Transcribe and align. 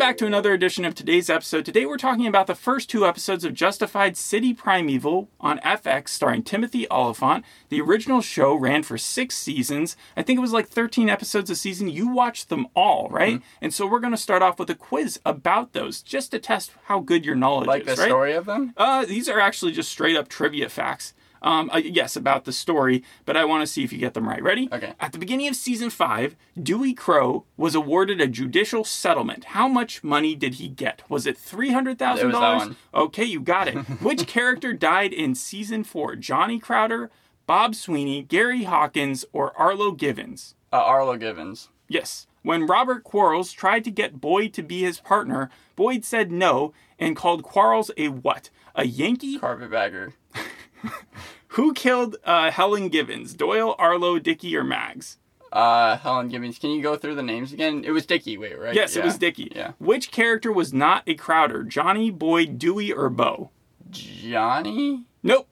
Welcome 0.00 0.12
back 0.12 0.18
to 0.20 0.26
another 0.26 0.54
edition 0.54 0.86
of 0.86 0.94
today's 0.94 1.28
episode. 1.28 1.66
Today 1.66 1.84
we're 1.84 1.98
talking 1.98 2.26
about 2.26 2.46
the 2.46 2.54
first 2.54 2.88
two 2.88 3.04
episodes 3.06 3.44
of 3.44 3.52
Justified 3.52 4.16
City 4.16 4.54
Primeval 4.54 5.28
on 5.38 5.58
FX, 5.58 6.08
starring 6.08 6.42
Timothy 6.42 6.86
Olyphant. 6.90 7.44
The 7.68 7.82
original 7.82 8.22
show 8.22 8.54
ran 8.54 8.82
for 8.82 8.96
six 8.96 9.36
seasons. 9.36 9.98
I 10.16 10.22
think 10.22 10.38
it 10.38 10.40
was 10.40 10.54
like 10.54 10.68
13 10.68 11.10
episodes 11.10 11.50
a 11.50 11.54
season. 11.54 11.90
You 11.90 12.08
watched 12.08 12.48
them 12.48 12.66
all, 12.74 13.10
right? 13.10 13.34
Mm-hmm. 13.40 13.44
And 13.60 13.74
so 13.74 13.86
we're 13.86 14.00
going 14.00 14.14
to 14.14 14.16
start 14.16 14.40
off 14.40 14.58
with 14.58 14.70
a 14.70 14.74
quiz 14.74 15.20
about 15.26 15.74
those, 15.74 16.00
just 16.00 16.30
to 16.30 16.38
test 16.38 16.72
how 16.84 17.00
good 17.00 17.26
your 17.26 17.36
knowledge 17.36 17.66
Like 17.66 17.82
is, 17.82 17.88
Like 17.88 17.96
the 17.96 18.02
right? 18.02 18.08
story 18.08 18.32
of 18.32 18.46
them? 18.46 18.72
Uh, 18.78 19.04
these 19.04 19.28
are 19.28 19.38
actually 19.38 19.72
just 19.72 19.92
straight 19.92 20.16
up 20.16 20.28
trivia 20.28 20.70
facts. 20.70 21.12
Um, 21.42 21.70
uh, 21.72 21.78
yes, 21.78 22.16
about 22.16 22.44
the 22.44 22.52
story, 22.52 23.02
but 23.24 23.36
I 23.36 23.44
want 23.44 23.62
to 23.62 23.66
see 23.66 23.82
if 23.82 23.92
you 23.92 23.98
get 23.98 24.14
them 24.14 24.28
right. 24.28 24.42
Ready? 24.42 24.68
Okay. 24.70 24.92
At 25.00 25.12
the 25.12 25.18
beginning 25.18 25.48
of 25.48 25.56
season 25.56 25.90
five, 25.90 26.36
Dewey 26.60 26.92
Crow 26.92 27.44
was 27.56 27.74
awarded 27.74 28.20
a 28.20 28.26
judicial 28.26 28.84
settlement. 28.84 29.44
How 29.44 29.66
much 29.66 30.04
money 30.04 30.34
did 30.34 30.54
he 30.54 30.68
get? 30.68 31.02
Was 31.08 31.26
it 31.26 31.38
three 31.38 31.70
hundred 31.70 31.98
thousand 31.98 32.24
It 32.24 32.32
was 32.32 32.34
that 32.34 32.40
dollars? 32.40 32.76
Okay, 32.94 33.24
you 33.24 33.40
got 33.40 33.68
it. 33.68 33.74
Which 34.02 34.26
character 34.26 34.72
died 34.72 35.12
in 35.12 35.34
season 35.34 35.84
four? 35.84 36.14
Johnny 36.16 36.58
Crowder, 36.58 37.10
Bob 37.46 37.74
Sweeney, 37.74 38.22
Gary 38.22 38.64
Hawkins, 38.64 39.24
or 39.32 39.56
Arlo 39.58 39.92
Givens? 39.92 40.54
Uh, 40.72 40.76
Arlo 40.76 41.16
Givens. 41.16 41.68
Yes. 41.88 42.26
When 42.42 42.66
Robert 42.66 43.04
Quarles 43.04 43.52
tried 43.52 43.84
to 43.84 43.90
get 43.90 44.20
Boyd 44.20 44.54
to 44.54 44.62
be 44.62 44.82
his 44.82 45.00
partner, 45.00 45.50
Boyd 45.76 46.04
said 46.04 46.30
no 46.32 46.72
and 46.98 47.16
called 47.16 47.42
Quarles 47.42 47.90
a 47.96 48.08
what? 48.08 48.50
A 48.74 48.86
Yankee? 48.86 49.38
Carpetbagger. 49.38 50.14
Who 51.54 51.72
killed 51.74 52.16
uh, 52.24 52.50
Helen 52.50 52.88
Givens? 52.88 53.34
Doyle, 53.34 53.74
Arlo, 53.78 54.18
Dickie, 54.18 54.56
or 54.56 54.62
Mags? 54.64 55.18
Uh, 55.52 55.96
Helen 55.96 56.28
Givens. 56.28 56.58
Can 56.58 56.70
you 56.70 56.80
go 56.82 56.96
through 56.96 57.16
the 57.16 57.24
names 57.24 57.52
again? 57.52 57.82
It 57.84 57.90
was 57.90 58.06
Dickie, 58.06 58.38
wait, 58.38 58.56
right? 58.58 58.74
Yes, 58.74 58.94
it 58.94 59.04
was 59.04 59.18
Dickie. 59.18 59.50
Yeah. 59.54 59.72
Which 59.78 60.12
character 60.12 60.52
was 60.52 60.72
not 60.72 61.02
a 61.08 61.14
Crowder? 61.14 61.64
Johnny, 61.64 62.10
Boyd, 62.12 62.56
Dewey, 62.58 62.92
or 62.92 63.08
Bo? 63.10 63.50
Johnny? 63.90 65.04
Nope. 65.24 65.48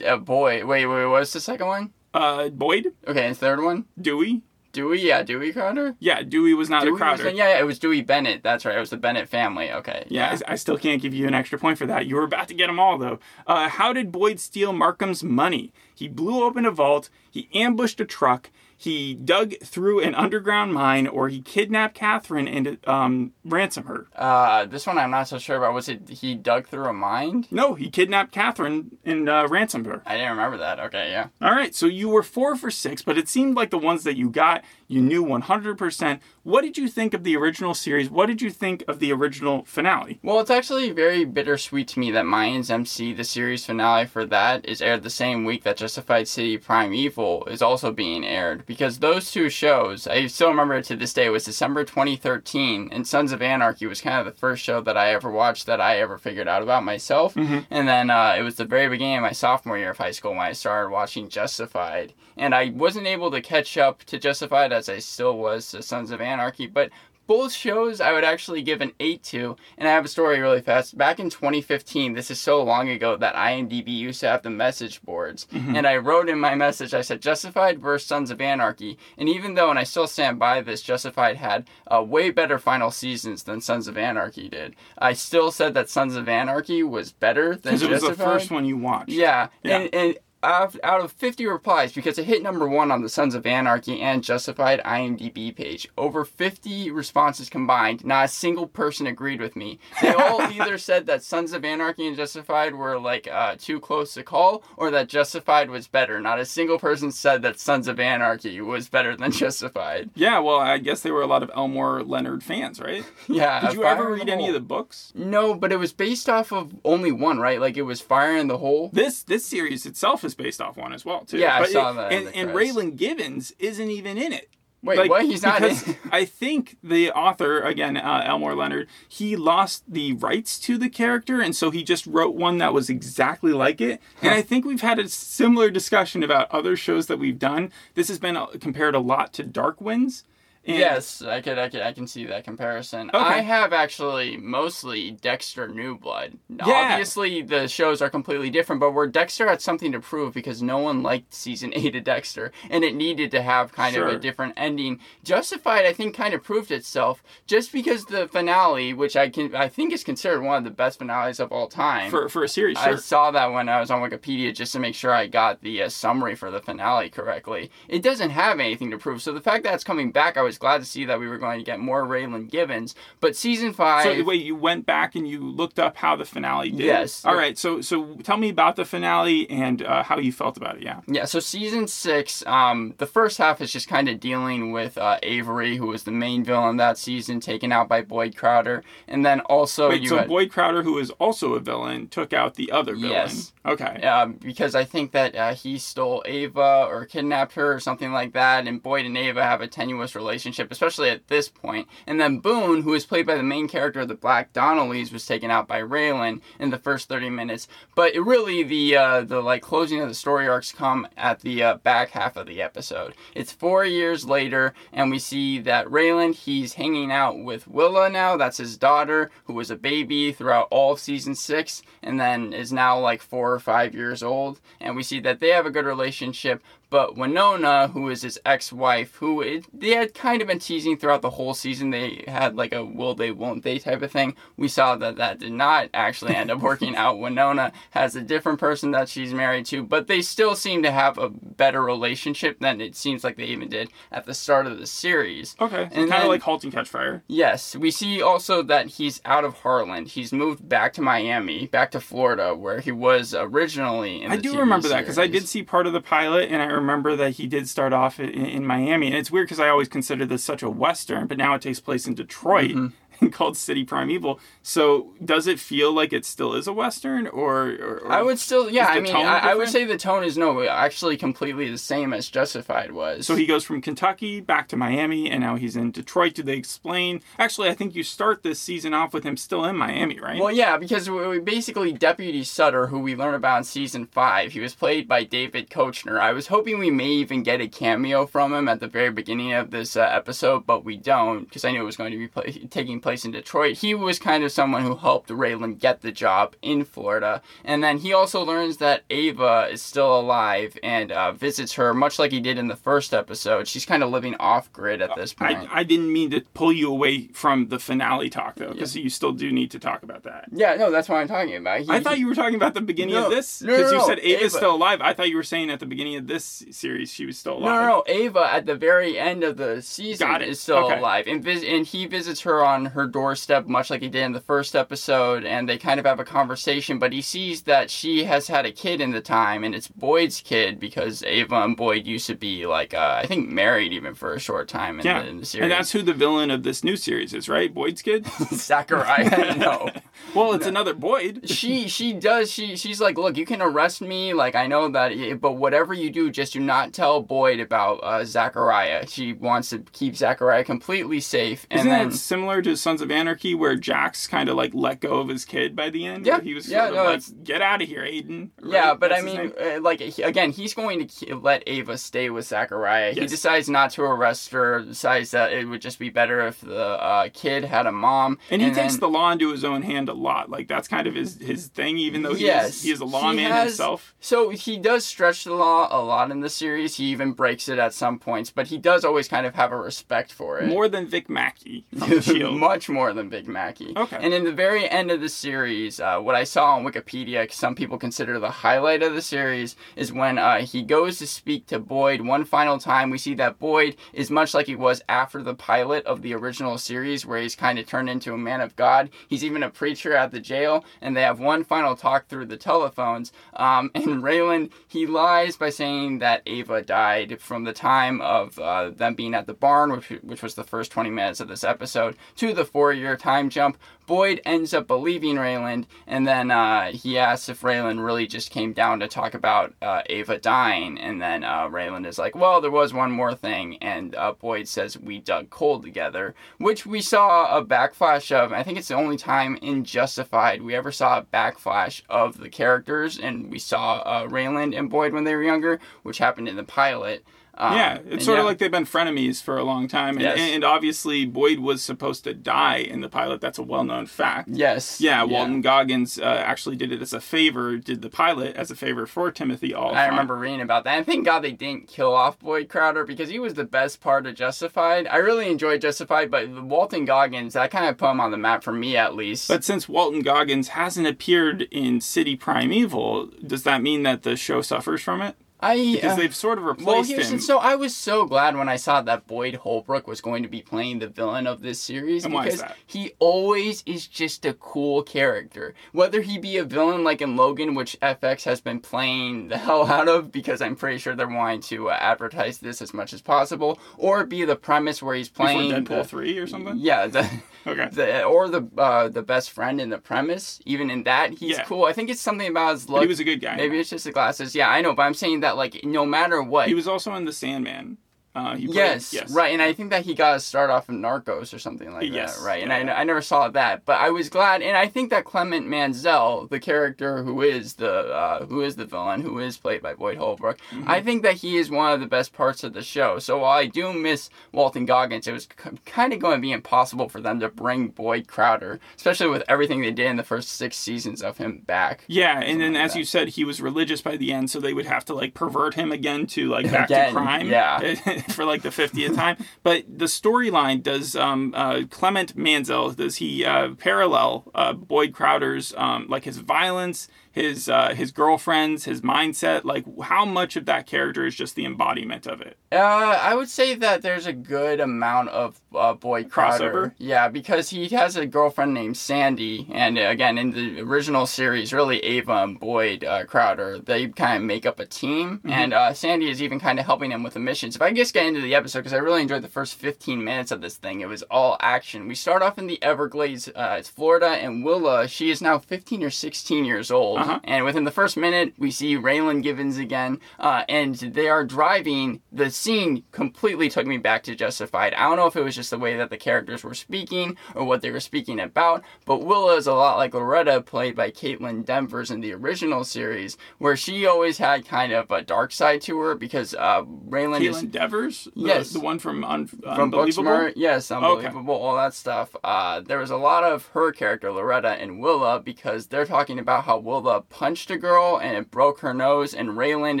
Uh, 0.04 0.16
boy. 0.16 0.66
Wait, 0.66 0.86
wait, 0.86 1.06
what's 1.06 1.32
the 1.32 1.40
second 1.40 1.66
one? 1.68 1.92
Uh, 2.12 2.48
Boyd, 2.48 2.88
Okay, 3.06 3.26
and 3.28 3.36
third 3.36 3.62
one? 3.62 3.84
Dewey. 4.00 4.42
Dewey? 4.72 5.00
Yeah, 5.00 5.22
Dewey 5.22 5.52
Crowder? 5.52 5.96
Yeah, 5.98 6.22
Dewey 6.22 6.54
was 6.54 6.70
not 6.70 6.84
Dewey 6.84 6.94
a 6.94 6.96
Crowder. 6.96 7.22
the- 7.24 7.34
yeah, 7.34 7.48
yeah, 7.54 7.60
it 7.60 7.64
was 7.66 7.78
Dewey 7.78 8.02
Bennett. 8.02 8.42
That's 8.42 8.64
right. 8.64 8.76
It 8.76 8.80
was 8.80 8.90
the 8.90 8.96
Bennett 8.96 9.28
family. 9.28 9.72
Okay. 9.72 10.04
Yeah, 10.08 10.38
I 10.48 10.52
I 10.52 10.54
still 10.56 10.78
can't 10.78 11.02
give 11.02 11.12
you 11.14 11.26
an 11.26 11.34
extra 11.34 11.58
point 11.58 11.76
for 11.78 11.86
that. 11.86 12.06
You 12.06 12.16
were 12.16 12.24
about 12.24 12.48
to 12.48 12.54
get 12.54 12.68
them 12.68 12.78
all, 12.78 12.96
though. 12.98 13.18
Uh, 13.46 13.68
how 13.68 13.92
did 13.92 14.12
Boyd 14.12 14.38
steal 14.40 14.72
Markham's 14.72 15.24
money? 15.24 15.72
He 15.94 16.08
blew 16.08 16.44
open 16.44 16.64
a 16.64 16.70
vault, 16.70 17.10
he 17.30 17.48
ambushed 17.54 18.00
a 18.00 18.04
truck, 18.04 18.50
he 18.80 19.12
dug 19.14 19.52
through 19.62 20.00
an 20.00 20.14
underground 20.14 20.72
mine, 20.72 21.06
or 21.06 21.28
he 21.28 21.42
kidnapped 21.42 21.94
Catherine 21.94 22.48
and 22.48 22.78
um, 22.88 23.32
ransomed 23.44 23.88
her. 23.88 24.06
Uh, 24.16 24.64
this 24.64 24.86
one 24.86 24.96
I'm 24.96 25.10
not 25.10 25.28
so 25.28 25.36
sure 25.36 25.58
about. 25.58 25.74
Was 25.74 25.90
it 25.90 26.08
he 26.08 26.34
dug 26.34 26.66
through 26.66 26.86
a 26.86 26.92
mine? 26.94 27.46
No, 27.50 27.74
he 27.74 27.90
kidnapped 27.90 28.32
Catherine 28.32 28.96
and 29.04 29.28
uh, 29.28 29.46
ransomed 29.50 29.84
her. 29.84 30.02
I 30.06 30.14
didn't 30.16 30.30
remember 30.30 30.56
that. 30.56 30.80
Okay, 30.80 31.10
yeah. 31.10 31.26
All 31.42 31.50
right, 31.50 31.74
so 31.74 31.84
you 31.84 32.08
were 32.08 32.22
four 32.22 32.56
for 32.56 32.70
six, 32.70 33.02
but 33.02 33.18
it 33.18 33.28
seemed 33.28 33.54
like 33.54 33.68
the 33.68 33.76
ones 33.76 34.02
that 34.04 34.16
you 34.16 34.30
got, 34.30 34.64
you 34.88 35.02
knew 35.02 35.26
100%. 35.26 36.20
What 36.42 36.62
did 36.62 36.78
you 36.78 36.88
think 36.88 37.12
of 37.12 37.22
the 37.22 37.36
original 37.36 37.74
series? 37.74 38.08
What 38.08 38.24
did 38.24 38.40
you 38.40 38.48
think 38.48 38.82
of 38.88 38.98
the 38.98 39.12
original 39.12 39.62
finale? 39.64 40.18
Well, 40.22 40.40
it's 40.40 40.50
actually 40.50 40.90
very 40.90 41.26
bittersweet 41.26 41.86
to 41.88 42.00
me 42.00 42.10
that 42.12 42.24
Mayans 42.24 42.70
MC, 42.70 43.12
the 43.12 43.24
series 43.24 43.66
finale 43.66 44.06
for 44.06 44.24
that, 44.24 44.66
is 44.66 44.80
aired 44.80 45.02
the 45.02 45.10
same 45.10 45.44
week 45.44 45.64
that 45.64 45.76
Justified 45.76 46.28
City 46.28 46.56
Primeval 46.56 47.44
is 47.44 47.60
also 47.60 47.92
being 47.92 48.24
aired. 48.24 48.64
Because 48.64 49.00
those 49.00 49.30
two 49.30 49.50
shows, 49.50 50.06
I 50.06 50.28
still 50.28 50.48
remember 50.48 50.76
it 50.76 50.86
to 50.86 50.96
this 50.96 51.12
day, 51.12 51.26
it 51.26 51.30
was 51.30 51.44
December 51.44 51.84
2013, 51.84 52.88
and 52.90 53.06
Sons 53.06 53.32
of 53.32 53.42
Anarchy 53.42 53.86
was 53.86 54.00
kind 54.00 54.18
of 54.18 54.24
the 54.24 54.38
first 54.38 54.62
show 54.64 54.80
that 54.80 54.96
I 54.96 55.12
ever 55.12 55.30
watched 55.30 55.66
that 55.66 55.80
I 55.82 55.98
ever 55.98 56.16
figured 56.16 56.48
out 56.48 56.62
about 56.62 56.84
myself. 56.84 57.36
And 57.70 57.86
then 57.86 58.08
uh, 58.08 58.34
it 58.38 58.42
was 58.42 58.54
the 58.56 58.64
very 58.64 58.88
beginning 58.88 59.16
of 59.16 59.22
my 59.22 59.32
sophomore 59.32 59.76
year 59.76 59.90
of 59.90 59.98
high 59.98 60.12
school 60.12 60.30
when 60.30 60.40
I 60.40 60.52
started 60.52 60.88
watching 60.88 61.28
Justified. 61.28 62.14
And 62.38 62.54
I 62.54 62.70
wasn't 62.70 63.06
able 63.06 63.30
to 63.30 63.42
catch 63.42 63.76
up 63.76 64.04
to 64.04 64.18
Justified 64.18 64.72
as 64.72 64.88
I 64.88 65.00
still 65.00 65.36
was 65.36 65.70
to 65.72 65.82
Sons 65.82 66.10
of 66.10 66.22
Anarchy, 66.22 66.29
but 66.72 66.90
both 67.26 67.52
shows 67.52 68.00
I 68.00 68.10
would 68.12 68.24
actually 68.24 68.60
give 68.60 68.80
an 68.80 68.90
8 68.98 69.22
to, 69.22 69.56
and 69.78 69.86
I 69.86 69.92
have 69.92 70.04
a 70.04 70.08
story 70.08 70.40
really 70.40 70.60
fast. 70.60 70.98
Back 70.98 71.20
in 71.20 71.30
2015, 71.30 72.14
this 72.14 72.28
is 72.28 72.40
so 72.40 72.60
long 72.60 72.88
ago 72.88 73.16
that 73.16 73.36
IMDb 73.36 73.86
used 73.86 74.18
to 74.20 74.28
have 74.28 74.42
the 74.42 74.50
message 74.50 75.00
boards, 75.02 75.46
and 75.52 75.86
I 75.86 75.96
wrote 75.98 76.28
in 76.28 76.40
my 76.40 76.56
message, 76.56 76.92
I 76.92 77.02
said, 77.02 77.22
Justified 77.22 77.78
versus 77.78 78.08
Sons 78.08 78.32
of 78.32 78.40
Anarchy. 78.40 78.98
And 79.16 79.28
even 79.28 79.54
though, 79.54 79.70
and 79.70 79.78
I 79.78 79.84
still 79.84 80.08
stand 80.08 80.40
by 80.40 80.60
this, 80.60 80.82
Justified 80.82 81.36
had 81.36 81.68
uh, 81.86 82.02
way 82.02 82.30
better 82.30 82.58
final 82.58 82.90
seasons 82.90 83.44
than 83.44 83.60
Sons 83.60 83.86
of 83.86 83.96
Anarchy 83.96 84.48
did. 84.48 84.74
I 84.98 85.12
still 85.12 85.52
said 85.52 85.72
that 85.74 85.88
Sons 85.88 86.16
of 86.16 86.28
Anarchy 86.28 86.82
was 86.82 87.12
better 87.12 87.54
than 87.54 87.74
Justified. 87.74 87.90
Because 87.90 88.02
it 88.02 88.08
was 88.08 88.18
the 88.18 88.24
first 88.24 88.50
one 88.50 88.64
you 88.64 88.76
watched. 88.76 89.10
Yeah, 89.10 89.50
Yeah. 89.62 89.78
and 89.78 89.94
and 89.94 90.18
out 90.42 90.76
of, 90.84 91.12
50 91.12 91.46
replies, 91.46 91.92
because 91.92 92.18
it 92.18 92.24
hit 92.24 92.42
number 92.42 92.68
one 92.68 92.90
on 92.90 93.02
the 93.02 93.08
Sons 93.08 93.34
of 93.34 93.46
Anarchy 93.46 94.00
and 94.00 94.22
Justified 94.22 94.80
IMDb 94.84 95.54
page, 95.54 95.88
over 95.98 96.24
50 96.24 96.90
responses 96.90 97.50
combined, 97.50 98.04
not 98.04 98.26
a 98.26 98.28
single 98.28 98.66
person 98.66 99.06
agreed 99.06 99.40
with 99.40 99.56
me. 99.56 99.78
They 100.00 100.12
all 100.12 100.42
either 100.52 100.78
said 100.78 101.06
that 101.06 101.22
Sons 101.22 101.52
of 101.52 101.64
Anarchy 101.64 102.06
and 102.06 102.16
Justified 102.16 102.74
were 102.74 102.98
like 102.98 103.28
uh, 103.28 103.56
too 103.58 103.80
close 103.80 104.14
to 104.14 104.22
call, 104.22 104.62
or 104.76 104.90
that 104.90 105.08
Justified 105.08 105.70
was 105.70 105.88
better. 105.88 106.20
Not 106.20 106.40
a 106.40 106.46
single 106.46 106.78
person 106.78 107.12
said 107.12 107.42
that 107.42 107.58
Sons 107.58 107.88
of 107.88 107.98
Anarchy 108.00 108.60
was 108.60 108.88
better 108.88 109.16
than 109.16 109.32
Justified. 109.32 110.10
Yeah, 110.14 110.38
well, 110.38 110.58
I 110.58 110.78
guess 110.78 111.00
they 111.00 111.10
were 111.10 111.22
a 111.22 111.26
lot 111.26 111.42
of 111.42 111.50
Elmore 111.54 112.02
Leonard 112.02 112.42
fans, 112.42 112.80
right? 112.80 113.04
Yeah. 113.28 113.60
Did 113.60 113.74
you 113.74 113.84
ever 113.84 114.12
read 114.12 114.28
any 114.28 114.48
of 114.48 114.54
the 114.54 114.60
books? 114.60 115.12
No, 115.14 115.54
but 115.54 115.72
it 115.72 115.76
was 115.76 115.92
based 115.92 116.28
off 116.28 116.52
of 116.52 116.74
only 116.84 117.12
one, 117.12 117.38
right? 117.38 117.60
Like 117.60 117.76
it 117.76 117.82
was 117.82 118.00
Fire 118.00 118.36
in 118.36 118.48
the 118.48 118.58
Hole. 118.58 118.90
This 118.92 119.22
this 119.22 119.46
series 119.46 119.86
itself 119.86 120.24
is 120.24 120.29
based 120.34 120.60
off 120.60 120.76
one 120.76 120.92
as 120.92 121.04
well, 121.04 121.24
too. 121.24 121.38
Yeah, 121.38 121.58
I 121.58 121.66
saw 121.66 121.90
it- 121.90 121.94
that 121.94 122.12
And, 122.12 122.34
and. 122.34 122.50
Raylan 122.50 122.96
Givens 122.96 123.52
isn't 123.58 123.90
even 123.90 124.16
in 124.18 124.32
it. 124.32 124.48
Wait, 124.82 125.10
what? 125.10 125.26
He's 125.26 125.42
not 125.42 125.62
in- 125.62 125.76
I 126.10 126.24
think 126.24 126.78
the 126.82 127.10
author, 127.12 127.60
again, 127.60 127.98
uh, 127.98 128.22
Elmore 128.24 128.54
Leonard, 128.54 128.88
he 129.08 129.36
lost 129.36 129.84
the 129.86 130.14
rights 130.14 130.58
to 130.60 130.78
the 130.78 130.88
character, 130.88 131.42
and 131.42 131.54
so 131.54 131.70
he 131.70 131.82
just 131.84 132.06
wrote 132.06 132.34
one 132.34 132.56
that 132.58 132.72
was 132.72 132.88
exactly 132.88 133.52
like 133.52 133.82
it. 133.82 134.00
And 134.22 134.32
I 134.32 134.40
think 134.40 134.64
we've 134.64 134.80
had 134.80 134.98
a 134.98 135.06
similar 135.08 135.68
discussion 135.70 136.22
about 136.22 136.50
other 136.50 136.76
shows 136.76 137.08
that 137.08 137.18
we've 137.18 137.38
done. 137.38 137.70
This 137.94 138.08
has 138.08 138.18
been 138.18 138.38
uh, 138.38 138.46
compared 138.58 138.94
a 138.94 139.00
lot 139.00 139.34
to 139.34 139.42
Dark 139.42 139.82
Winds. 139.82 140.24
And 140.66 140.76
Yes, 140.76 141.22
I 141.22 141.40
could, 141.40 141.58
I 141.58 141.70
could, 141.70 141.80
I 141.80 141.92
can 141.94 142.06
see 142.06 142.26
that 142.26 142.44
comparison. 142.44 143.10
Okay. 143.14 143.18
I 143.18 143.40
have 143.40 143.72
actually 143.72 144.36
mostly 144.36 145.10
Dexter 145.10 145.66
New 145.68 145.96
Blood. 145.96 146.36
Yeah. 146.50 146.66
Obviously, 146.66 147.40
the 147.40 147.66
shows 147.66 148.02
are 148.02 148.10
completely 148.10 148.50
different, 148.50 148.78
but 148.78 148.90
where 148.90 149.06
Dexter 149.06 149.48
had 149.48 149.62
something 149.62 149.90
to 149.92 150.00
prove 150.00 150.34
because 150.34 150.62
no 150.62 150.76
one 150.76 151.02
liked 151.02 151.32
season 151.32 151.72
eight 151.76 151.96
of 151.96 152.04
Dexter, 152.04 152.52
and 152.68 152.84
it 152.84 152.94
needed 152.94 153.30
to 153.30 153.40
have 153.40 153.72
kind 153.72 153.96
of 153.96 154.06
a 154.08 154.18
different 154.18 154.52
ending. 154.58 155.00
Justified, 155.24 155.86
I 155.86 155.94
think, 155.94 156.14
kind 156.14 156.34
of 156.34 156.42
proved 156.42 156.70
itself 156.70 157.22
just 157.46 157.72
because 157.72 158.04
the 158.04 158.28
finale, 158.28 158.92
which 158.92 159.16
I 159.16 159.30
can, 159.30 159.54
I 159.54 159.68
think 159.68 159.94
is 159.94 160.04
considered 160.04 160.42
one 160.42 160.58
of 160.58 160.64
the 160.64 160.70
best 160.70 160.98
finales 160.98 161.40
of 161.40 161.52
all 161.52 161.68
time. 161.68 162.10
For, 162.10 162.28
for 162.28 162.44
a 162.44 162.48
series, 162.48 162.76
I 162.76 162.90
sure. 162.90 162.96
saw 162.98 163.30
that 163.30 163.46
when 163.46 163.70
I 163.70 163.80
was 163.80 163.90
on 163.90 164.02
Wikipedia 164.02 164.54
just 164.54 164.72
to 164.72 164.78
make 164.78 164.94
sure 164.94 165.12
I 165.12 165.26
got 165.26 165.62
the 165.62 165.84
uh, 165.84 165.88
summary 165.88 166.34
for 166.34 166.50
the 166.50 166.60
finale 166.60 167.08
correctly. 167.08 167.70
It 167.88 168.02
doesn't 168.02 168.30
have 168.30 168.60
anything 168.60 168.90
to 168.90 168.98
prove, 168.98 169.22
so 169.22 169.32
the 169.32 169.40
fact 169.40 169.64
that 169.64 169.72
it's 169.72 169.84
coming 169.84 170.12
back, 170.12 170.36
I 170.36 170.42
was 170.50 170.58
glad 170.58 170.78
to 170.78 170.84
see 170.84 171.04
that 171.04 171.18
we 171.18 171.28
were 171.28 171.38
going 171.38 171.58
to 171.58 171.64
get 171.64 171.78
more 171.78 172.04
Raylan 172.04 172.50
Givens. 172.50 172.94
But 173.20 173.36
season 173.36 173.72
five, 173.72 174.04
So 174.04 174.24
wait, 174.24 174.44
you 174.44 174.56
went 174.56 174.84
back 174.84 175.14
and 175.14 175.26
you 175.26 175.40
looked 175.40 175.78
up 175.78 175.96
how 175.96 176.16
the 176.16 176.24
finale 176.24 176.70
did. 176.70 176.80
Yes. 176.80 177.24
All 177.24 177.36
right. 177.36 177.56
So 177.56 177.80
so 177.80 178.14
tell 178.22 178.36
me 178.36 178.48
about 178.48 178.76
the 178.76 178.84
finale 178.84 179.48
and 179.50 179.82
uh, 179.82 180.02
how 180.02 180.18
you 180.18 180.32
felt 180.32 180.56
about 180.56 180.76
it. 180.76 180.82
Yeah. 180.82 181.00
Yeah, 181.06 181.24
so 181.24 181.40
season 181.40 181.86
six, 181.88 182.44
um, 182.46 182.94
the 182.98 183.06
first 183.06 183.38
half 183.38 183.60
is 183.60 183.72
just 183.72 183.88
kind 183.88 184.08
of 184.08 184.20
dealing 184.20 184.72
with 184.72 184.96
uh, 184.98 185.18
Avery, 185.22 185.76
who 185.76 185.88
was 185.88 186.04
the 186.04 186.10
main 186.10 186.44
villain 186.44 186.76
that 186.78 186.98
season, 186.98 187.40
taken 187.40 187.72
out 187.72 187.88
by 187.88 188.02
Boyd 188.02 188.36
Crowder, 188.36 188.82
and 189.06 189.24
then 189.24 189.40
also 189.40 189.88
Wait. 189.90 190.08
So 190.08 190.16
had, 190.18 190.28
Boyd 190.28 190.50
Crowder, 190.50 190.82
who 190.82 190.98
is 190.98 191.10
also 191.12 191.54
a 191.54 191.60
villain, 191.60 192.08
took 192.08 192.32
out 192.32 192.54
the 192.54 192.70
other 192.72 192.94
villain. 192.94 193.10
Yes. 193.10 193.52
Okay. 193.64 194.02
um, 194.02 194.32
because 194.34 194.74
I 194.74 194.84
think 194.84 195.12
that 195.12 195.34
uh, 195.34 195.54
he 195.54 195.78
stole 195.78 196.22
Ava 196.26 196.86
or 196.88 197.04
kidnapped 197.04 197.54
her 197.54 197.72
or 197.72 197.80
something 197.80 198.12
like 198.12 198.32
that, 198.32 198.66
and 198.66 198.82
Boyd 198.82 199.06
and 199.06 199.16
Ava 199.16 199.44
have 199.44 199.60
a 199.60 199.68
tenuous 199.68 200.14
relationship, 200.14 200.39
especially 200.46 201.10
at 201.10 201.28
this 201.28 201.48
point. 201.48 201.88
And 202.06 202.20
then 202.20 202.38
Boone, 202.38 202.82
who 202.82 202.94
is 202.94 203.06
played 203.06 203.26
by 203.26 203.36
the 203.36 203.42
main 203.42 203.68
character 203.68 204.00
of 204.00 204.08
the 204.08 204.14
Black 204.14 204.52
Donnellys, 204.52 205.12
was 205.12 205.26
taken 205.26 205.50
out 205.50 205.68
by 205.68 205.80
Raylan 205.80 206.40
in 206.58 206.70
the 206.70 206.78
first 206.78 207.08
thirty 207.08 207.30
minutes. 207.30 207.68
But 207.94 208.14
really, 208.14 208.62
the 208.62 208.96
uh, 208.96 209.20
the 209.22 209.40
like 209.40 209.62
closing 209.62 210.00
of 210.00 210.08
the 210.08 210.14
story 210.14 210.48
arcs 210.48 210.72
come 210.72 211.08
at 211.16 211.40
the 211.40 211.62
uh, 211.62 211.74
back 211.76 212.10
half 212.10 212.36
of 212.36 212.46
the 212.46 212.62
episode. 212.62 213.14
It's 213.34 213.52
four 213.52 213.84
years 213.84 214.24
later, 214.24 214.74
and 214.92 215.10
we 215.10 215.18
see 215.18 215.58
that 215.60 215.86
Raylan 215.86 216.34
he's 216.34 216.74
hanging 216.74 217.12
out 217.12 217.38
with 217.38 217.68
Willa 217.68 218.08
now. 218.08 218.36
That's 218.36 218.58
his 218.58 218.76
daughter, 218.76 219.30
who 219.44 219.54
was 219.54 219.70
a 219.70 219.76
baby 219.76 220.32
throughout 220.32 220.68
all 220.70 220.92
of 220.92 221.00
season 221.00 221.34
six, 221.34 221.82
and 222.02 222.20
then 222.20 222.52
is 222.52 222.72
now 222.72 222.98
like 222.98 223.22
four 223.22 223.52
or 223.52 223.58
five 223.58 223.94
years 223.94 224.22
old. 224.22 224.60
And 224.80 224.96
we 224.96 225.02
see 225.02 225.20
that 225.20 225.40
they 225.40 225.48
have 225.48 225.66
a 225.66 225.70
good 225.70 225.86
relationship. 225.86 226.62
But 226.90 227.16
Winona, 227.16 227.88
who 227.88 228.08
is 228.08 228.22
his 228.22 228.38
ex-wife, 228.44 229.14
who 229.16 229.40
it, 229.40 229.64
they 229.72 229.90
had 229.90 230.12
kind 230.12 230.42
of 230.42 230.48
been 230.48 230.58
teasing 230.58 230.96
throughout 230.96 231.22
the 231.22 231.30
whole 231.30 231.54
season, 231.54 231.90
they 231.90 232.24
had 232.26 232.56
like 232.56 232.74
a 232.74 232.84
will 232.84 233.14
they, 233.14 233.30
won't 233.30 233.62
they 233.62 233.78
type 233.78 234.02
of 234.02 234.10
thing. 234.10 234.34
We 234.56 234.66
saw 234.66 234.96
that 234.96 235.16
that 235.16 235.38
did 235.38 235.52
not 235.52 235.88
actually 235.94 236.34
end 236.34 236.50
up 236.50 236.60
working 236.60 236.96
out. 236.96 237.18
Winona 237.20 237.72
has 237.90 238.16
a 238.16 238.20
different 238.20 238.58
person 238.58 238.90
that 238.90 239.08
she's 239.08 239.32
married 239.32 239.66
to, 239.66 239.84
but 239.84 240.08
they 240.08 240.20
still 240.20 240.56
seem 240.56 240.82
to 240.82 240.90
have 240.90 241.16
a 241.16 241.28
better 241.30 241.82
relationship 241.82 242.58
than 242.58 242.80
it 242.80 242.96
seems 242.96 243.22
like 243.22 243.36
they 243.36 243.44
even 243.44 243.68
did 243.68 243.90
at 244.10 244.26
the 244.26 244.34
start 244.34 244.66
of 244.66 244.78
the 244.78 244.86
series. 244.86 245.54
Okay, 245.60 245.88
so 245.94 246.08
kind 246.08 246.22
of 246.24 246.28
like 246.28 246.42
Halt 246.42 246.64
and 246.64 246.72
Catch 246.72 246.88
Fire. 246.88 247.22
Yes, 247.28 247.76
we 247.76 247.92
see 247.92 248.20
also 248.20 248.62
that 248.64 248.88
he's 248.88 249.20
out 249.24 249.44
of 249.44 249.54
Harlan. 249.58 250.06
He's 250.06 250.32
moved 250.32 250.68
back 250.68 250.92
to 250.94 251.02
Miami, 251.02 251.66
back 251.66 251.92
to 251.92 252.00
Florida, 252.00 252.54
where 252.54 252.80
he 252.80 252.90
was 252.90 253.32
originally 253.32 254.22
in 254.22 254.32
I 254.32 254.36
do 254.36 254.58
remember 254.58 254.88
that 254.88 255.00
because 255.00 255.18
I 255.18 255.28
did 255.28 255.46
see 255.46 255.62
part 255.62 255.86
of 255.86 255.92
the 255.92 256.00
pilot, 256.00 256.50
and 256.50 256.60
I 256.60 256.79
remember 256.80 257.16
that 257.16 257.32
he 257.32 257.46
did 257.46 257.68
start 257.68 257.92
off 257.92 258.18
in, 258.18 258.30
in 258.30 258.66
Miami. 258.66 259.06
And 259.08 259.16
it's 259.16 259.30
weird 259.30 259.46
because 259.46 259.60
I 259.60 259.68
always 259.68 259.88
considered 259.88 260.28
this 260.28 260.44
such 260.44 260.62
a 260.62 260.70
western, 260.70 261.26
but 261.26 261.38
now 261.38 261.54
it 261.54 261.62
takes 261.62 261.80
place 261.80 262.06
in 262.06 262.14
Detroit. 262.14 262.70
Mm-hmm. 262.70 262.86
Called 263.32 263.56
City 263.56 263.84
Primeval. 263.84 264.40
So, 264.62 265.12
does 265.24 265.46
it 265.46 265.58
feel 265.58 265.92
like 265.92 266.12
it 266.12 266.24
still 266.24 266.54
is 266.54 266.66
a 266.66 266.72
western, 266.72 267.26
or, 267.26 267.70
or, 267.70 267.98
or 267.98 268.12
I 268.12 268.22
would 268.22 268.38
still, 268.38 268.70
yeah. 268.70 268.86
I 268.86 269.00
mean, 269.00 269.14
I, 269.14 269.50
I 269.50 269.54
would 269.54 269.68
say 269.68 269.84
the 269.84 269.98
tone 269.98 270.24
is 270.24 270.36
no, 270.36 270.62
actually 270.62 271.16
completely 271.16 271.70
the 271.70 271.78
same 271.78 272.12
as 272.12 272.28
Justified 272.28 272.92
was. 272.92 273.26
So 273.26 273.36
he 273.36 273.46
goes 273.46 273.64
from 273.64 273.80
Kentucky 273.80 274.40
back 274.40 274.68
to 274.68 274.76
Miami, 274.76 275.30
and 275.30 275.40
now 275.40 275.56
he's 275.56 275.76
in 275.76 275.90
Detroit. 275.90 276.34
Do 276.34 276.42
they 276.42 276.56
explain? 276.56 277.20
Actually, 277.38 277.68
I 277.68 277.74
think 277.74 277.94
you 277.94 278.02
start 278.02 278.42
this 278.42 278.58
season 278.60 278.94
off 278.94 279.12
with 279.12 279.24
him 279.24 279.36
still 279.36 279.64
in 279.64 279.76
Miami, 279.76 280.18
right? 280.18 280.40
Well, 280.40 280.52
yeah, 280.52 280.76
because 280.76 281.08
we, 281.10 281.38
basically 281.40 281.92
Deputy 281.92 282.44
Sutter, 282.44 282.86
who 282.88 283.00
we 283.00 283.14
learn 283.16 283.34
about 283.34 283.58
in 283.58 283.64
season 283.64 284.06
five, 284.06 284.52
he 284.52 284.60
was 284.60 284.74
played 284.74 285.08
by 285.08 285.24
David 285.24 285.70
Koechner. 285.70 286.18
I 286.18 286.32
was 286.32 286.48
hoping 286.48 286.78
we 286.78 286.90
may 286.90 287.08
even 287.08 287.42
get 287.42 287.60
a 287.60 287.68
cameo 287.68 288.26
from 288.26 288.52
him 288.52 288.68
at 288.68 288.80
the 288.80 288.88
very 288.88 289.10
beginning 289.10 289.52
of 289.52 289.70
this 289.70 289.96
uh, 289.96 290.02
episode, 290.02 290.66
but 290.66 290.84
we 290.84 290.96
don't 290.96 291.44
because 291.44 291.64
I 291.64 291.72
knew 291.72 291.82
it 291.82 291.84
was 291.84 291.96
going 291.96 292.12
to 292.12 292.18
be 292.18 292.28
pla 292.28 292.44
taking 292.70 293.00
place 293.00 293.09
in 293.24 293.30
Detroit. 293.32 293.78
He 293.78 293.94
was 293.94 294.18
kind 294.18 294.44
of 294.44 294.52
someone 294.52 294.82
who 294.82 294.96
helped 294.96 295.28
Raylan 295.30 295.78
get 295.78 296.00
the 296.02 296.12
job 296.12 296.54
in 296.62 296.84
Florida, 296.84 297.42
and 297.64 297.82
then 297.82 297.98
he 297.98 298.12
also 298.12 298.44
learns 298.44 298.76
that 298.78 299.02
Ava 299.10 299.68
is 299.70 299.82
still 299.82 300.18
alive 300.18 300.76
and 300.82 301.10
uh, 301.12 301.32
visits 301.32 301.74
her, 301.74 301.92
much 301.94 302.18
like 302.18 302.32
he 302.32 302.40
did 302.40 302.58
in 302.58 302.68
the 302.68 302.76
first 302.76 303.12
episode. 303.12 303.66
She's 303.68 303.84
kind 303.86 304.02
of 304.02 304.10
living 304.10 304.34
off 304.36 304.72
grid 304.72 305.02
at 305.02 305.14
this 305.16 305.32
point. 305.32 305.58
I, 305.70 305.80
I 305.80 305.82
didn't 305.84 306.12
mean 306.12 306.30
to 306.30 306.40
pull 306.54 306.72
you 306.72 306.90
away 306.90 307.28
from 307.28 307.68
the 307.68 307.78
finale 307.78 308.30
talk, 308.30 308.56
though, 308.56 308.72
because 308.72 308.96
you 308.96 309.10
still 309.10 309.32
do 309.32 309.50
need 309.52 309.70
to 309.72 309.78
talk 309.78 310.02
about 310.02 310.22
that. 310.24 310.46
yeah, 310.52 310.74
no, 310.76 310.90
that's 310.90 311.08
what 311.08 311.16
I'm 311.16 311.28
talking 311.28 311.56
about. 311.56 311.80
He- 311.80 311.90
I 311.90 312.00
thought 312.00 312.18
you 312.18 312.26
were 312.26 312.34
talking 312.34 312.54
about 312.54 312.74
the 312.74 312.80
beginning 312.80 313.14
No, 313.14 313.24
of 313.26 313.30
this 313.30 313.62
no, 313.62 313.72
no, 313.72 313.76
because 313.76 313.92
you 313.92 313.98
no, 313.98 314.06
said 314.06 314.18
Ava's 314.20 314.40
Ava. 314.42 314.50
still 314.50 314.74
alive. 314.74 315.00
I 315.00 315.12
thought 315.14 315.28
you 315.28 315.36
were 315.36 315.42
saying 315.42 315.70
at 315.70 315.80
the 315.80 315.86
beginning 315.86 316.16
of 316.16 316.26
this 316.26 316.64
series 316.70 317.12
she 317.12 317.26
was 317.26 317.38
still 317.38 317.54
alive. 317.58 317.64
no, 317.64 317.86
no. 317.88 318.04
Ava 318.06 318.48
at 318.52 318.66
the 318.66 318.74
very 318.76 319.18
end 319.18 319.42
of 319.44 319.56
the 319.56 319.82
season 319.82 320.42
is 320.42 320.60
still 320.60 320.76
Okay. 320.78 320.98
alive, 320.98 321.26
and 321.26 321.42
vis- 321.42 321.64
and 321.64 321.86
he 321.86 322.06
visits 322.06 322.40
her 322.42 322.64
on 322.64 322.86
her 322.86 322.99
doorstep, 323.06 323.66
much 323.66 323.90
like 323.90 324.02
he 324.02 324.08
did 324.08 324.22
in 324.22 324.32
the 324.32 324.40
first 324.40 324.74
episode, 324.76 325.44
and 325.44 325.68
they 325.68 325.78
kind 325.78 325.98
of 326.00 326.06
have 326.06 326.20
a 326.20 326.24
conversation. 326.24 326.98
But 326.98 327.12
he 327.12 327.22
sees 327.22 327.62
that 327.62 327.90
she 327.90 328.24
has 328.24 328.48
had 328.48 328.66
a 328.66 328.72
kid 328.72 329.00
in 329.00 329.10
the 329.12 329.20
time, 329.20 329.64
and 329.64 329.74
it's 329.74 329.88
Boyd's 329.88 330.40
kid 330.40 330.78
because 330.80 331.22
Ava 331.22 331.56
and 331.62 331.76
Boyd 331.76 332.06
used 332.06 332.26
to 332.28 332.34
be 332.34 332.66
like 332.66 332.94
uh, 332.94 333.20
I 333.22 333.26
think 333.26 333.48
married 333.48 333.92
even 333.92 334.14
for 334.14 334.34
a 334.34 334.40
short 334.40 334.68
time 334.68 335.00
in, 335.00 335.06
Yeah, 335.06 335.22
the, 335.22 335.28
in 335.28 335.38
the 335.40 335.46
series. 335.46 335.62
and 335.64 335.72
that's 335.72 335.92
who 335.92 336.02
the 336.02 336.12
villain 336.14 336.50
of 336.50 336.62
this 336.62 336.82
new 336.84 336.96
series 336.96 337.32
is, 337.34 337.48
right? 337.48 337.72
Boyd's 337.72 338.02
kid. 338.02 338.26
Zachariah. 338.52 339.56
no. 339.56 339.90
well, 340.34 340.52
it's 340.52 340.66
another 340.66 340.94
Boyd. 340.94 341.48
she 341.48 341.88
she 341.88 342.12
does 342.12 342.50
she 342.50 342.76
she's 342.76 343.00
like 343.00 343.16
look 343.18 343.36
you 343.36 343.46
can 343.46 343.60
arrest 343.62 344.00
me 344.00 344.32
like 344.34 344.54
i 344.54 344.66
know 344.66 344.88
that 344.88 345.38
but 345.40 345.52
whatever 345.52 345.92
you 345.94 346.10
do 346.10 346.30
just 346.30 346.52
do 346.52 346.60
not 346.60 346.92
tell 346.92 347.20
boyd 347.22 347.58
about 347.60 347.94
uh, 348.02 348.24
zachariah 348.24 349.06
she 349.06 349.32
wants 349.32 349.70
to 349.70 349.78
keep 349.92 350.14
zachariah 350.16 350.64
completely 350.64 351.20
safe 351.20 351.66
and 351.70 351.80
Isn't 351.80 351.90
then 351.90 352.08
that 352.10 352.16
similar 352.16 352.62
to 352.62 352.76
Sons 352.90 353.02
of 353.02 353.10
Anarchy, 353.12 353.54
where 353.54 353.76
Jax 353.76 354.26
kind 354.26 354.48
of 354.48 354.56
like 354.56 354.72
let 354.74 354.98
go 354.98 355.20
of 355.20 355.28
his 355.28 355.44
kid 355.44 355.76
by 355.76 355.90
the 355.90 356.04
end? 356.06 356.26
Yeah, 356.26 356.40
he 356.40 356.54
was 356.54 356.68
yeah, 356.68 356.90
no, 356.90 357.04
like, 357.04 357.22
"Get 357.44 357.62
out 357.62 357.80
of 357.80 357.86
here, 357.86 358.02
Aiden." 358.02 358.50
right? 358.60 358.72
yeah, 358.72 358.94
but 358.94 359.10
That's 359.10 359.22
I 359.22 359.24
mean, 359.24 359.52
uh, 359.60 359.80
like 359.80 360.00
he- 360.00 360.22
again, 360.22 360.50
he's 360.50 360.74
going 360.74 361.06
to 361.06 361.36
let 361.36 361.62
Ava 361.68 361.96
stay 361.98 362.30
with 362.30 362.46
Zachariah. 362.48 363.12
He 363.12 363.26
decides 363.26 363.68
not 363.70 363.92
to 363.92 364.02
arrest 364.02 364.50
her. 364.50 364.80
Decides 364.82 365.30
that 365.30 365.52
it 365.52 365.66
would 365.68 365.80
just 365.80 366.00
be 366.00 366.10
better 366.10 366.44
if 366.48 366.60
the 366.62 366.76
uh, 367.00 367.28
kid 367.32 367.62
had 367.64 367.86
a 367.86 367.92
mom. 367.92 368.38
and 368.50 368.60
he 368.60 368.72
takes 368.72 368.94
then- 368.94 369.00
the 369.00 369.08
law 369.08 369.30
into 369.30 369.52
his 369.52 369.62
own 369.64 369.82
hand 369.82 370.08
a 370.08 370.12
lot. 370.14 370.50
Like 370.50 370.66
that's 370.66 370.88
kind 370.88 371.06
of 371.06 371.14
his 371.14 371.36
his 371.40 371.68
thing, 371.68 371.96
even 371.96 372.22
though 372.22 372.34
he 372.34 372.46
Yes, 372.46 372.70
is, 372.78 372.82
he 372.82 372.90
is 372.90 372.98
a 373.00 373.04
lawman 373.04 373.52
has- 373.52 373.68
himself. 373.68 374.16
So 374.18 374.48
he 374.50 374.78
does 374.78 375.04
stretch 375.04 375.44
the 375.44 375.54
law 375.54 375.86
a 375.92 376.02
lot 376.02 376.32
in 376.32 376.40
the 376.40 376.50
series. 376.50 376.96
He 376.96 377.04
even 377.04 377.32
breaks 377.34 377.68
it 377.68 377.78
at 377.78 377.94
some 377.94 378.18
points, 378.18 378.50
but 378.50 378.66
he 378.66 378.78
does 378.78 379.04
always 379.04 379.28
kind 379.28 379.46
of 379.46 379.54
have 379.54 379.70
a 379.70 379.76
respect 379.76 380.32
for 380.32 380.58
it. 380.58 380.66
More 380.66 380.88
than 380.88 381.06
Vic 381.06 381.28
Mackey 381.30 381.84
Shield. 382.20 382.58
Much 382.58 382.79
more 382.88 383.12
than 383.12 383.30
Vic 383.30 383.46
Mackey. 383.46 383.92
Okay. 383.96 384.18
And 384.20 384.32
in 384.32 384.44
the 384.44 384.52
very 384.52 384.88
end 384.88 385.10
of 385.10 385.20
the 385.20 385.28
series, 385.28 386.00
uh, 386.00 386.18
what 386.18 386.34
I 386.34 386.44
saw 386.44 386.76
on 386.76 386.84
Wikipedia, 386.84 387.50
some 387.52 387.74
people 387.74 387.98
consider 387.98 388.38
the 388.38 388.50
highlight 388.50 389.02
of 389.02 389.14
the 389.14 389.22
series, 389.22 389.76
is 389.96 390.12
when 390.12 390.38
uh, 390.38 390.60
he 390.60 390.82
goes 390.82 391.18
to 391.18 391.26
speak 391.26 391.66
to 391.66 391.78
Boyd 391.78 392.20
one 392.20 392.44
final 392.44 392.78
time. 392.78 393.10
We 393.10 393.18
see 393.18 393.34
that 393.34 393.58
Boyd 393.58 393.96
is 394.12 394.30
much 394.30 394.54
like 394.54 394.66
he 394.66 394.76
was 394.76 395.02
after 395.08 395.42
the 395.42 395.54
pilot 395.54 396.04
of 396.06 396.22
the 396.22 396.34
original 396.34 396.78
series, 396.78 397.26
where 397.26 397.40
he's 397.40 397.56
kind 397.56 397.78
of 397.78 397.86
turned 397.86 398.08
into 398.08 398.32
a 398.32 398.38
man 398.38 398.60
of 398.60 398.76
God. 398.76 399.10
He's 399.28 399.44
even 399.44 399.62
a 399.62 399.70
preacher 399.70 400.14
at 400.14 400.30
the 400.30 400.40
jail, 400.40 400.84
and 401.00 401.16
they 401.16 401.22
have 401.22 401.40
one 401.40 401.64
final 401.64 401.96
talk 401.96 402.28
through 402.28 402.46
the 402.46 402.56
telephones. 402.56 403.32
Um, 403.54 403.90
and 403.94 404.22
Raylan, 404.22 404.70
he 404.88 405.06
lies 405.06 405.56
by 405.56 405.70
saying 405.70 406.18
that 406.18 406.42
Ava 406.46 406.82
died 406.82 407.40
from 407.40 407.64
the 407.64 407.72
time 407.72 408.20
of 408.20 408.58
uh, 408.58 408.90
them 408.90 409.14
being 409.14 409.34
at 409.34 409.46
the 409.46 409.54
barn, 409.54 409.92
which, 409.92 410.08
which 410.22 410.42
was 410.42 410.54
the 410.54 410.64
first 410.64 410.92
20 410.92 411.10
minutes 411.10 411.40
of 411.40 411.48
this 411.48 411.64
episode, 411.64 412.16
to 412.36 412.52
the 412.52 412.64
four 412.72 412.92
year 412.92 413.16
time 413.16 413.50
jump. 413.50 413.78
Boyd 414.10 414.40
ends 414.44 414.74
up 414.74 414.88
believing 414.88 415.36
Rayland, 415.36 415.86
and 416.04 416.26
then 416.26 416.50
uh, 416.50 416.90
he 416.90 417.16
asks 417.16 417.48
if 417.48 417.62
Rayland 417.62 418.04
really 418.04 418.26
just 418.26 418.50
came 418.50 418.72
down 418.72 418.98
to 418.98 419.06
talk 419.06 419.34
about 419.34 419.72
uh, 419.80 420.02
Ava 420.06 420.36
dying. 420.36 420.98
And 420.98 421.22
then 421.22 421.44
uh, 421.44 421.68
Rayland 421.68 422.06
is 422.06 422.18
like, 422.18 422.34
Well, 422.34 422.60
there 422.60 422.72
was 422.72 422.92
one 422.92 423.12
more 423.12 423.36
thing. 423.36 423.76
And 423.76 424.16
uh, 424.16 424.32
Boyd 424.32 424.66
says, 424.66 424.98
We 424.98 425.20
dug 425.20 425.50
coal 425.50 425.80
together, 425.80 426.34
which 426.58 426.84
we 426.84 427.00
saw 427.00 427.56
a 427.56 427.64
backflash 427.64 428.32
of. 428.32 428.52
I 428.52 428.64
think 428.64 428.78
it's 428.78 428.88
the 428.88 428.96
only 428.96 429.16
time 429.16 429.56
in 429.62 429.84
Justified 429.84 430.62
we 430.62 430.74
ever 430.74 430.90
saw 430.90 431.18
a 431.18 431.22
backflash 431.22 432.02
of 432.10 432.38
the 432.38 432.48
characters, 432.48 433.16
and 433.16 433.48
we 433.48 433.60
saw 433.60 433.98
uh, 433.98 434.26
Rayland 434.26 434.76
and 434.76 434.90
Boyd 434.90 435.12
when 435.12 435.22
they 435.22 435.36
were 435.36 435.44
younger, 435.44 435.78
which 436.02 436.18
happened 436.18 436.48
in 436.48 436.56
the 436.56 436.64
pilot. 436.64 437.24
Um, 437.60 437.74
yeah, 437.76 437.98
it's 438.06 438.24
sort 438.24 438.36
yeah. 438.36 438.40
of 438.40 438.46
like 438.46 438.56
they've 438.56 438.70
been 438.70 438.86
frenemies 438.86 439.42
for 439.42 439.58
a 439.58 439.64
long 439.64 439.86
time, 439.86 440.14
and, 440.14 440.22
Yes. 440.22 440.38
and 440.38 440.64
obviously 440.64 441.26
Boyd 441.26 441.58
was 441.58 441.82
supposed 441.82 442.24
to 442.24 442.32
die 442.32 442.76
in 442.78 443.02
the 443.02 443.08
pilot. 443.10 443.42
That's 443.42 443.58
a 443.58 443.62
well-known 443.62 444.06
fact. 444.06 444.48
Yes. 444.50 444.98
Yeah, 444.98 445.22
Walton 445.24 445.60
Goggins 445.60 446.18
uh, 446.18 446.22
actually 446.24 446.76
did 446.76 446.90
it 446.90 447.02
as 447.02 447.12
a 447.12 447.20
favor, 447.20 447.76
did 447.76 448.00
the 448.00 448.08
pilot 448.08 448.56
as 448.56 448.70
a 448.70 448.74
favor 448.76 449.04
for 449.06 449.30
Timothy 449.30 449.74
Olyphant. 449.74 449.98
I 449.98 450.06
remember 450.08 450.36
reading 450.36 450.62
about 450.62 450.84
that. 450.84 450.96
And 450.96 451.04
thank 451.04 451.26
God 451.26 451.40
they 451.40 451.52
didn't 451.52 451.86
kill 451.86 452.14
off 452.14 452.38
Boyd 452.38 452.70
Crowder 452.70 453.04
because 453.04 453.28
he 453.28 453.38
was 453.38 453.54
the 453.54 453.64
best 453.64 454.00
part 454.00 454.26
of 454.26 454.34
Justified. 454.34 455.06
I 455.08 455.16
really 455.16 455.50
enjoyed 455.50 455.82
Justified, 455.82 456.30
but 456.30 456.48
Walton 456.48 457.04
Goggins, 457.04 457.52
that 457.52 457.70
kind 457.70 457.86
of 457.86 457.98
put 457.98 458.10
him 458.10 458.20
on 458.20 458.30
the 458.30 458.38
map 458.38 458.64
for 458.64 458.72
me 458.72 458.96
at 458.96 459.14
least. 459.14 459.48
But 459.48 459.64
since 459.64 459.86
Walton 459.86 460.22
Goggins 460.22 460.68
hasn't 460.68 461.06
appeared 461.06 461.62
in 461.70 462.00
City 462.00 462.36
Primeval, 462.36 463.26
does 463.46 463.64
that 463.64 463.82
mean 463.82 464.02
that 464.04 464.22
the 464.22 464.36
show 464.36 464.62
suffers 464.62 465.02
from 465.02 465.20
it? 465.20 465.36
I 465.62 465.92
Because 465.94 466.12
uh, 466.12 466.16
they've 466.16 466.34
sort 466.34 466.58
of 466.58 466.64
replaced 466.64 467.10
well, 467.16 467.20
him. 467.20 467.38
so 467.40 467.58
I 467.58 467.74
was 467.74 467.94
so 467.94 468.24
glad 468.26 468.56
when 468.56 468.68
I 468.68 468.76
saw 468.76 469.00
that 469.02 469.26
Boyd 469.26 469.56
Holbrook 469.56 470.06
was 470.06 470.20
going 470.20 470.42
to 470.42 470.48
be 470.48 470.62
playing 470.62 470.98
the 471.00 471.06
villain 471.08 471.46
of 471.46 471.60
this 471.62 471.80
series 471.80 472.24
And 472.24 472.32
because 472.34 472.62
he 472.86 473.12
always 473.18 473.82
is 473.86 474.06
just 474.06 474.44
a 474.46 474.54
cool 474.54 475.02
character. 475.02 475.74
Whether 475.92 476.22
he 476.22 476.38
be 476.38 476.56
a 476.56 476.64
villain 476.64 477.04
like 477.04 477.20
in 477.20 477.36
Logan, 477.36 477.74
which 477.74 477.96
FX 478.00 478.44
has 478.44 478.60
been 478.60 478.80
playing 478.80 479.48
the 479.48 479.58
hell 479.58 479.86
out 479.86 480.08
of 480.08 480.32
because 480.32 480.60
I'm 480.62 480.76
pretty 480.76 480.98
sure 480.98 481.14
they're 481.14 481.28
wanting 481.28 481.60
to 481.62 481.90
uh, 481.90 481.98
advertise 482.00 482.58
this 482.58 482.80
as 482.80 482.94
much 482.94 483.12
as 483.12 483.20
possible, 483.20 483.78
or 483.98 484.24
be 484.24 484.44
the 484.44 484.56
premise 484.56 485.02
where 485.02 485.14
he's 485.14 485.28
Before 485.28 485.46
playing 485.46 485.72
Deadpool 485.72 485.88
the- 485.88 486.04
3 486.04 486.38
or 486.38 486.46
something? 486.46 486.74
Yeah, 486.78 487.06
the, 487.06 487.28
Okay. 487.66 487.88
the 487.92 488.22
or 488.24 488.48
the 488.48 488.66
uh, 488.78 489.08
the 489.08 489.22
best 489.22 489.50
friend 489.50 489.80
in 489.80 489.90
the 489.90 489.98
premise. 489.98 490.60
Even 490.64 490.90
in 490.90 491.02
that, 491.04 491.32
he's 491.34 491.58
Yeah. 491.58 491.64
cool. 491.64 491.84
I 491.84 491.92
think 491.92 492.08
it's 492.10 492.20
something 492.20 492.48
about 492.48 492.72
his 492.72 492.88
look. 492.88 492.98
But 492.98 493.02
he 493.02 493.08
was 493.08 493.20
a 493.20 493.24
good 493.24 493.40
guy. 493.40 493.56
Maybe 493.56 493.78
it's 493.78 493.90
just 493.90 494.04
the 494.04 494.12
glasses. 494.12 494.54
Yeah, 494.54 494.68
I 494.70 494.80
know, 494.80 494.94
but 494.94 495.02
I'm 495.02 495.14
saying 495.14 495.40
that 495.40 495.56
like 495.56 495.84
no 495.84 496.06
matter 496.06 496.42
what, 496.42 496.68
He 496.68 496.74
was 496.74 496.88
also 496.88 497.14
in 497.14 497.24
The 497.24 497.32
Sandman. 497.32 497.98
Uh, 498.34 498.54
he 498.56 498.66
played- 498.66 498.76
Yes, 498.76 499.30
right, 499.32 499.52
and 499.52 499.60
I 499.60 499.72
think 499.72 499.90
that 499.90 500.04
he 500.04 500.14
got 500.14 500.36
a 500.36 500.40
start 500.40 500.70
off 500.70 500.88
in 500.88 501.00
Narcos 501.02 501.52
or 501.52 501.58
something 501.58 501.92
like 501.92 502.12
Yes, 502.12 502.38
that, 502.38 502.46
right? 502.46 502.62
And 502.62 502.70
yeah. 502.88 502.94
I, 502.94 503.00
I 503.00 503.04
never 503.04 503.20
saw 503.22 503.48
that, 503.48 503.84
but 503.84 503.98
I 504.00 504.10
was 504.10 504.28
glad, 504.28 504.62
and 504.62 504.76
I 504.76 504.86
think 504.86 505.10
that 505.10 505.24
Clement 505.24 505.66
Mansell, 505.66 506.46
the 506.46 506.60
character 506.60 507.24
who 507.24 507.42
is 507.42 507.74
the 507.74 507.90
uh, 507.90 508.46
who 508.46 508.60
is 508.62 508.76
the 508.76 508.84
villain, 508.84 509.22
who 509.22 509.38
is 509.40 509.56
played 509.56 509.82
by 509.82 509.94
Boyd 509.94 510.18
Holbrook, 510.18 510.58
Mm-hmm. 510.70 510.88
I 510.88 511.02
think 511.02 511.22
that 511.24 511.34
he 511.36 511.56
is 511.56 511.70
one 511.70 511.92
of 511.92 511.98
the 512.00 512.06
best 512.06 512.32
parts 512.32 512.62
of 512.62 512.72
the 512.72 512.82
show. 512.82 513.18
So 513.18 513.38
while 513.38 513.58
I 513.58 513.66
do 513.66 513.92
miss 513.92 514.30
Walton 514.52 514.84
Goggins, 514.86 515.26
it 515.26 515.32
was 515.32 515.44
c- 515.44 515.70
kind 515.84 516.12
of 516.12 516.20
going 516.20 516.36
to 516.36 516.40
be 516.40 516.52
impossible 516.52 517.08
for 517.08 517.20
them 517.20 517.40
to 517.40 517.48
bring 517.48 517.88
Boyd 517.88 518.28
Crowder, 518.28 518.78
especially 518.96 519.28
with 519.28 519.42
everything 519.48 519.80
they 519.80 519.90
did 519.90 520.06
in 520.06 520.16
the 520.16 520.22
first 520.22 520.50
six 520.50 520.76
seasons 520.76 521.22
of 521.22 521.38
him 521.38 521.58
back. 521.66 522.04
Yeah, 522.06 522.38
and 522.40 522.60
then 522.60 522.74
like 522.74 522.84
as 522.84 522.92
that. 522.92 522.98
you 523.00 523.04
said, 523.04 523.28
he 523.30 523.44
was 523.44 523.60
religious 523.60 524.00
by 524.02 524.16
the 524.16 524.32
end, 524.32 524.50
so 524.50 524.60
they 524.60 524.72
would 524.74 524.86
have 524.86 525.04
to 525.06 525.14
like 525.14 525.34
pervert 525.34 525.74
him 525.74 525.90
again 525.90 526.26
to 526.28 526.48
like 526.48 526.70
back 526.70 526.86
Again, 526.90 527.08
to 527.08 527.20
crime. 527.20 527.48
yeah. 527.48 527.80
for 528.30 528.44
like 528.44 528.62
the 528.62 528.70
fiftieth 528.70 529.14
time. 529.14 529.36
But 529.62 529.84
the 529.88 530.06
storyline 530.06 530.82
does 530.82 531.16
um, 531.16 531.52
uh, 531.56 531.82
Clement 531.90 532.36
Mansell 532.36 532.90
does 532.90 533.16
he 533.16 533.44
uh, 533.44 533.74
parallel 533.74 534.50
uh, 534.54 534.72
Boyd 534.72 535.12
Crowder's 535.12 535.74
um, 535.76 536.06
like 536.08 536.24
his 536.24 536.38
violence, 536.38 537.08
his 537.32 537.68
uh, 537.68 537.94
his 537.94 538.10
girlfriends, 538.12 538.84
his 538.84 539.00
mindset. 539.02 539.64
Like 539.64 539.84
how 540.02 540.24
much 540.24 540.56
of 540.56 540.66
that 540.66 540.86
character 540.86 541.26
is 541.26 541.34
just 541.34 541.54
the 541.54 541.64
embodiment 541.64 542.26
of 542.26 542.40
it? 542.40 542.56
Uh, 542.72 542.76
I 542.76 543.34
would 543.34 543.48
say 543.48 543.74
that 543.74 544.02
there's 544.02 544.26
a 544.26 544.32
good 544.32 544.80
amount 544.80 545.28
of 545.30 545.60
uh, 545.74 545.94
Boyd 545.94 546.30
Crowder. 546.30 546.72
Crossover? 546.72 546.92
Yeah, 546.98 547.28
because 547.28 547.70
he 547.70 547.88
has 547.88 548.16
a 548.16 548.26
girlfriend 548.26 548.74
named 548.74 548.96
Sandy, 548.96 549.66
and 549.72 549.98
uh, 549.98 550.02
again 550.02 550.38
in 550.38 550.50
the 550.50 550.80
original 550.80 551.26
series, 551.26 551.72
really 551.72 551.98
Ava 552.00 552.42
and 552.44 552.60
Boyd 552.60 553.04
uh, 553.04 553.24
Crowder, 553.24 553.78
they 553.78 554.08
kind 554.08 554.36
of 554.36 554.42
make 554.42 554.66
up 554.66 554.78
a 554.80 554.86
team, 554.86 555.10
Mm-hmm. 555.20 555.50
and 555.50 555.74
uh, 555.74 555.92
Sandy 555.92 556.30
is 556.30 556.42
even 556.42 556.58
kind 556.60 556.78
of 556.78 556.86
helping 556.86 557.10
him 557.12 557.22
with 557.22 557.34
the 557.34 557.40
missions. 557.40 557.76
If 557.76 557.82
I 557.82 557.92
just 557.92 558.14
get 558.14 558.26
into 558.26 558.40
the 558.40 558.54
episode, 558.54 558.80
because 558.80 558.92
I 558.92 558.98
really 558.98 559.22
enjoyed 559.22 559.42
the 559.42 559.48
first 559.48 559.74
15 559.74 560.22
minutes 560.22 560.50
of 560.50 560.60
this 560.60 560.76
thing, 560.76 561.00
it 561.00 561.08
was 561.08 561.22
all 561.24 561.56
action. 561.60 562.06
We 562.08 562.14
start 562.14 562.42
off 562.42 562.58
in 562.58 562.66
the 562.66 562.82
Everglades, 562.82 563.48
uh, 563.48 563.76
it's 563.78 563.88
Florida, 563.88 564.28
and 564.28 564.64
Willa, 564.64 565.08
she 565.08 565.30
is 565.30 565.40
now 565.42 565.58
15 565.58 566.02
or 566.02 566.10
16 566.10 566.64
years 566.64 566.90
old, 566.90 567.19
Uh-huh. 567.20 567.40
and 567.44 567.64
within 567.64 567.84
the 567.84 567.90
first 567.90 568.16
minute, 568.16 568.54
we 568.58 568.70
see 568.70 568.96
Raylan 568.96 569.42
Givens 569.42 569.78
again, 569.78 570.20
uh, 570.38 570.64
and 570.68 570.94
they 570.96 571.28
are 571.28 571.44
driving. 571.44 572.20
The 572.32 572.50
scene 572.50 573.04
completely 573.12 573.68
took 573.68 573.86
me 573.86 573.98
back 573.98 574.22
to 574.24 574.34
Justified. 574.34 574.94
I 574.94 575.02
don't 575.08 575.16
know 575.16 575.26
if 575.26 575.36
it 575.36 575.42
was 575.44 575.54
just 575.56 575.70
the 575.70 575.78
way 575.78 575.96
that 575.96 576.10
the 576.10 576.16
characters 576.16 576.64
were 576.64 576.74
speaking 576.74 577.36
or 577.54 577.64
what 577.64 577.82
they 577.82 577.90
were 577.90 578.00
speaking 578.00 578.40
about, 578.40 578.82
but 579.04 579.24
Willa 579.24 579.56
is 579.56 579.66
a 579.66 579.74
lot 579.74 579.96
like 579.98 580.14
Loretta, 580.14 580.60
played 580.62 580.96
by 580.96 581.10
Kaitlyn 581.10 581.64
Devers 581.64 582.10
in 582.10 582.20
the 582.20 582.32
original 582.32 582.84
series, 582.84 583.36
where 583.58 583.76
she 583.76 584.06
always 584.06 584.38
had 584.38 584.66
kind 584.66 584.92
of 584.92 585.10
a 585.10 585.22
dark 585.22 585.52
side 585.52 585.80
to 585.82 585.98
her 586.00 586.14
because 586.14 586.54
uh, 586.54 586.82
Raylan 586.84 587.40
is 587.40 587.56
Kaitlyn 587.62 587.70
Devers, 587.72 588.24
the, 588.36 588.42
Yes. 588.42 588.70
the 588.70 588.80
one 588.80 588.98
from 588.98 589.24
Un- 589.24 589.46
from 589.46 589.60
Unbelievable. 589.66 590.30
Booksmart, 590.30 590.52
yes, 590.56 590.90
unbelievable, 590.90 591.54
all 591.54 591.76
that 591.76 591.94
stuff. 591.94 592.34
Uh, 592.44 592.80
there 592.80 592.98
was 592.98 593.10
a 593.10 593.16
lot 593.16 593.42
of 593.44 593.66
her 593.68 593.90
character, 593.92 594.30
Loretta 594.32 594.68
and 594.70 595.00
Willa, 595.00 595.40
because 595.40 595.88
they're 595.88 596.06
talking 596.06 596.38
about 596.38 596.64
how 596.64 596.78
Willa 596.78 597.09
punched 597.18 597.70
a 597.70 597.76
girl 597.76 598.18
and 598.22 598.36
it 598.36 598.50
broke 598.50 598.80
her 598.80 598.94
nose, 598.94 599.34
and 599.34 599.56
Rayland 599.56 600.00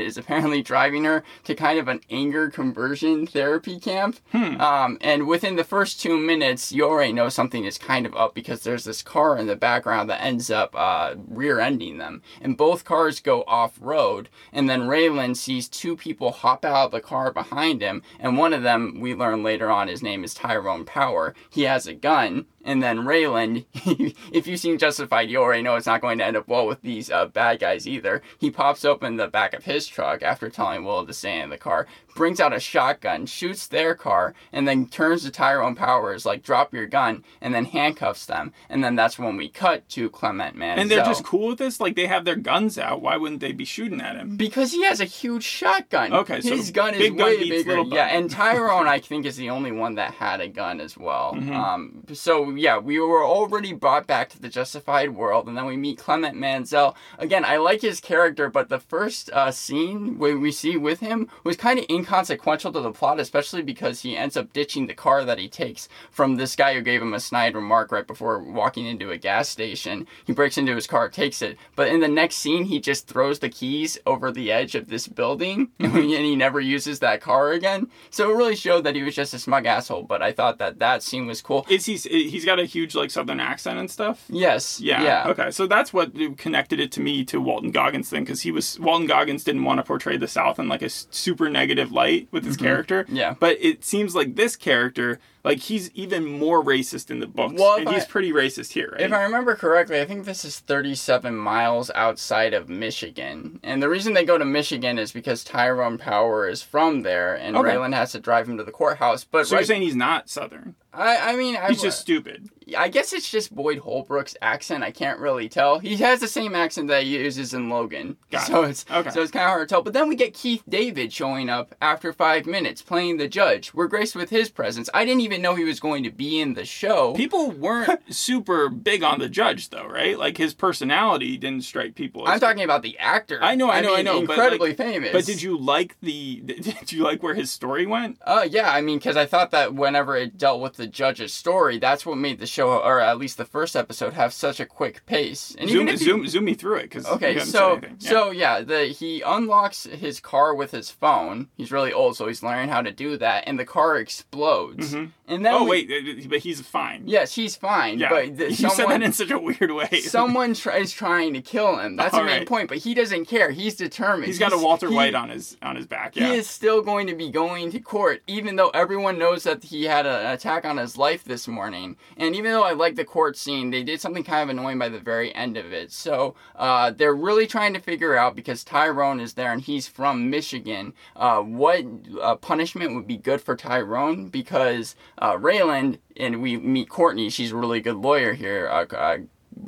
is 0.00 0.16
apparently 0.16 0.62
driving 0.70 1.04
her 1.04 1.24
to 1.44 1.54
kind 1.54 1.78
of 1.78 1.88
an 1.88 2.00
anger 2.10 2.48
conversion 2.50 3.26
therapy 3.26 3.80
camp. 3.80 4.20
Um, 4.60 4.98
and 5.00 5.26
within 5.26 5.56
the 5.56 5.64
first 5.64 6.00
two 6.00 6.18
minutes, 6.18 6.70
you 6.70 6.84
already 6.84 7.12
know 7.12 7.28
something 7.28 7.64
is 7.64 7.78
kind 7.78 8.06
of 8.06 8.14
up 8.14 8.34
because 8.34 8.62
there's 8.62 8.84
this 8.84 9.02
car 9.02 9.36
in 9.36 9.46
the 9.46 9.56
background 9.56 10.08
that 10.10 10.22
ends 10.22 10.50
up 10.50 10.74
uh, 10.76 11.14
rear-ending 11.28 11.98
them, 11.98 12.22
and 12.40 12.56
both 12.56 12.84
cars 12.84 13.20
go 13.20 13.42
off-road. 13.46 14.28
And 14.52 14.68
then 14.70 14.82
Raylan 14.82 15.36
sees 15.36 15.68
two 15.68 15.96
people 15.96 16.30
hop 16.30 16.64
out 16.64 16.86
of 16.86 16.90
the 16.92 17.00
car 17.00 17.32
behind 17.32 17.80
him, 17.80 18.02
and 18.18 18.36
one 18.38 18.52
of 18.52 18.62
them 18.62 19.00
we 19.00 19.14
learn 19.14 19.42
later 19.42 19.70
on 19.70 19.88
his 19.88 20.02
name 20.02 20.22
is 20.22 20.34
Tyrone 20.34 20.84
Power. 20.84 21.34
He 21.48 21.62
has 21.62 21.86
a 21.86 21.94
gun, 21.94 22.46
and 22.64 22.82
then 22.82 23.00
Raylan, 23.00 23.64
if 24.32 24.46
you've 24.46 24.60
seen 24.60 24.78
Justified, 24.78 25.30
you 25.30 25.38
already 25.38 25.62
know 25.62 25.76
it's 25.76 25.86
not 25.86 26.00
going 26.00 26.18
to 26.18 26.24
end 26.24 26.36
up 26.36 26.48
well 26.48 26.66
with 26.66 26.82
these 26.82 27.10
uh, 27.10 27.26
bad 27.26 27.60
guys 27.60 27.86
either. 27.86 28.22
He 28.38 28.50
pops 28.50 28.84
open 28.84 29.16
the 29.16 29.28
back 29.28 29.54
of 29.54 29.64
his 29.64 29.86
truck 29.86 30.22
after 30.22 30.48
telling 30.50 30.84
Will 30.84 31.06
to 31.06 31.12
stay 31.12 31.40
in 31.40 31.50
the 31.50 31.56
car, 31.56 31.86
brings 32.14 32.40
out 32.40 32.52
a 32.52 32.60
shotgun, 32.60 33.26
shoots 33.26 33.66
their 33.66 33.94
car, 33.94 34.34
and 34.52 34.66
then 34.68 34.86
turns 34.86 35.22
to 35.24 35.30
Tyrone 35.30 35.74
Powers 35.74 36.26
like, 36.26 36.42
"Drop 36.42 36.74
your 36.74 36.86
gun," 36.86 37.24
and 37.40 37.54
then 37.54 37.64
handcuffs 37.64 38.26
them. 38.26 38.52
And 38.68 38.84
then 38.84 38.96
that's 38.96 39.18
when 39.18 39.36
we 39.36 39.48
cut 39.48 39.88
to 39.90 40.10
Clement 40.10 40.56
Man. 40.56 40.78
And 40.78 40.90
they're 40.90 41.04
just 41.04 41.24
cool 41.24 41.48
with 41.48 41.58
this. 41.58 41.80
Like 41.80 41.96
they 41.96 42.06
have 42.06 42.24
their 42.24 42.36
guns 42.36 42.78
out. 42.78 43.00
Why 43.00 43.16
wouldn't 43.16 43.40
they 43.40 43.52
be 43.52 43.64
shooting 43.64 44.00
at 44.00 44.16
him? 44.16 44.36
Because 44.36 44.72
he 44.72 44.84
has 44.84 45.00
a 45.00 45.04
huge 45.04 45.44
shotgun. 45.44 46.12
Okay, 46.12 46.40
so 46.40 46.56
his 46.56 46.70
gun 46.70 46.94
is 46.94 47.00
big 47.00 47.16
gun 47.16 47.26
way 47.26 47.48
bigger. 47.48 47.70
little 47.70 47.84
gun. 47.84 47.94
Yeah, 47.94 48.06
and 48.06 48.30
Tyrone, 48.30 48.86
I 48.86 48.98
think, 48.98 49.26
is 49.26 49.36
the 49.36 49.50
only 49.50 49.72
one 49.72 49.94
that 49.94 50.14
had 50.14 50.40
a 50.40 50.48
gun 50.48 50.80
as 50.80 50.96
well. 50.96 51.34
Mm-hmm. 51.34 51.54
Um, 51.54 52.04
so 52.12 52.49
yeah, 52.56 52.78
we 52.78 52.98
were 52.98 53.24
already 53.24 53.72
brought 53.72 54.06
back 54.06 54.28
to 54.30 54.40
the 54.40 54.48
Justified 54.48 55.14
world, 55.14 55.48
and 55.48 55.56
then 55.56 55.66
we 55.66 55.76
meet 55.76 55.98
Clement 55.98 56.36
Mansell. 56.36 56.96
Again, 57.18 57.44
I 57.44 57.56
like 57.56 57.82
his 57.82 58.00
character, 58.00 58.48
but 58.48 58.68
the 58.68 58.78
first 58.78 59.30
uh, 59.32 59.50
scene 59.50 60.18
where 60.18 60.38
we 60.38 60.52
see 60.52 60.76
with 60.76 61.00
him 61.00 61.28
was 61.44 61.56
kind 61.56 61.78
of 61.78 61.86
inconsequential 61.90 62.72
to 62.72 62.80
the 62.80 62.92
plot, 62.92 63.20
especially 63.20 63.62
because 63.62 64.02
he 64.02 64.16
ends 64.16 64.36
up 64.36 64.52
ditching 64.52 64.86
the 64.86 64.94
car 64.94 65.24
that 65.24 65.38
he 65.38 65.48
takes 65.48 65.88
from 66.10 66.36
this 66.36 66.56
guy 66.56 66.74
who 66.74 66.80
gave 66.80 67.02
him 67.02 67.14
a 67.14 67.20
snide 67.20 67.54
remark 67.54 67.92
right 67.92 68.06
before 68.06 68.42
walking 68.42 68.86
into 68.86 69.10
a 69.10 69.18
gas 69.18 69.48
station. 69.48 70.06
He 70.24 70.32
breaks 70.32 70.58
into 70.58 70.74
his 70.74 70.86
car, 70.86 71.08
takes 71.08 71.42
it, 71.42 71.56
but 71.76 71.88
in 71.88 72.00
the 72.00 72.08
next 72.08 72.36
scene, 72.36 72.64
he 72.64 72.80
just 72.80 73.06
throws 73.06 73.38
the 73.38 73.48
keys 73.48 73.98
over 74.06 74.30
the 74.30 74.50
edge 74.50 74.74
of 74.74 74.88
this 74.88 75.06
building, 75.06 75.70
and 75.78 75.96
he 75.96 76.36
never 76.36 76.60
uses 76.60 77.00
that 77.00 77.20
car 77.20 77.52
again. 77.52 77.88
So 78.10 78.30
it 78.30 78.36
really 78.36 78.56
showed 78.56 78.84
that 78.84 78.94
he 78.94 79.02
was 79.02 79.14
just 79.14 79.34
a 79.34 79.38
smug 79.38 79.66
asshole. 79.66 80.02
But 80.04 80.22
I 80.22 80.32
thought 80.32 80.58
that 80.58 80.78
that 80.78 81.02
scene 81.02 81.26
was 81.26 81.42
cool. 81.42 81.66
Is 81.68 81.86
he? 81.86 81.96
He's 81.96 82.39
got 82.44 82.58
a 82.58 82.64
huge 82.64 82.94
like 82.94 83.10
southern 83.10 83.40
accent 83.40 83.78
and 83.78 83.90
stuff. 83.90 84.24
Yes. 84.28 84.80
Yeah. 84.80 85.02
Yeah. 85.02 85.28
Okay. 85.28 85.50
So 85.50 85.66
that's 85.66 85.92
what 85.92 86.14
connected 86.36 86.80
it 86.80 86.92
to 86.92 87.00
me 87.00 87.24
to 87.26 87.40
Walton 87.40 87.70
Goggins 87.70 88.10
thing 88.10 88.24
because 88.24 88.42
he 88.42 88.50
was 88.50 88.78
Walton 88.80 89.06
Goggins 89.06 89.44
didn't 89.44 89.64
want 89.64 89.78
to 89.78 89.82
portray 89.82 90.16
the 90.16 90.28
South 90.28 90.58
in 90.58 90.68
like 90.68 90.82
a 90.82 90.88
super 90.88 91.48
negative 91.48 91.92
light 91.92 92.28
with 92.30 92.44
his 92.44 92.56
character. 92.56 93.04
Mm-hmm. 93.04 93.16
Yeah. 93.16 93.34
But 93.38 93.56
it 93.60 93.84
seems 93.84 94.14
like 94.14 94.36
this 94.36 94.56
character, 94.56 95.18
like 95.44 95.58
he's 95.60 95.90
even 95.92 96.24
more 96.26 96.62
racist 96.62 97.10
in 97.10 97.20
the 97.20 97.26
books, 97.26 97.54
Well, 97.56 97.78
and 97.78 97.88
he's 97.88 98.04
I- 98.04 98.06
pretty 98.06 98.32
racist 98.32 98.72
here, 98.72 98.90
right? 98.92 99.00
If 99.00 99.12
I 99.12 99.22
remember 99.22 99.54
correctly, 99.54 100.00
I 100.00 100.04
think 100.04 100.24
this 100.24 100.44
is 100.44 100.58
37 100.60 101.34
miles 101.36 101.90
outside 101.94 102.52
of 102.54 102.68
Michigan. 102.68 103.58
And 103.62 103.82
the 103.82 103.88
reason 103.88 104.12
they 104.14 104.24
go 104.24 104.36
to 104.38 104.44
Michigan 104.44 104.98
is 104.98 105.12
because 105.12 105.42
Tyrone 105.44 105.96
Power 105.98 106.48
is 106.48 106.62
from 106.62 107.02
there, 107.02 107.34
and 107.34 107.56
Okay. 107.56 107.70
Raylan 107.70 107.94
has 107.94 108.12
to 108.12 108.20
drive 108.20 108.48
him 108.48 108.58
to 108.58 108.64
the 108.64 108.72
courthouse. 108.72 109.24
But 109.24 109.46
so 109.46 109.54
right, 109.56 109.60
you're 109.60 109.66
saying 109.66 109.82
he's 109.82 109.96
not 109.96 110.28
Southern? 110.28 110.74
I, 110.92 111.32
I 111.32 111.36
mean, 111.36 111.56
I, 111.56 111.68
He's 111.68 111.80
just 111.82 112.00
stupid. 112.00 112.48
I 112.76 112.88
guess 112.88 113.12
it's 113.12 113.30
just 113.30 113.54
Boyd 113.54 113.78
Holbrook's 113.78 114.36
accent. 114.42 114.84
I 114.84 114.90
can't 114.90 115.18
really 115.18 115.48
tell. 115.48 115.78
He 115.78 115.96
has 115.96 116.20
the 116.20 116.28
same 116.28 116.54
accent 116.54 116.88
that 116.88 117.02
he 117.04 117.18
uses 117.18 117.54
in 117.54 117.68
Logan, 117.68 118.16
Got 118.30 118.46
so 118.46 118.62
it. 118.64 118.70
it's 118.70 118.86
Okay. 118.90 119.10
so 119.10 119.22
it's 119.22 119.30
kind 119.30 119.44
of 119.44 119.50
hard 119.50 119.68
to 119.68 119.72
tell. 119.72 119.82
But 119.82 119.92
then 119.92 120.08
we 120.08 120.16
get 120.16 120.34
Keith 120.34 120.62
David 120.68 121.12
showing 121.12 121.48
up 121.48 121.74
after 121.80 122.12
five 122.12 122.46
minutes 122.46 122.82
playing 122.82 123.16
the 123.16 123.28
judge. 123.28 123.72
We're 123.74 123.88
graced 123.88 124.14
with 124.14 124.30
his 124.30 124.50
presence. 124.50 124.88
I 124.94 125.04
didn't 125.04 125.22
even 125.22 125.42
know 125.42 125.54
he 125.54 125.64
was 125.64 125.80
going 125.80 126.02
to 126.04 126.10
be 126.10 126.40
in 126.40 126.54
the 126.54 126.64
show. 126.64 127.12
People 127.14 127.50
weren't 127.50 128.00
super 128.14 128.68
big 128.68 129.02
on 129.02 129.18
the 129.18 129.28
judge, 129.28 129.70
though, 129.70 129.86
right? 129.86 130.18
Like 130.18 130.36
his 130.36 130.54
personality 130.54 131.36
didn't 131.36 131.64
strike 131.64 131.94
people. 131.94 132.26
As 132.28 132.34
I'm 132.34 132.40
talking 132.40 132.62
about 132.64 132.82
the 132.82 132.98
actor. 132.98 133.38
I 133.42 133.54
know, 133.54 133.70
I 133.70 133.80
know, 133.80 133.94
I 133.94 133.96
mean, 133.98 134.04
know, 134.06 134.20
but, 134.26 134.32
Incredibly 134.34 134.68
like- 134.70 134.76
famous. 134.76 135.12
But 135.12 135.24
did 135.26 135.42
you 135.42 135.56
like 135.58 135.96
the? 136.00 136.40
Did 136.40 136.92
you 136.92 137.02
like 137.02 137.22
where 137.22 137.34
his 137.34 137.50
story 137.50 137.86
went? 137.86 138.18
Uh, 138.24 138.46
yeah, 138.48 138.70
I 138.72 138.80
mean, 138.80 138.98
because 138.98 139.16
I 139.16 139.24
thought 139.26 139.50
that 139.52 139.74
whenever 139.74 140.16
it 140.16 140.36
dealt 140.36 140.60
with 140.60 140.74
the 140.74 140.86
judge's 140.86 141.32
story, 141.32 141.78
that's 141.78 142.04
what 142.04 142.16
made 142.18 142.38
the 142.38 142.46
show, 142.46 142.59
or 142.66 143.00
at 143.00 143.18
least 143.18 143.36
the 143.38 143.44
first 143.44 143.74
episode, 143.76 144.12
have 144.14 144.32
such 144.32 144.60
a 144.60 144.66
quick 144.66 145.04
pace. 145.06 145.54
And 145.58 145.68
Zoom, 145.70 145.88
you- 145.88 145.96
zoom, 145.96 146.26
zoom 146.28 146.44
me 146.44 146.54
through 146.54 146.76
it, 146.76 146.82
because 146.84 147.06
Okay, 147.06 147.38
so 147.40 147.80
so 147.98 148.30
yeah, 148.30 148.60
the 148.60 148.86
he 148.86 149.22
unlocks 149.22 149.84
his 149.84 150.20
car 150.20 150.54
with 150.54 150.70
his 150.70 150.90
phone. 150.90 151.48
He's 151.56 151.72
really 151.72 151.92
old, 151.92 152.16
so 152.16 152.26
he's 152.26 152.42
learning 152.42 152.68
how 152.68 152.82
to 152.82 152.92
do 152.92 153.16
that, 153.18 153.44
and 153.46 153.58
the 153.58 153.64
car 153.64 153.96
explodes. 153.96 154.92
Mm-hmm. 154.94 155.06
And 155.28 155.46
then 155.46 155.54
oh 155.54 155.64
we- 155.64 155.86
wait, 155.86 156.28
but 156.28 156.40
he's 156.40 156.60
fine. 156.60 157.04
yes, 157.06 157.34
he's 157.34 157.56
fine. 157.56 157.98
Yeah, 157.98 158.08
but 158.10 158.36
the, 158.36 158.44
you 158.52 158.70
said 158.70 158.88
that 158.88 159.02
in 159.02 159.12
such 159.12 159.30
a 159.30 159.38
weird 159.38 159.70
way. 159.70 160.00
someone 160.02 160.54
tries 160.54 160.92
trying 160.92 161.34
to 161.34 161.40
kill 161.40 161.78
him. 161.78 161.96
That's 161.96 162.14
the 162.16 162.24
main 162.24 162.38
right. 162.40 162.48
point. 162.48 162.68
But 162.68 162.78
he 162.78 162.94
doesn't 162.94 163.26
care. 163.26 163.50
He's 163.50 163.76
determined. 163.76 164.26
he's 164.26 164.38
got 164.38 164.52
a 164.52 164.58
Walter 164.58 164.88
he- 164.88 164.94
White 164.94 165.14
on 165.14 165.28
his 165.30 165.56
on 165.62 165.76
his 165.76 165.86
back. 165.86 166.16
Yeah. 166.16 166.32
He 166.32 166.38
is 166.38 166.48
still 166.48 166.82
going 166.82 167.06
to 167.06 167.14
be 167.14 167.30
going 167.30 167.70
to 167.72 167.80
court, 167.80 168.22
even 168.26 168.56
though 168.56 168.70
everyone 168.70 169.18
knows 169.18 169.44
that 169.44 169.62
he 169.64 169.84
had 169.84 170.06
a- 170.06 170.20
an 170.20 170.26
attack 170.32 170.64
on 170.64 170.76
his 170.78 170.96
life 170.98 171.24
this 171.24 171.46
morning. 171.46 171.96
And 172.16 172.34
even 172.34 172.49
though 172.52 172.62
I 172.62 172.72
like 172.72 172.96
the 172.96 173.04
court 173.04 173.36
scene, 173.36 173.70
they 173.70 173.82
did 173.82 174.00
something 174.00 174.24
kind 174.24 174.42
of 174.42 174.56
annoying 174.56 174.78
by 174.78 174.88
the 174.88 175.00
very 175.00 175.34
end 175.34 175.56
of 175.56 175.72
it. 175.72 175.92
So 175.92 176.34
uh, 176.56 176.90
they're 176.90 177.14
really 177.14 177.46
trying 177.46 177.74
to 177.74 177.80
figure 177.80 178.16
out 178.16 178.36
because 178.36 178.64
Tyrone 178.64 179.20
is 179.20 179.34
there 179.34 179.52
and 179.52 179.60
he's 179.60 179.88
from 179.88 180.30
Michigan, 180.30 180.92
uh, 181.16 181.40
what 181.40 181.84
uh, 182.20 182.36
punishment 182.36 182.94
would 182.94 183.06
be 183.06 183.16
good 183.16 183.40
for 183.40 183.56
Tyrone 183.56 184.28
because 184.28 184.94
uh, 185.18 185.36
Rayland 185.36 185.98
and 186.16 186.42
we 186.42 186.56
meet 186.56 186.88
Courtney. 186.88 187.30
She's 187.30 187.52
a 187.52 187.56
really 187.56 187.80
good 187.80 187.96
lawyer 187.96 188.34
here. 188.34 188.68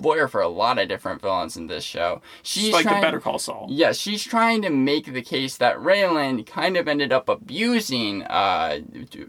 Lawyer 0.02 0.28
for 0.28 0.40
a 0.40 0.48
lot 0.48 0.78
of 0.78 0.88
different 0.88 1.20
villains 1.20 1.56
in 1.56 1.66
this 1.68 1.84
show. 1.84 2.20
She's 2.42 2.66
It's 2.66 2.74
like 2.74 2.82
trying, 2.84 3.00
the 3.00 3.06
Better 3.06 3.20
Call 3.20 3.38
Saul. 3.38 3.66
yeah, 3.70 3.92
she's 3.92 4.22
trying 4.24 4.62
to 4.62 4.70
make 4.70 5.12
the 5.12 5.22
case 5.22 5.56
that 5.58 5.76
Raylan 5.76 6.44
kind 6.46 6.76
of 6.76 6.88
ended 6.88 7.12
up 7.12 7.28
abusing 7.28 8.22
uh, 8.24 8.80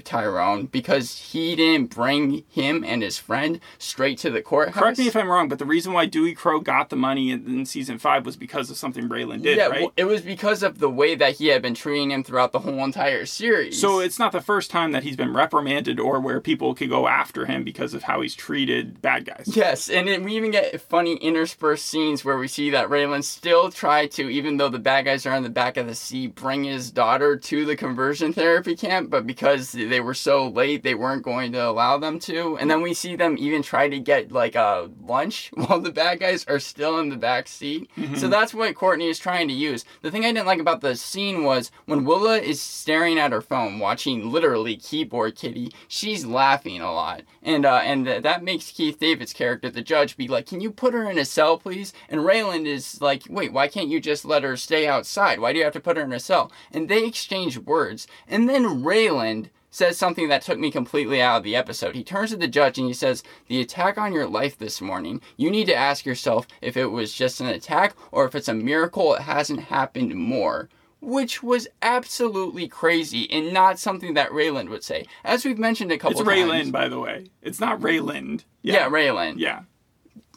Tyrone 0.03 0.65
because 0.67 1.17
he 1.31 1.55
didn't 1.55 1.93
bring 1.93 2.43
him 2.49 2.83
and 2.83 3.01
his 3.01 3.17
friend 3.17 3.59
straight 3.77 4.17
to 4.19 4.29
the 4.29 4.41
courthouse. 4.41 4.75
Correct 4.81 4.97
me 4.97 5.07
if 5.07 5.15
I'm 5.15 5.29
wrong, 5.29 5.47
but 5.49 5.59
the 5.59 5.65
reason 5.65 5.93
why 5.93 6.05
Dewey 6.05 6.33
Crow 6.33 6.59
got 6.59 6.89
the 6.89 6.95
money 6.95 7.31
in, 7.31 7.45
in 7.47 7.65
season 7.65 7.97
five 7.97 8.25
was 8.25 8.35
because 8.35 8.69
of 8.69 8.77
something 8.77 9.09
Raylan 9.09 9.41
did, 9.41 9.57
yeah, 9.57 9.67
right? 9.67 9.81
well, 9.81 9.93
it 9.97 10.05
was 10.05 10.21
because 10.21 10.63
of 10.63 10.79
the 10.79 10.89
way 10.89 11.15
that 11.15 11.35
he 11.37 11.47
had 11.47 11.61
been 11.61 11.73
treating 11.75 12.11
him 12.11 12.23
throughout 12.23 12.51
the 12.51 12.59
whole 12.59 12.83
entire 12.83 13.25
series. 13.25 13.79
so 13.79 13.99
it's 13.99 14.19
not 14.19 14.31
the 14.31 14.41
first 14.41 14.71
time 14.71 14.91
that 14.91 15.03
he's 15.03 15.15
been 15.15 15.33
reprimanded 15.33 15.99
or 15.99 16.19
where 16.19 16.39
people 16.39 16.73
could 16.73 16.89
go 16.89 17.07
after 17.07 17.45
him 17.45 17.63
because 17.63 17.93
of 17.93 18.03
how 18.03 18.21
he's 18.21 18.35
treated 18.35 19.01
bad 19.01 19.25
guys. 19.25 19.43
Yes, 19.47 19.89
and 19.89 20.07
then 20.07 20.23
we 20.23 20.35
even 20.35 20.51
get 20.51 20.62
funny 20.79 21.15
interspersed 21.15 21.85
scenes 21.85 22.23
where 22.25 22.37
we 22.37 22.47
see 22.47 22.69
that 22.71 22.89
Raylan 22.89 23.23
still 23.23 23.71
try 23.71 24.07
to, 24.07 24.29
even 24.29 24.57
though 24.57 24.69
the 24.69 24.79
bad 24.79 25.05
guys 25.05 25.25
are 25.25 25.35
in 25.35 25.43
the 25.43 25.49
back 25.49 25.77
of 25.77 25.87
the 25.87 25.95
seat, 25.95 26.35
bring 26.35 26.63
his 26.63 26.91
daughter 26.91 27.35
to 27.37 27.65
the 27.65 27.75
conversion 27.75 28.33
therapy 28.33 28.75
camp, 28.75 29.09
but 29.09 29.27
because 29.27 29.71
they 29.71 29.99
were 29.99 30.13
so 30.13 30.47
late, 30.47 30.83
they 30.83 30.95
weren't 30.95 31.23
going 31.23 31.51
to 31.53 31.67
allow 31.67 31.97
them 31.97 32.19
to. 32.19 32.57
And 32.57 32.69
then 32.69 32.81
we 32.81 32.93
see 32.93 33.15
them 33.15 33.35
even 33.37 33.61
try 33.61 33.89
to 33.89 33.99
get 33.99 34.31
like 34.31 34.55
a 34.55 34.89
lunch 35.01 35.51
while 35.55 35.79
the 35.79 35.91
bad 35.91 36.19
guys 36.19 36.45
are 36.45 36.59
still 36.59 36.99
in 36.99 37.09
the 37.09 37.17
back 37.17 37.47
seat. 37.47 37.89
So 38.17 38.27
that's 38.27 38.53
what 38.53 38.75
Courtney 38.75 39.09
is 39.09 39.19
trying 39.19 39.47
to 39.47 39.53
use. 39.53 39.85
The 40.01 40.11
thing 40.11 40.25
I 40.25 40.31
didn't 40.31 40.47
like 40.47 40.59
about 40.59 40.81
the 40.81 40.95
scene 40.95 41.43
was 41.43 41.71
when 41.85 42.05
Willa 42.05 42.37
is 42.37 42.61
staring 42.61 43.17
at 43.19 43.31
her 43.31 43.41
phone, 43.41 43.79
watching 43.79 44.31
literally 44.31 44.75
Keyboard 44.75 45.35
Kitty, 45.35 45.71
she's 45.87 46.25
laughing 46.25 46.81
a 46.81 46.91
lot, 46.91 47.21
and 47.41 47.65
uh, 47.65 47.81
and 47.83 48.05
th- 48.05 48.23
that 48.23 48.43
makes 48.43 48.71
Keith 48.71 48.99
David's 48.99 49.33
character, 49.33 49.69
the 49.69 49.81
judge, 49.81 50.17
be 50.17 50.27
like, 50.27 50.45
"Can 50.53 50.61
you 50.61 50.71
put 50.71 50.93
her 50.93 51.09
in 51.09 51.17
a 51.17 51.25
cell, 51.25 51.57
please?" 51.57 51.93
And 52.07 52.21
Rayland 52.21 52.67
is 52.67 53.01
like, 53.01 53.23
"Wait, 53.27 53.51
why 53.51 53.67
can't 53.67 53.89
you 53.89 53.99
just 53.99 54.23
let 54.23 54.43
her 54.43 54.55
stay 54.55 54.87
outside? 54.87 55.39
Why 55.39 55.51
do 55.51 55.57
you 55.57 55.63
have 55.63 55.73
to 55.73 55.79
put 55.79 55.97
her 55.97 56.03
in 56.03 56.13
a 56.13 56.19
cell?" 56.19 56.51
And 56.71 56.87
they 56.87 57.05
exchange 57.05 57.57
words, 57.57 58.05
and 58.27 58.47
then 58.47 58.83
Rayland 58.83 59.49
says 59.73 59.97
something 59.97 60.29
that 60.29 60.43
took 60.43 60.59
me 60.59 60.69
completely 60.69 61.19
out 61.19 61.37
of 61.37 61.43
the 61.43 61.55
episode. 61.55 61.95
He 61.95 62.03
turns 62.03 62.29
to 62.29 62.37
the 62.37 62.47
judge 62.47 62.77
and 62.77 62.87
he 62.87 62.93
says, 62.93 63.23
The 63.47 63.59
attack 63.59 63.97
on 63.97 64.13
your 64.13 64.27
life 64.27 64.55
this 64.57 64.79
morning, 64.79 65.19
you 65.35 65.49
need 65.49 65.65
to 65.65 65.75
ask 65.75 66.05
yourself 66.05 66.45
if 66.61 66.77
it 66.77 66.85
was 66.87 67.11
just 67.11 67.41
an 67.41 67.47
attack 67.47 67.95
or 68.11 68.25
if 68.25 68.35
it's 68.35 68.47
a 68.47 68.53
miracle 68.53 69.15
it 69.15 69.23
hasn't 69.23 69.61
happened 69.61 70.13
more. 70.13 70.69
Which 71.01 71.41
was 71.41 71.67
absolutely 71.81 72.67
crazy 72.67 73.29
and 73.31 73.51
not 73.51 73.79
something 73.79 74.13
that 74.13 74.31
Rayland 74.31 74.69
would 74.69 74.83
say. 74.83 75.05
As 75.25 75.43
we've 75.43 75.57
mentioned 75.57 75.91
a 75.91 75.97
couple 75.97 76.21
It's 76.21 76.27
times. 76.27 76.51
Raylan, 76.51 76.71
by 76.71 76.87
the 76.87 76.99
way. 76.99 77.25
It's 77.41 77.59
not 77.59 77.81
Rayland. 77.81 78.45
Yeah, 78.61 78.87
Rayland. 78.87 79.39
Yeah. 79.39 79.63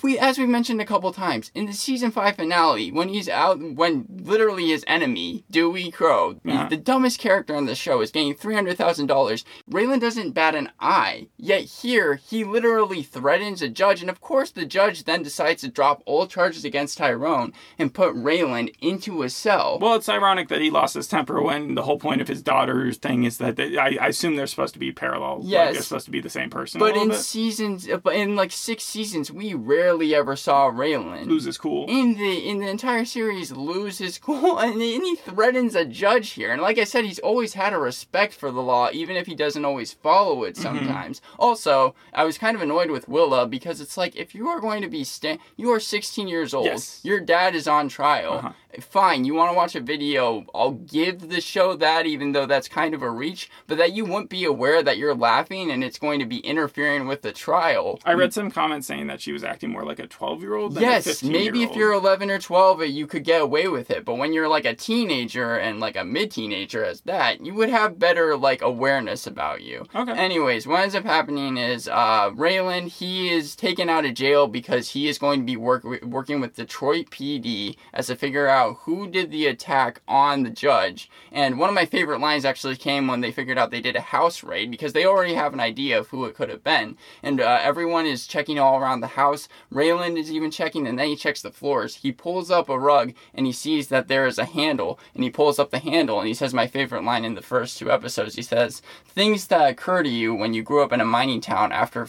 We 0.02 0.18
as 0.18 0.38
we 0.38 0.44
mentioned 0.46 0.80
a 0.80 0.84
couple 0.84 1.10
times 1.12 1.50
in 1.54 1.64
the 1.66 1.72
season 1.72 2.10
five 2.10 2.36
finale 2.36 2.92
when 2.92 3.08
he's 3.08 3.28
out 3.28 3.58
when 3.60 4.04
literally 4.22 4.68
his 4.68 4.84
enemy 4.86 5.42
Dewey 5.50 5.90
Crow 5.90 6.34
the- 6.44 6.52
Uh-huh. 6.52 6.68
the, 6.68 6.76
dumbest 6.76 7.18
character 7.18 7.56
on 7.56 7.64
the 7.64 7.74
show 7.74 8.00
is 8.02 8.10
getting 8.10 8.34
three 8.34 8.54
hundred 8.54 8.76
thousand 8.76 9.06
dollars 9.06 9.44
Raylan 9.70 10.00
doesn't 10.00 10.32
bat 10.32 10.54
an 10.54 10.70
eye 10.78 11.28
yet 11.38 11.62
here 11.62 12.16
he 12.16 12.44
literally 12.44 13.02
threatens 13.02 13.62
a 13.62 13.68
judge 13.70 14.02
and 14.02 14.10
of 14.10 14.20
course 14.20 14.50
the 14.50 14.66
judge 14.66 15.04
then 15.04 15.22
decides 15.22 15.62
to 15.62 15.68
drop 15.68 16.02
all 16.04 16.26
charges 16.26 16.64
against 16.64 16.98
Tyrone 16.98 17.52
and 17.78 17.94
put 17.94 18.14
Raylan 18.14 18.74
into 18.82 19.22
a 19.22 19.30
cell 19.30 19.78
Well, 19.80 19.94
it's 19.94 20.08
ironic 20.08 20.48
that 20.48 20.60
he 20.60 20.70
lost 20.70 20.94
his 20.94 21.08
temper 21.08 21.40
when 21.40 21.74
the 21.74 21.82
whole 21.82 21.98
point 21.98 22.20
of 22.20 22.28
his 22.28 22.42
daughter's 22.42 22.98
thing 22.98 23.24
is 23.24 23.38
that 23.38 23.56
they, 23.56 23.78
I, 23.78 23.96
I 24.00 24.08
assume 24.08 24.36
they're 24.36 24.46
supposed 24.46 24.74
to 24.74 24.80
be 24.80 24.92
parallel. 24.92 25.38
Like, 25.40 25.48
Yes. 25.50 25.72
they're 25.74 25.82
supposed 25.82 26.04
to 26.04 26.10
be 26.10 26.20
the 26.20 26.28
same 26.30 26.50
person. 26.50 26.78
but 26.78 26.96
in 26.96 27.08
bit. 27.08 27.18
seasons 27.18 27.88
but 28.04 28.14
in 28.14 28.36
like 28.36 28.52
six 28.52 28.84
seasons 28.84 29.32
we 29.32 29.54
rarely 29.54 29.86
ever 29.90 30.37
saw 30.37 30.71
Raylan 30.71 31.26
loses 31.26 31.59
cool. 31.59 31.87
in 31.88 32.14
the 32.14 32.49
in 32.49 32.59
the 32.59 32.69
entire 32.69 33.05
series 33.05 33.52
lose 33.52 33.99
his 33.99 34.19
cool 34.26 34.59
and, 34.59 34.81
he- 34.81 34.95
and 34.97 35.05
he 35.05 35.16
threatens 35.16 35.75
a 35.75 35.85
judge 35.85 36.31
here 36.31 36.52
and 36.52 36.61
like 36.61 36.78
i 36.78 36.85
said 36.85 37.05
he's 37.05 37.19
always 37.21 37.55
had 37.55 37.73
a 37.73 37.78
respect 37.78 38.33
for 38.35 38.50
the 38.50 38.61
law 38.62 38.88
even 38.93 39.16
if 39.16 39.26
he 39.26 39.35
doesn't 39.35 39.64
always 39.64 39.93
follow 39.93 40.43
it 40.45 40.57
sometimes 40.57 41.21
also 41.38 41.95
i 42.12 42.25
was 42.25 42.38
kind 42.38 42.57
of 42.57 42.62
annoyed 42.62 42.90
with 42.90 43.09
willa 43.09 43.47
because 43.47 43.81
it's 43.81 43.97
like 43.97 44.14
if 44.16 44.35
you 44.35 44.49
are 44.49 44.61
going 44.61 44.83
to 44.83 44.88
be 44.88 45.05
sta- 45.05 45.38
you 45.57 45.71
are 45.71 45.81
16 45.81 46.28
years 46.28 46.52
old 46.55 46.66
Yes. 46.66 47.00
your 47.02 47.21
dad 47.21 47.55
is 47.55 47.69
on 47.69 47.88
trial 47.88 48.35
Uh-huh. 48.35 48.52
Fine 48.83 49.25
you 49.25 49.35
want 49.35 49.50
to 49.50 49.56
watch 49.56 49.75
a 49.75 49.80
video 49.80 50.45
i'll 50.54 50.73
give 50.73 51.28
the 51.28 51.40
show 51.40 51.75
that 51.76 52.06
even 52.06 52.33
though 52.33 52.47
that's 52.47 52.68
kind 52.68 52.95
of 52.95 53.02
a 53.02 53.11
reach 53.11 53.50
but 53.66 53.78
that 53.78 53.92
you 53.92 54.04
wouldn't 54.04 54.30
be 54.30 54.45
aware 54.45 54.83
that 54.83 54.99
you're 54.99 55.14
laughing 55.14 55.71
and 55.71 55.83
it's 55.85 55.99
going 55.99 56.18
to 56.21 56.26
be 56.26 56.38
interfering 56.38 57.06
with 57.06 57.23
the 57.23 57.33
trial 57.33 57.99
I 58.04 58.12
read 58.14 58.33
some 58.33 58.50
comments 58.50 58.87
saying 58.87 59.06
that 59.09 59.21
she 59.21 59.33
was 59.33 59.45
acting 59.45 59.71
more 59.71 59.85
like 59.85 59.99
a 59.99 60.06
12 60.06 60.42
year 60.42 60.54
old 60.54 60.75
than 60.75 60.85
a 60.85 60.87
Yes, 60.87 61.23
maybe 61.23 61.62
if 61.62 61.75
you're 61.76 61.92
11 61.92 62.31
or 62.31 62.38
12, 62.38 62.81
uh, 62.81 62.85
you 62.85 63.07
could 63.07 63.24
get 63.24 63.40
away 63.40 63.68
with 63.68 63.90
it. 63.90 64.05
But 64.05 64.16
when 64.16 64.33
you're 64.33 64.48
like 64.48 64.64
a 64.64 64.74
teenager 64.74 65.57
and 65.57 65.81
like 65.81 65.96
a 65.96 66.05
mid 66.05 66.31
teenager 66.31 66.85
as 66.85 67.00
that, 67.03 67.44
you 67.44 67.55
would 67.55 67.68
have 67.68 67.98
better 67.98 68.37
like 68.37 68.62
awareness 68.62 69.27
about 69.27 69.62
you. 69.62 69.85
Okay. 69.94 70.12
Anyways, 70.12 70.66
what 70.66 70.81
ends 70.81 70.94
up 70.94 71.05
happening 71.05 71.57
is 71.57 71.88
uh, 71.88 72.31
Raylan, 72.31 72.88
he 72.88 73.31
is 73.31 73.55
taken 73.57 73.88
out 73.88 74.05
of 74.05 74.14
jail 74.14 74.46
because 74.46 74.90
he 74.90 75.09
is 75.09 75.18
going 75.18 75.40
to 75.40 75.46
be 75.46 75.57
work- 75.57 75.85
working 76.03 76.40
with 76.40 76.57
Detroit 76.57 77.11
PD 77.11 77.77
as 77.92 78.07
to 78.09 78.16
figure 78.16 78.48
out 78.48 78.65
who 78.74 79.09
did 79.09 79.31
the 79.31 79.46
attack 79.46 80.00
on 80.07 80.42
the 80.42 80.50
judge. 80.50 81.11
And 81.33 81.59
one 81.59 81.68
of 81.68 81.74
my 81.74 81.87
favorite 81.87 82.20
lines 82.20 82.44
actually 82.44 82.76
came 82.76 83.07
when 83.07 83.20
they 83.20 83.33
figured 83.33 83.59
out 83.59 83.70
they 83.70 83.81
did 83.81 83.96
a 83.96 84.00
house 84.00 84.42
raid 84.42 84.70
because 84.70 84.92
they 84.92 85.05
already 85.05 85.35
have 85.35 85.52
an 85.52 85.61
idea 85.61 85.98
of 85.98 86.09
who 86.09 86.24
it 86.24 86.35
could 86.35 86.48
have 86.48 86.64
been. 86.64 86.96
And 87.22 87.40
uh, 87.40 87.61
everyone 87.62 88.07
is 88.07 88.26
checking 88.26 88.59
all 88.59 88.79
around 88.79 89.00
the 89.00 89.09
house. 89.09 89.48
Raylan 89.72 90.18
is 90.18 90.31
even 90.31 90.50
checking, 90.50 90.87
and 90.87 90.98
then 90.98 91.09
he 91.09 91.16
checks 91.16 91.42
the 91.42 91.50
floors. 91.50 91.96
He 91.96 92.12
pulls 92.12 92.50
up 92.50 92.68
a 92.68 92.79
rug 92.79 93.14
and 93.35 93.46
he 93.46 93.52
sees 93.52 93.88
that 93.88 94.09
there 94.09 94.26
is 94.26 94.38
a 94.38 94.44
handle, 94.44 94.98
and 95.14 95.24
he 95.24 95.31
pulls 95.31 95.59
up 95.59 95.70
the 95.70 95.79
handle 95.79 96.18
and 96.18 96.29
he 96.29 96.35
says 96.35 96.55
my 96.55 96.66
favorite 96.66 97.05
line 97.05 97.24
in 97.24 97.35
the 97.35 97.42
first 97.42 97.79
two 97.79 97.90
episodes. 97.90 98.35
He 98.35 98.42
says, 98.42 98.83
"Things 99.07 99.46
that 99.48 99.70
occur 99.70 100.02
to 100.02 100.09
you 100.09 100.35
when 100.35 100.55
you 100.55 100.62
grew 100.62 100.83
up 100.83 100.92
in 100.92 101.00
a 101.00 101.05
mining 101.05 101.40
town 101.40 101.72
after 101.72 102.09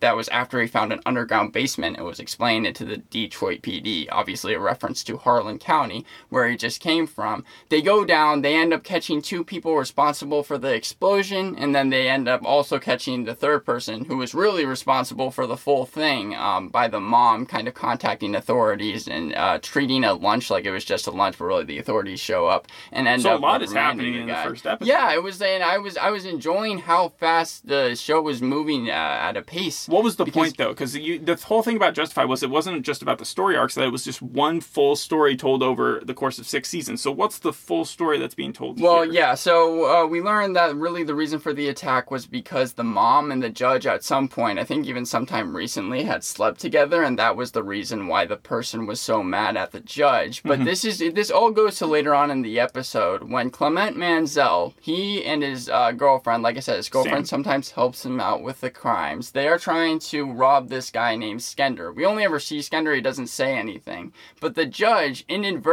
that 0.00 0.16
was 0.16 0.28
after 0.28 0.60
he 0.60 0.66
found 0.66 0.92
an 0.92 1.00
underground 1.06 1.52
basement. 1.52 1.98
It 1.98 2.02
was 2.02 2.20
explained 2.20 2.66
into 2.66 2.84
the 2.84 2.98
Detroit 2.98 3.62
PD, 3.62 4.08
obviously 4.10 4.54
a 4.54 4.60
reference 4.60 5.02
to 5.04 5.16
Harlan 5.16 5.58
County, 5.58 5.97
where 6.28 6.48
he 6.48 6.56
just 6.56 6.80
came 6.80 7.06
from. 7.06 7.44
They 7.68 7.82
go 7.82 8.04
down. 8.04 8.42
They 8.42 8.54
end 8.56 8.72
up 8.72 8.84
catching 8.84 9.22
two 9.22 9.44
people 9.44 9.76
responsible 9.76 10.42
for 10.42 10.58
the 10.58 10.74
explosion, 10.74 11.54
and 11.58 11.74
then 11.74 11.90
they 11.90 12.08
end 12.08 12.28
up 12.28 12.42
also 12.44 12.78
catching 12.78 13.24
the 13.24 13.34
third 13.34 13.64
person 13.64 14.04
who 14.06 14.16
was 14.16 14.34
really 14.34 14.64
responsible 14.64 15.30
for 15.30 15.46
the 15.46 15.56
full 15.56 15.86
thing 15.86 16.34
um, 16.34 16.68
by 16.68 16.88
the 16.88 17.00
mom 17.00 17.46
kind 17.46 17.68
of 17.68 17.74
contacting 17.74 18.34
authorities 18.34 19.06
and 19.08 19.34
uh, 19.34 19.58
treating 19.62 20.04
a 20.04 20.12
lunch 20.14 20.50
like 20.50 20.64
it 20.64 20.70
was 20.70 20.84
just 20.84 21.06
a 21.06 21.10
lunch, 21.10 21.38
but 21.38 21.44
really 21.44 21.64
the 21.64 21.78
authorities 21.78 22.20
show 22.20 22.46
up 22.46 22.66
and 22.92 23.06
end 23.06 23.22
So 23.22 23.36
a 23.36 23.38
lot 23.38 23.62
is 23.62 23.72
happening 23.72 24.14
in 24.14 24.26
the 24.26 24.34
first 24.34 24.66
episode. 24.66 24.88
Yeah, 24.88 25.12
it 25.14 25.22
was, 25.22 25.40
and 25.40 25.62
I 25.62 25.78
was 25.78 25.96
I 25.96 26.10
was 26.10 26.24
enjoying 26.24 26.78
how 26.78 27.10
fast 27.10 27.66
the 27.68 27.94
show 27.94 28.20
was 28.20 28.42
moving 28.42 28.90
uh, 28.90 28.92
at 28.92 29.36
a 29.36 29.42
pace. 29.42 29.88
What 29.88 30.02
was 30.02 30.16
the 30.16 30.24
Because- 30.24 30.34
point 30.40 30.56
though? 30.56 30.70
Because 30.70 30.92
the 30.94 31.38
whole 31.46 31.62
thing 31.62 31.76
about 31.76 31.94
Justify 31.94 32.24
was 32.24 32.42
it 32.42 32.50
wasn't 32.50 32.82
just 32.84 33.02
about 33.02 33.18
the 33.18 33.24
story 33.24 33.56
arcs; 33.56 33.74
that 33.74 33.84
it 33.84 33.92
was 33.92 34.04
just 34.04 34.20
one 34.22 34.60
full 34.60 34.96
story 34.96 35.36
told 35.36 35.62
over 35.62 35.77
the 35.78 36.14
course 36.14 36.38
of 36.38 36.46
six 36.46 36.68
seasons. 36.68 37.00
So 37.00 37.10
what's 37.10 37.38
the 37.38 37.52
full 37.52 37.84
story 37.84 38.18
that's 38.18 38.34
being 38.34 38.52
told? 38.52 38.80
Well, 38.80 39.02
here? 39.02 39.12
yeah. 39.12 39.34
So 39.34 39.84
uh, 39.86 40.06
we 40.06 40.20
learned 40.20 40.56
that 40.56 40.74
really 40.76 41.04
the 41.04 41.14
reason 41.14 41.38
for 41.38 41.52
the 41.52 41.68
attack 41.68 42.10
was 42.10 42.26
because 42.26 42.72
the 42.72 42.84
mom 42.84 43.30
and 43.30 43.42
the 43.42 43.48
judge, 43.50 43.86
at 43.86 44.04
some 44.04 44.28
point, 44.28 44.58
I 44.58 44.64
think 44.64 44.86
even 44.86 45.06
sometime 45.06 45.56
recently, 45.56 46.04
had 46.04 46.24
slept 46.24 46.60
together, 46.60 47.02
and 47.02 47.18
that 47.18 47.36
was 47.36 47.52
the 47.52 47.62
reason 47.62 48.06
why 48.06 48.24
the 48.24 48.36
person 48.36 48.86
was 48.86 49.00
so 49.00 49.22
mad 49.22 49.56
at 49.56 49.72
the 49.72 49.80
judge. 49.80 50.42
But 50.42 50.64
this 50.64 50.84
is 50.84 50.98
this 50.98 51.30
all 51.30 51.50
goes 51.50 51.78
to 51.78 51.86
later 51.86 52.14
on 52.14 52.30
in 52.30 52.42
the 52.42 52.60
episode 52.60 53.30
when 53.30 53.50
Clement 53.50 53.96
Mansell, 53.96 54.74
he 54.80 55.24
and 55.24 55.42
his 55.42 55.68
uh, 55.68 55.92
girlfriend, 55.92 56.42
like 56.42 56.56
I 56.56 56.60
said, 56.60 56.76
his 56.76 56.88
girlfriend 56.88 57.28
Sam. 57.28 57.38
sometimes 57.38 57.70
helps 57.70 58.04
him 58.04 58.20
out 58.20 58.42
with 58.42 58.60
the 58.60 58.70
crimes. 58.70 59.30
They 59.30 59.48
are 59.48 59.58
trying 59.58 59.98
to 60.00 60.30
rob 60.30 60.68
this 60.68 60.90
guy 60.90 61.16
named 61.16 61.40
Skender. 61.40 61.94
We 61.94 62.04
only 62.04 62.24
ever 62.24 62.40
see 62.40 62.58
Skender; 62.58 62.94
he 62.94 63.00
doesn't 63.00 63.28
say 63.28 63.56
anything. 63.56 64.12
But 64.40 64.54
the 64.54 64.66
judge, 64.66 65.24
inadvertently, 65.28 65.67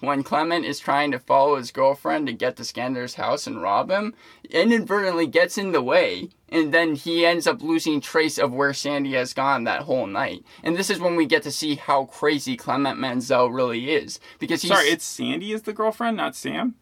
when 0.00 0.22
Clement 0.22 0.64
is 0.64 0.78
trying 0.78 1.10
to 1.12 1.18
follow 1.18 1.56
his 1.56 1.70
girlfriend 1.70 2.26
to 2.26 2.32
get 2.32 2.56
to 2.56 2.64
Skender's 2.64 3.14
house 3.14 3.46
and 3.46 3.62
rob 3.62 3.90
him, 3.90 4.14
inadvertently 4.50 5.26
gets 5.26 5.56
in 5.56 5.72
the 5.72 5.82
way. 5.82 6.28
And 6.48 6.72
then 6.72 6.96
he 6.96 7.24
ends 7.24 7.46
up 7.46 7.62
losing 7.62 8.00
trace 8.00 8.36
of 8.36 8.52
where 8.52 8.74
Sandy 8.74 9.14
has 9.14 9.32
gone 9.32 9.64
that 9.64 9.82
whole 9.82 10.06
night. 10.06 10.44
And 10.62 10.76
this 10.76 10.90
is 10.90 11.00
when 11.00 11.16
we 11.16 11.24
get 11.24 11.42
to 11.44 11.50
see 11.50 11.76
how 11.76 12.04
crazy 12.04 12.56
Clement 12.56 12.98
Mansell 12.98 13.50
really 13.50 13.90
is. 13.90 14.20
Because 14.38 14.60
he's. 14.60 14.70
Sorry, 14.70 14.88
it's 14.88 15.04
Sandy 15.04 15.52
is 15.52 15.62
the 15.62 15.72
girlfriend, 15.72 16.18
not 16.18 16.36
Sam. 16.36 16.74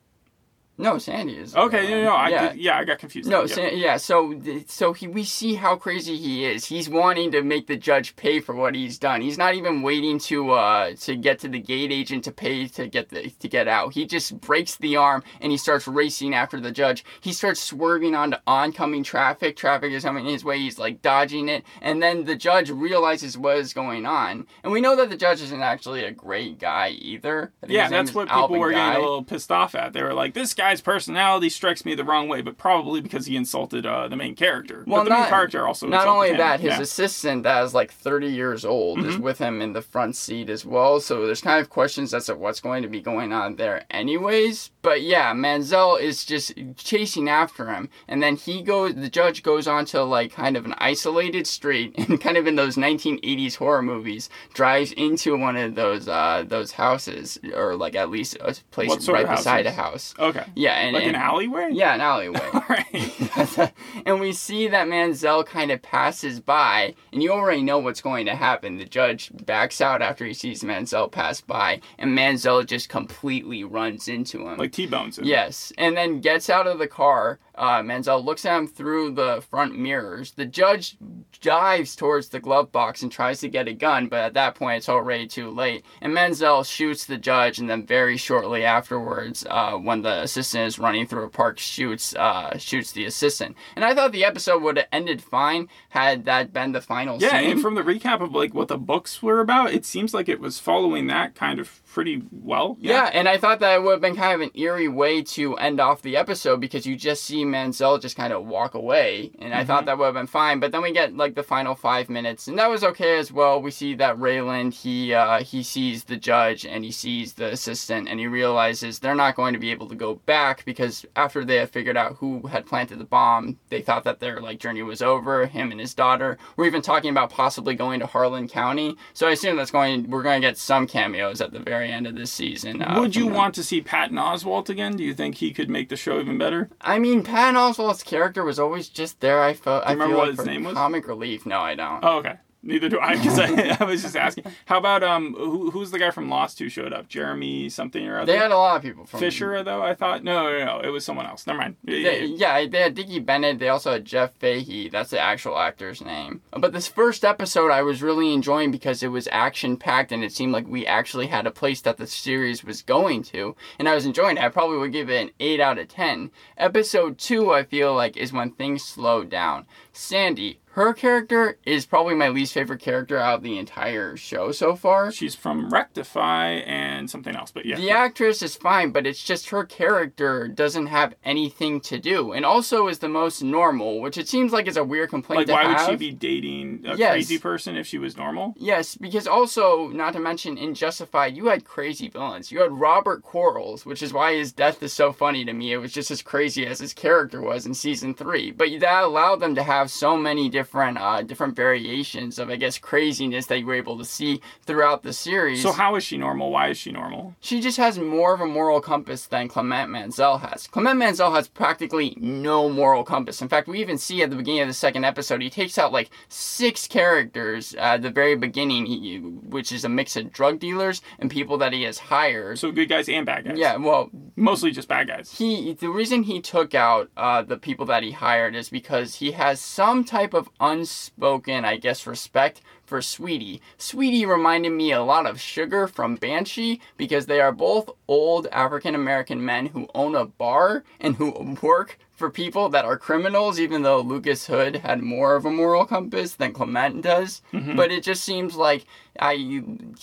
No, 0.80 0.98
Sandy 0.98 1.36
is. 1.36 1.54
Okay, 1.54 1.88
no, 1.90 2.02
no, 2.04 2.14
I 2.14 2.28
yeah. 2.28 2.48
did, 2.52 2.60
yeah, 2.60 2.78
I 2.78 2.84
got 2.84 2.98
confused. 2.98 3.28
No, 3.28 3.42
Yeah. 3.42 3.54
San- 3.54 3.76
yeah. 3.78 3.96
So, 3.96 4.40
so 4.66 4.92
he, 4.92 5.06
we 5.06 5.24
see 5.24 5.54
how 5.54 5.76
crazy 5.76 6.16
he 6.16 6.44
is. 6.44 6.66
He's 6.66 6.88
wanting 6.88 7.30
to 7.32 7.42
make 7.42 7.66
the 7.66 7.76
judge 7.76 8.16
pay 8.16 8.40
for 8.40 8.54
what 8.54 8.74
he's 8.74 8.98
done. 8.98 9.20
He's 9.20 9.38
not 9.38 9.54
even 9.54 9.82
waiting 9.82 10.18
to 10.20 10.50
uh 10.52 10.94
to 11.00 11.16
get 11.16 11.38
to 11.40 11.48
the 11.48 11.60
gate 11.60 11.92
agent 11.92 12.24
to 12.24 12.32
pay 12.32 12.66
to 12.68 12.86
get 12.86 13.10
the 13.10 13.30
to 13.30 13.48
get 13.48 13.68
out. 13.68 13.92
He 13.94 14.06
just 14.06 14.40
breaks 14.40 14.76
the 14.76 14.96
arm 14.96 15.22
and 15.40 15.52
he 15.52 15.58
starts 15.58 15.86
racing 15.86 16.34
after 16.34 16.60
the 16.60 16.70
judge. 16.72 17.04
He 17.20 17.32
starts 17.32 17.60
swerving 17.60 18.14
onto 18.14 18.38
oncoming 18.46 19.02
traffic. 19.04 19.56
Traffic 19.56 19.92
is 19.92 20.02
coming 20.04 20.24
his 20.24 20.44
way. 20.44 20.58
He's 20.58 20.78
like 20.78 21.02
dodging 21.02 21.48
it, 21.48 21.64
and 21.80 22.02
then 22.02 22.24
the 22.24 22.36
judge 22.36 22.70
realizes 22.70 23.36
what 23.36 23.56
is 23.58 23.72
going 23.72 24.06
on. 24.06 24.46
And 24.62 24.72
we 24.72 24.80
know 24.80 24.96
that 24.96 25.10
the 25.10 25.16
judge 25.16 25.40
isn't 25.42 25.60
actually 25.62 26.04
a 26.04 26.10
great 26.10 26.58
guy 26.58 26.90
either. 26.90 27.52
Yeah, 27.66 27.88
that's 27.88 28.14
what 28.14 28.28
people 28.28 28.42
Alvin 28.42 28.58
were 28.58 28.70
Guy. 28.72 28.90
getting 28.90 28.96
a 29.02 29.06
little 29.06 29.24
pissed 29.24 29.50
off 29.52 29.74
at. 29.74 29.92
They 29.92 30.02
were 30.02 30.14
like, 30.14 30.34
"This 30.34 30.54
guy's 30.70 30.80
personality 30.80 31.48
strikes 31.48 31.84
me 31.84 31.94
the 31.94 32.04
wrong 32.04 32.28
way," 32.28 32.40
but 32.42 32.56
probably 32.58 33.00
because 33.00 33.26
he 33.26 33.36
insulted 33.36 33.84
uh, 33.86 34.08
the 34.08 34.16
main 34.16 34.34
character. 34.36 34.84
Well, 34.86 35.00
but 35.00 35.04
the 35.04 35.10
not, 35.10 35.20
main 35.20 35.28
character 35.30 35.66
also 35.66 35.86
Not 35.86 36.06
only 36.08 36.30
him. 36.30 36.38
that, 36.38 36.60
his 36.60 36.66
Yeah. 36.68 36.72
Mm-hmm. 36.74 36.82
assistant 36.82 37.42
that 37.42 37.64
is 37.64 37.74
like 37.74 37.92
30 37.92 38.28
years 38.28 38.64
old 38.64 39.04
is 39.04 39.18
with 39.18 39.38
him 39.38 39.60
in 39.60 39.72
the 39.72 39.82
front 39.82 40.16
seat 40.16 40.48
as 40.48 40.64
well. 40.64 41.00
So 41.00 41.26
there's 41.26 41.40
kind 41.40 41.60
of 41.60 41.68
questions 41.70 42.14
as 42.14 42.26
to 42.26 42.34
what's 42.34 42.60
going 42.60 42.82
to 42.82 42.88
be 42.88 43.00
going 43.00 43.32
on 43.32 43.56
there, 43.56 43.84
anyways. 43.90 44.70
But 44.82 45.02
yeah, 45.02 45.32
Mansell 45.32 45.96
is 45.96 46.24
just 46.24 46.52
chasing 46.76 47.28
after 47.28 47.66
him, 47.66 47.88
and 48.08 48.22
then 48.22 48.36
he 48.36 48.62
goes. 48.62 48.94
The 48.94 49.08
judge 49.10 49.42
goes 49.42 49.66
onto 49.66 49.98
like 50.00 50.32
kind 50.32 50.56
of 50.56 50.64
an 50.64 50.74
isolated 50.78 51.46
street, 51.46 51.94
and 51.98 52.20
kind 52.20 52.36
of 52.36 52.46
in 52.46 52.56
those 52.56 52.76
1980s 52.76 53.56
horror 53.56 53.82
movies, 53.82 54.30
drives 54.54 54.92
into 54.92 55.36
one 55.36 55.56
of 55.56 55.74
those 55.74 56.08
uh 56.08 56.44
those 56.46 56.72
houses, 56.72 57.38
or 57.54 57.76
like 57.76 57.94
at 57.94 58.10
least 58.10 58.36
a 58.40 58.54
place 58.70 59.08
right 59.08 59.28
beside 59.28 59.66
a 59.66 59.72
house. 59.72 60.14
okay, 60.18 60.44
Yeah, 60.54 60.74
and 60.74 60.94
like 60.94 61.04
and, 61.04 61.16
an 61.16 61.22
alleyway. 61.22 61.70
Yeah, 61.72 61.94
an 61.94 62.00
alleyway. 62.00 62.40
All 62.52 62.64
right. 62.68 63.72
and 64.06 64.20
we 64.20 64.32
see 64.32 64.68
that 64.68 64.88
Mansell 64.88 65.44
kind 65.44 65.70
of 65.70 65.82
passes 65.82 66.40
by, 66.40 66.94
and 67.12 67.22
you 67.22 67.32
already 67.32 67.62
know 67.62 67.78
what's 67.78 68.00
going 68.00 68.26
to 68.26 68.34
happen. 68.34 68.78
The 68.78 68.84
judge 68.84 69.30
backs 69.44 69.80
out 69.80 70.02
after 70.02 70.24
he 70.24 70.34
sees 70.34 70.64
Mansell 70.64 71.08
pass 71.08 71.40
by, 71.40 71.80
and 71.98 72.14
Mansell 72.14 72.62
just 72.62 72.88
completely 72.88 73.64
runs 73.64 74.08
into 74.08 74.48
him. 74.48 74.58
like 74.58 74.72
T-bones. 74.72 75.18
him. 75.18 75.24
Yes, 75.24 75.72
and 75.78 75.96
then 75.96 76.20
gets 76.20 76.50
out 76.50 76.66
of 76.66 76.78
the 76.78 76.88
car. 76.88 77.38
Uh, 77.60 77.82
Mansell 77.82 78.24
looks 78.24 78.46
at 78.46 78.56
him 78.56 78.66
through 78.66 79.12
the 79.12 79.42
front 79.50 79.78
mirrors. 79.78 80.32
The 80.32 80.46
judge 80.46 80.96
dives 81.40 81.94
towards 81.94 82.28
the 82.30 82.40
glove 82.40 82.72
box 82.72 83.02
and 83.02 83.12
tries 83.12 83.40
to 83.40 83.48
get 83.48 83.68
a 83.68 83.72
gun, 83.74 84.08
but 84.08 84.20
at 84.20 84.34
that 84.34 84.54
point 84.54 84.78
it's 84.78 84.88
already 84.88 85.26
too 85.26 85.50
late. 85.50 85.84
And 86.00 86.14
Mansell 86.14 86.64
shoots 86.64 87.04
the 87.04 87.18
judge, 87.18 87.58
and 87.58 87.68
then 87.68 87.86
very 87.86 88.16
shortly 88.16 88.64
afterwards, 88.64 89.46
uh, 89.48 89.72
when 89.72 90.02
the 90.02 90.22
assistant 90.22 90.66
is 90.68 90.78
running 90.78 91.06
through 91.06 91.24
a 91.24 91.28
park, 91.30 91.58
shoots 91.58 92.14
uh, 92.16 92.56
shoots 92.58 92.92
the 92.92 93.04
assistant. 93.04 93.56
And 93.76 93.84
I 93.84 93.94
thought 93.94 94.12
the 94.12 94.24
episode 94.24 94.62
would 94.62 94.78
have 94.78 94.86
ended 94.90 95.22
fine 95.22 95.68
had 95.90 96.24
that 96.24 96.52
been 96.52 96.72
the 96.72 96.80
final 96.80 97.20
Yeah, 97.20 97.40
scene. 97.40 97.50
and 97.52 97.60
from 97.62 97.74
the 97.74 97.82
recap 97.82 98.20
of 98.20 98.32
like 98.34 98.54
what 98.54 98.68
the 98.68 98.78
books 98.78 99.22
were 99.22 99.40
about, 99.40 99.72
it 99.72 99.84
seems 99.84 100.14
like 100.14 100.28
it 100.28 100.40
was 100.40 100.58
following 100.58 101.08
that 101.08 101.34
kind 101.34 101.60
of 101.60 101.80
pretty 101.86 102.22
well. 102.30 102.76
Yeah, 102.80 103.10
and 103.12 103.28
I 103.28 103.36
thought 103.36 103.60
that 103.60 103.74
it 103.74 103.82
would 103.82 103.92
have 103.92 104.00
been 104.00 104.16
kind 104.16 104.34
of 104.34 104.40
an 104.40 104.50
eerie 104.54 104.88
way 104.88 105.22
to 105.22 105.56
end 105.56 105.80
off 105.80 106.02
the 106.02 106.16
episode 106.16 106.60
because 106.60 106.86
you 106.86 106.96
just 106.96 107.24
see 107.24 107.44
Mansell 107.50 107.98
just 107.98 108.16
kind 108.16 108.32
of 108.32 108.46
walk 108.46 108.74
away, 108.74 109.30
and 109.38 109.52
I 109.54 109.64
thought 109.64 109.84
that 109.86 109.98
would 109.98 110.04
have 110.06 110.14
been 110.14 110.26
fine. 110.26 110.60
But 110.60 110.72
then 110.72 110.82
we 110.82 110.92
get 110.92 111.16
like 111.16 111.34
the 111.34 111.42
final 111.42 111.74
five 111.74 112.08
minutes, 112.08 112.48
and 112.48 112.58
that 112.58 112.70
was 112.70 112.84
okay 112.84 113.18
as 113.18 113.32
well. 113.32 113.60
We 113.60 113.70
see 113.70 113.94
that 113.96 114.16
Rayland 114.18 114.74
he 114.74 115.12
uh, 115.14 115.42
he 115.42 115.62
sees 115.62 116.04
the 116.04 116.16
judge 116.16 116.64
and 116.64 116.84
he 116.84 116.90
sees 116.92 117.34
the 117.34 117.46
assistant, 117.52 118.08
and 118.08 118.20
he 118.20 118.26
realizes 118.26 118.98
they're 118.98 119.14
not 119.14 119.36
going 119.36 119.52
to 119.54 119.58
be 119.60 119.70
able 119.70 119.88
to 119.88 119.94
go 119.94 120.14
back 120.26 120.64
because 120.64 121.04
after 121.16 121.44
they 121.44 121.56
had 121.56 121.70
figured 121.70 121.96
out 121.96 122.16
who 122.16 122.46
had 122.46 122.66
planted 122.66 122.98
the 122.98 123.04
bomb, 123.04 123.58
they 123.68 123.82
thought 123.82 124.04
that 124.04 124.20
their 124.20 124.40
like 124.40 124.58
journey 124.58 124.82
was 124.82 125.02
over. 125.02 125.46
Him 125.46 125.70
and 125.70 125.80
his 125.80 125.94
daughter. 125.94 126.38
We're 126.56 126.66
even 126.66 126.82
talking 126.82 127.10
about 127.10 127.30
possibly 127.30 127.74
going 127.74 128.00
to 128.00 128.06
Harlan 128.06 128.48
County, 128.48 128.96
so 129.14 129.26
I 129.28 129.32
assume 129.32 129.56
that's 129.56 129.70
going. 129.70 130.08
We're 130.10 130.22
going 130.22 130.40
to 130.40 130.46
get 130.48 130.58
some 130.58 130.86
cameos 130.86 131.40
at 131.40 131.52
the 131.52 131.58
very 131.60 131.90
end 131.90 132.06
of 132.06 132.14
this 132.14 132.32
season. 132.32 132.82
uh, 132.82 133.00
Would 133.00 133.16
you 133.16 133.24
them. 133.24 133.34
want 133.34 133.54
to 133.56 133.64
see 133.64 133.80
Patton 133.80 134.16
Oswalt 134.16 134.68
again? 134.68 134.96
Do 134.96 135.04
you 135.04 135.14
think 135.14 135.36
he 135.36 135.52
could 135.52 135.68
make 135.70 135.88
the 135.88 135.96
show 135.96 136.20
even 136.20 136.38
better? 136.38 136.68
I 136.80 136.98
mean, 136.98 137.22
Patton 137.30 137.54
Oswalt's 137.56 138.02
character 138.02 138.44
was 138.44 138.58
always 138.58 138.88
just 138.88 139.20
there. 139.20 139.42
I 139.42 139.54
felt. 139.54 139.84
I 139.86 139.92
remember 139.92 140.14
feel 140.14 140.18
what 140.18 140.28
like 140.30 140.38
his 140.38 140.46
name 140.46 140.64
was? 140.64 140.74
Comic 140.74 141.06
relief. 141.08 141.46
No, 141.46 141.60
I 141.60 141.74
don't. 141.74 142.04
Oh, 142.04 142.18
okay. 142.18 142.34
Neither 142.62 142.90
do 142.90 143.00
I, 143.00 143.16
because 143.16 143.38
I, 143.38 143.76
I 143.80 143.84
was 143.84 144.02
just 144.02 144.16
asking. 144.16 144.44
How 144.66 144.78
about 144.78 145.02
um, 145.02 145.34
who, 145.34 145.70
who's 145.70 145.90
the 145.90 145.98
guy 145.98 146.10
from 146.10 146.28
Lost 146.28 146.58
who 146.58 146.68
showed 146.68 146.92
up? 146.92 147.08
Jeremy 147.08 147.68
something 147.70 148.06
or 148.06 148.18
other. 148.18 148.30
they 148.30 148.38
had 148.38 148.50
a 148.50 148.56
lot 148.56 148.76
of 148.76 148.82
people 148.82 149.06
from 149.06 149.20
Fisher 149.20 149.62
though. 149.62 149.82
I 149.82 149.94
thought 149.94 150.22
no, 150.22 150.50
no, 150.50 150.64
no, 150.64 150.80
it 150.80 150.90
was 150.90 151.04
someone 151.04 151.26
else. 151.26 151.46
Never 151.46 151.58
mind. 151.58 151.76
They, 151.84 152.26
yeah. 152.26 152.66
they 152.66 152.80
had 152.82 152.94
Dickie 152.94 153.18
Bennett. 153.18 153.58
They 153.58 153.68
also 153.68 153.92
had 153.92 154.04
Jeff 154.04 154.34
Fahey. 154.34 154.88
That's 154.90 155.10
the 155.10 155.18
actual 155.18 155.58
actor's 155.58 156.02
name. 156.02 156.42
But 156.50 156.72
this 156.72 156.88
first 156.88 157.24
episode 157.24 157.70
I 157.70 157.82
was 157.82 158.02
really 158.02 158.34
enjoying 158.34 158.70
because 158.70 159.02
it 159.02 159.08
was 159.08 159.28
action 159.32 159.76
packed 159.76 160.12
and 160.12 160.22
it 160.22 160.32
seemed 160.32 160.52
like 160.52 160.66
we 160.68 160.86
actually 160.86 161.28
had 161.28 161.46
a 161.46 161.50
place 161.50 161.80
that 161.82 161.96
the 161.96 162.06
series 162.06 162.62
was 162.62 162.82
going 162.82 163.22
to. 163.24 163.56
And 163.78 163.88
I 163.88 163.94
was 163.94 164.06
enjoying 164.06 164.36
it. 164.36 164.42
I 164.42 164.48
probably 164.48 164.78
would 164.78 164.92
give 164.92 165.08
it 165.08 165.22
an 165.22 165.30
8 165.40 165.60
out 165.60 165.78
of 165.78 165.88
10. 165.88 166.30
Episode 166.56 167.18
2, 167.18 167.52
I 167.52 167.64
feel 167.64 167.94
like, 167.94 168.16
is 168.16 168.32
when 168.32 168.50
things 168.50 168.84
slow 168.84 169.24
down. 169.24 169.66
Sandy, 169.92 170.60
her 170.74 170.92
character 170.94 171.58
is 171.66 171.84
probably 171.84 172.14
my 172.14 172.28
least 172.28 172.52
favorite 172.54 172.80
character 172.80 173.18
out 173.18 173.36
of 173.38 173.42
the 173.42 173.58
entire 173.58 174.16
show 174.16 174.52
so 174.52 174.76
far. 174.76 175.10
She's 175.10 175.34
from 175.34 175.68
Rectify 175.68 176.62
and 176.64 177.10
something 177.10 177.34
else, 177.34 177.50
but 177.50 177.66
yeah. 177.66 177.76
The 177.76 177.90
actress 177.90 178.40
is 178.40 178.54
fine, 178.54 178.92
but 178.92 179.04
it's 179.06 179.22
just 179.24 179.50
her 179.50 179.64
character 179.64 180.46
doesn't 180.46 180.86
have 180.86 181.14
anything 181.24 181.80
to 181.82 181.98
do, 181.98 182.32
and 182.32 182.44
also 182.44 182.86
is 182.86 183.00
the 183.00 183.08
most 183.08 183.42
normal, 183.42 184.00
which 184.00 184.16
it 184.16 184.28
seems 184.28 184.52
like 184.52 184.68
is 184.68 184.76
a 184.76 184.84
weird 184.84 185.10
complaint 185.10 185.48
like, 185.48 185.56
why 185.56 185.70
have. 185.72 185.88
would 185.88 185.92
she 186.00 186.10
be 186.10 186.12
dating 186.16 186.84
a 186.86 186.96
Yes. 186.96 187.10
crazy 187.12 187.38
person 187.38 187.76
if 187.76 187.86
she 187.86 187.98
was 187.98 188.16
normal? 188.16 188.54
Yes, 188.56 188.94
because 188.94 189.26
also, 189.26 189.88
not 189.88 190.12
to 190.12 190.20
mention, 190.20 190.56
in 190.56 190.74
Justified, 190.74 191.36
you 191.36 191.46
had 191.48 191.64
crazy 191.64 192.08
villains. 192.08 192.52
You 192.52 192.60
had 192.60 192.70
Robert 192.72 193.22
Quarles, 193.24 193.84
which 193.84 194.02
is 194.04 194.12
why 194.12 194.34
his 194.34 194.52
death 194.52 194.82
is 194.84 194.92
so 194.92 195.12
funny 195.12 195.44
to 195.44 195.52
me. 195.52 195.72
It 195.72 195.78
was 195.78 195.92
just 195.92 196.12
as 196.12 196.22
crazy 196.22 196.64
as 196.64 196.78
his 196.78 196.94
character 196.94 197.40
was 197.42 197.66
in 197.66 197.74
season 197.74 198.14
three. 198.14 198.52
But 198.52 198.68
that 198.78 199.02
allowed 199.02 199.40
them 199.40 199.56
to 199.56 199.62
have 199.64 199.90
so 199.90 200.16
many 200.16 200.48
different, 200.48 200.59
uh, 200.98 201.22
different 201.22 201.56
variations 201.56 202.38
of, 202.38 202.50
I 202.50 202.56
guess, 202.56 202.78
craziness 202.78 203.46
that 203.46 203.58
you 203.58 203.66
were 203.66 203.74
able 203.74 203.98
to 203.98 204.04
see 204.04 204.40
throughout 204.62 205.02
the 205.02 205.12
series. 205.12 205.62
So 205.62 205.72
how 205.72 205.96
is 205.96 206.04
she 206.04 206.16
normal? 206.16 206.50
Why 206.50 206.68
is 206.68 206.78
she 206.78 206.92
normal? 206.92 207.34
She 207.40 207.60
just 207.60 207.76
has 207.78 207.98
more 207.98 208.34
of 208.34 208.40
a 208.40 208.46
moral 208.46 208.80
compass 208.80 209.26
than 209.26 209.48
Clement 209.48 209.90
Mansell 209.90 210.38
has. 210.38 210.66
Clement 210.66 210.98
Mansell 210.98 211.32
has 211.34 211.48
practically 211.48 212.16
no 212.18 212.68
moral 212.68 213.04
compass. 213.04 213.42
In 213.42 213.48
fact, 213.48 213.68
we 213.68 213.80
even 213.80 213.98
see 213.98 214.22
at 214.22 214.30
the 214.30 214.36
beginning 214.36 214.62
of 214.62 214.68
the 214.68 214.74
second 214.74 215.04
episode, 215.04 215.42
he 215.42 215.50
takes 215.50 215.78
out 215.78 215.92
like 215.92 216.10
six 216.28 216.86
characters 216.86 217.74
at 217.74 218.02
the 218.02 218.10
very 218.10 218.36
beginning, 218.36 218.86
he, 218.86 219.18
which 219.18 219.72
is 219.72 219.84
a 219.84 219.88
mix 219.88 220.16
of 220.16 220.32
drug 220.32 220.58
dealers 220.58 221.02
and 221.18 221.30
people 221.30 221.58
that 221.58 221.72
he 221.72 221.82
has 221.82 221.98
hired. 221.98 222.58
So 222.58 222.70
good 222.72 222.88
guys 222.88 223.08
and 223.08 223.26
bad 223.26 223.44
guys. 223.44 223.58
yeah, 223.58 223.76
well, 223.76 224.10
Mostly 224.40 224.70
just 224.70 224.88
bad 224.88 225.06
guys. 225.08 225.36
he 225.36 225.74
the 225.74 225.90
reason 225.90 226.22
he 226.22 226.40
took 226.40 226.74
out 226.74 227.10
uh, 227.16 227.42
the 227.42 227.58
people 227.58 227.84
that 227.86 228.02
he 228.02 228.12
hired 228.12 228.54
is 228.54 228.70
because 228.70 229.16
he 229.16 229.32
has 229.32 229.60
some 229.60 230.02
type 230.02 230.32
of 230.32 230.48
unspoken, 230.58 231.64
I 231.64 231.76
guess, 231.76 232.06
respect 232.06 232.62
for 232.90 233.00
Sweetie. 233.00 233.62
Sweetie 233.78 234.26
reminded 234.26 234.72
me 234.72 234.90
a 234.90 235.00
lot 235.00 235.24
of 235.24 235.40
Sugar 235.40 235.86
from 235.86 236.16
Banshee 236.16 236.80
because 236.96 237.26
they 237.26 237.40
are 237.40 237.52
both 237.52 237.88
old 238.08 238.48
African 238.48 238.96
American 238.96 239.44
men 239.44 239.66
who 239.66 239.88
own 239.94 240.16
a 240.16 240.26
bar 240.26 240.82
and 240.98 241.14
who 241.14 241.56
work 241.62 241.98
for 242.20 242.28
people 242.28 242.68
that 242.68 242.84
are 242.84 242.98
criminals, 242.98 243.58
even 243.58 243.82
though 243.82 244.00
Lucas 244.00 244.46
Hood 244.46 244.76
had 244.76 245.00
more 245.00 245.36
of 245.36 245.46
a 245.46 245.50
moral 245.50 245.86
compass 245.86 246.34
than 246.34 246.52
Clement 246.52 247.00
does. 247.00 247.40
Mm-hmm. 247.50 247.76
But 247.76 247.90
it 247.90 248.02
just 248.04 248.22
seems 248.22 248.54
like 248.56 248.84
I, 249.18 249.62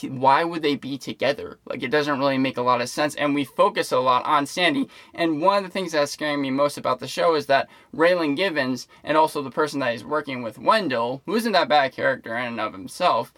why 0.10 0.44
would 0.44 0.64
they 0.64 0.76
be 0.76 0.98
together? 0.98 1.60
Like 1.66 1.84
it 1.84 1.92
doesn't 1.92 2.18
really 2.18 2.40
make 2.40 2.58
a 2.58 2.64
lot 2.64 2.82
of 2.82 2.90
sense. 2.90 3.14
And 3.16 3.36
we 3.36 3.44
focus 3.44 3.92
a 3.92 4.00
lot 4.00 4.26
on 4.26 4.48
Sandy. 4.48 4.90
And 5.14 5.44
one 5.44 5.60
of 5.60 5.64
the 5.64 5.70
things 5.70 5.92
that's 5.92 6.12
scaring 6.12 6.42
me 6.42 6.50
most 6.50 6.80
about 6.80 7.00
the 7.00 7.08
show 7.08 7.36
is 7.36 7.46
that 7.46 7.70
Raylan 7.96 8.36
Givens 8.36 8.88
and 9.04 9.16
also 9.16 9.44
the 9.44 9.52
person 9.52 9.80
that 9.82 9.92
he's 9.92 10.04
working 10.04 10.42
with, 10.42 10.58
Wendell, 10.58 11.22
who 11.28 11.36
isn't 11.36 11.52
that 11.52 11.70
bad 11.70 11.86
a 11.86 11.90
character 11.92 12.36
in 12.36 12.46
and 12.48 12.60
of 12.60 12.74
himself. 12.78 13.34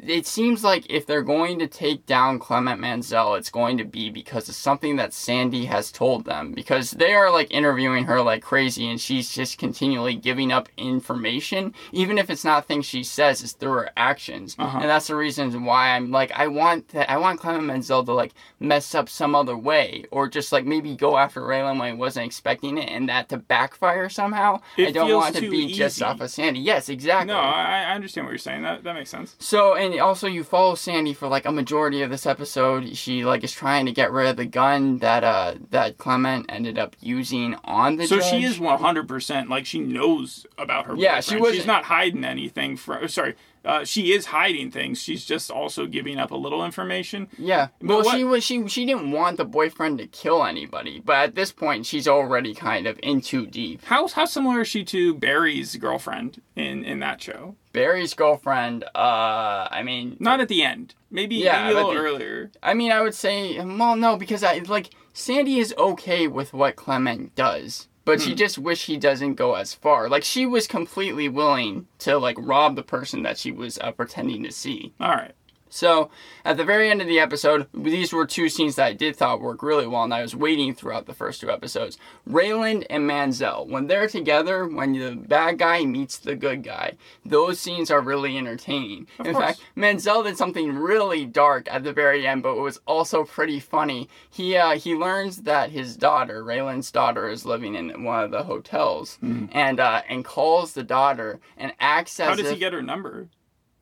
It 0.00 0.26
seems 0.26 0.64
like 0.64 0.90
if 0.90 1.06
they're 1.06 1.22
going 1.22 1.58
to 1.60 1.66
take 1.66 2.04
down 2.04 2.38
Clement 2.38 2.80
Mansell, 2.80 3.36
it's 3.36 3.50
going 3.50 3.78
to 3.78 3.84
be 3.84 4.10
because 4.10 4.48
of 4.48 4.54
something 4.54 4.96
that 4.96 5.12
Sandy 5.12 5.66
has 5.66 5.92
told 5.92 6.24
them. 6.24 6.52
Because 6.52 6.90
they 6.90 7.14
are 7.14 7.30
like 7.30 7.52
interviewing 7.52 8.04
her 8.04 8.20
like 8.20 8.42
crazy, 8.42 8.88
and 8.90 9.00
she's 9.00 9.30
just 9.30 9.56
continually 9.56 10.14
giving 10.14 10.50
up 10.50 10.68
information, 10.76 11.74
even 11.92 12.18
if 12.18 12.28
it's 12.28 12.44
not 12.44 12.66
things 12.66 12.86
she 12.86 13.04
says, 13.04 13.42
it's 13.42 13.52
through 13.52 13.72
her 13.72 13.90
actions. 13.96 14.56
Uh-huh. 14.58 14.78
And 14.80 14.90
that's 14.90 15.06
the 15.06 15.16
reason 15.16 15.64
why 15.64 15.90
I'm 15.90 16.10
like, 16.10 16.32
I 16.32 16.48
want 16.48 16.88
that. 16.88 17.10
I 17.10 17.16
want 17.18 17.40
Clement 17.40 17.64
Mansell 17.64 18.04
to 18.04 18.12
like 18.12 18.34
mess 18.58 18.94
up 18.94 19.08
some 19.08 19.34
other 19.34 19.56
way, 19.56 20.04
or 20.10 20.28
just 20.28 20.50
like 20.52 20.66
maybe 20.66 20.96
go 20.96 21.16
after 21.16 21.40
Raylan 21.40 21.78
when 21.78 21.94
he 21.94 21.98
wasn't 21.98 22.26
expecting 22.26 22.78
it, 22.78 22.88
and 22.88 23.08
that 23.08 23.28
to 23.28 23.36
backfire 23.36 24.08
somehow. 24.08 24.60
It 24.76 24.88
I 24.88 24.90
don't 24.90 25.14
want 25.14 25.36
to 25.36 25.50
be 25.50 25.72
just 25.72 26.02
off 26.02 26.20
of 26.20 26.30
Sandy. 26.30 26.60
Yes, 26.60 26.88
exactly. 26.88 27.32
No, 27.32 27.38
I, 27.38 27.84
I 27.88 27.94
understand 27.94 28.26
what 28.26 28.32
you're 28.32 28.38
saying. 28.38 28.62
That 28.62 28.82
that 28.82 28.94
makes 28.94 29.10
sense. 29.10 29.36
So, 29.38 29.74
and 29.84 30.00
also 30.00 30.26
you 30.26 30.42
follow 30.44 30.74
Sandy 30.74 31.12
for 31.14 31.28
like 31.28 31.44
a 31.44 31.52
majority 31.52 32.02
of 32.02 32.10
this 32.10 32.26
episode. 32.26 32.96
She 32.96 33.24
like 33.24 33.44
is 33.44 33.52
trying 33.52 33.86
to 33.86 33.92
get 33.92 34.10
rid 34.12 34.28
of 34.28 34.36
the 34.36 34.44
gun 34.46 34.98
that 34.98 35.22
uh 35.24 35.54
that 35.70 35.98
Clement 35.98 36.46
ended 36.48 36.78
up 36.78 36.96
using 37.00 37.56
on 37.64 37.96
the 37.96 38.06
So 38.06 38.16
judge. 38.18 38.30
she 38.30 38.44
is 38.44 38.58
one 38.58 38.80
hundred 38.80 39.06
percent 39.08 39.48
like 39.48 39.66
she 39.66 39.78
knows 39.80 40.46
about 40.58 40.86
her. 40.86 40.94
Yeah, 40.96 41.20
she 41.20 41.36
was- 41.36 41.54
She's 41.54 41.66
not 41.66 41.84
hiding 41.84 42.24
anything 42.24 42.76
from. 42.76 43.06
Sorry, 43.08 43.34
uh, 43.64 43.84
she 43.84 44.12
is 44.12 44.26
hiding 44.26 44.70
things. 44.70 45.02
She's 45.02 45.24
just 45.24 45.50
also 45.50 45.86
giving 45.86 46.18
up 46.18 46.30
a 46.30 46.36
little 46.36 46.64
information. 46.64 47.28
Yeah. 47.38 47.68
But 47.80 47.88
Well, 47.88 48.04
what- 48.04 48.16
she 48.16 48.24
was 48.24 48.44
she 48.44 48.66
she 48.68 48.84
didn't 48.86 49.10
want 49.12 49.36
the 49.38 49.44
boyfriend 49.44 49.98
to 49.98 50.06
kill 50.06 50.44
anybody, 50.44 51.00
but 51.04 51.16
at 51.16 51.34
this 51.34 51.52
point 51.52 51.86
she's 51.86 52.06
already 52.08 52.54
kind 52.54 52.86
of 52.86 52.98
in 53.02 53.20
too 53.20 53.46
deep. 53.46 53.84
How 53.84 54.08
how 54.08 54.24
similar 54.26 54.60
is 54.62 54.68
she 54.68 54.84
to 54.84 55.14
Barry's 55.14 55.76
girlfriend 55.76 56.42
in 56.56 56.84
in 56.84 57.00
that 57.00 57.22
show? 57.22 57.56
Barry's 57.72 58.14
girlfriend, 58.14 58.84
uh 58.94 59.68
I 59.70 59.82
mean 59.82 60.16
Not 60.20 60.40
at 60.40 60.48
the 60.48 60.62
end. 60.62 60.94
Maybe, 61.10 61.36
Yeah, 61.36 61.62
maybe 61.64 61.72
a 61.72 61.76
little 61.76 61.92
the- 61.92 61.98
earlier. 61.98 62.50
I 62.62 62.74
mean 62.74 62.92
I 62.92 63.00
would 63.02 63.14
say 63.14 63.58
well 63.64 63.96
no 63.96 64.16
because 64.16 64.42
I 64.44 64.58
like 64.58 64.90
Sandy 65.12 65.58
is 65.58 65.72
okay 65.78 66.26
with 66.26 66.52
what 66.52 66.76
Clement 66.76 67.34
does. 67.36 67.88
But 68.04 68.20
Hmm. 68.20 68.28
she 68.28 68.34
just 68.34 68.58
wish 68.58 68.86
he 68.86 68.96
doesn't 68.96 69.34
go 69.34 69.54
as 69.54 69.72
far. 69.74 70.08
Like 70.08 70.24
she 70.24 70.44
was 70.46 70.66
completely 70.66 71.28
willing 71.28 71.86
to 72.00 72.18
like 72.18 72.36
rob 72.38 72.76
the 72.76 72.82
person 72.82 73.22
that 73.22 73.38
she 73.38 73.50
was 73.50 73.78
uh, 73.78 73.92
pretending 73.92 74.42
to 74.42 74.52
see. 74.52 74.92
All 75.00 75.10
right. 75.12 75.32
So, 75.74 76.08
at 76.44 76.56
the 76.56 76.64
very 76.64 76.88
end 76.88 77.02
of 77.02 77.08
the 77.08 77.18
episode, 77.18 77.66
these 77.74 78.12
were 78.12 78.26
two 78.26 78.48
scenes 78.48 78.76
that 78.76 78.86
I 78.86 78.92
did 78.92 79.16
thought 79.16 79.40
worked 79.40 79.64
really 79.64 79.88
well, 79.88 80.04
and 80.04 80.14
I 80.14 80.22
was 80.22 80.36
waiting 80.36 80.72
throughout 80.72 81.06
the 81.06 81.14
first 81.14 81.40
two 81.40 81.50
episodes. 81.50 81.98
Rayland 82.30 82.86
and 82.88 83.08
Mansell, 83.08 83.66
when 83.66 83.88
they're 83.88 84.06
together, 84.06 84.68
when 84.68 84.92
the 84.92 85.16
bad 85.16 85.58
guy 85.58 85.84
meets 85.84 86.16
the 86.16 86.36
good 86.36 86.62
guy, 86.62 86.92
those 87.24 87.58
scenes 87.58 87.90
are 87.90 88.00
really 88.00 88.38
entertaining. 88.38 89.08
Of 89.18 89.26
In 89.26 89.32
course. 89.32 89.44
fact, 89.44 89.60
Mansell 89.74 90.22
did 90.22 90.36
something 90.36 90.76
really 90.78 91.26
dark 91.26 91.66
at 91.68 91.82
the 91.82 91.92
very 91.92 92.24
end, 92.24 92.44
but 92.44 92.56
it 92.56 92.60
was 92.60 92.78
also 92.86 93.24
pretty 93.24 93.58
funny. 93.58 94.08
He 94.30 94.56
uh, 94.56 94.76
he 94.76 94.94
learns 94.94 95.38
that 95.38 95.70
his 95.70 95.96
daughter, 95.96 96.44
Rayland's 96.44 96.92
daughter, 96.92 97.28
is 97.28 97.44
living 97.44 97.74
in 97.74 98.04
one 98.04 98.22
of 98.22 98.30
the 98.30 98.44
hotels, 98.44 99.18
and 99.20 99.80
uh, 99.80 100.02
and 100.08 100.24
calls 100.24 100.74
the 100.74 100.84
daughter 100.84 101.40
and 101.56 101.72
acts 101.80 102.20
as. 102.20 102.28
How 102.28 102.36
does 102.36 102.46
if 102.46 102.52
he 102.52 102.58
get 102.60 102.72
her 102.72 102.80
number? 102.82 103.26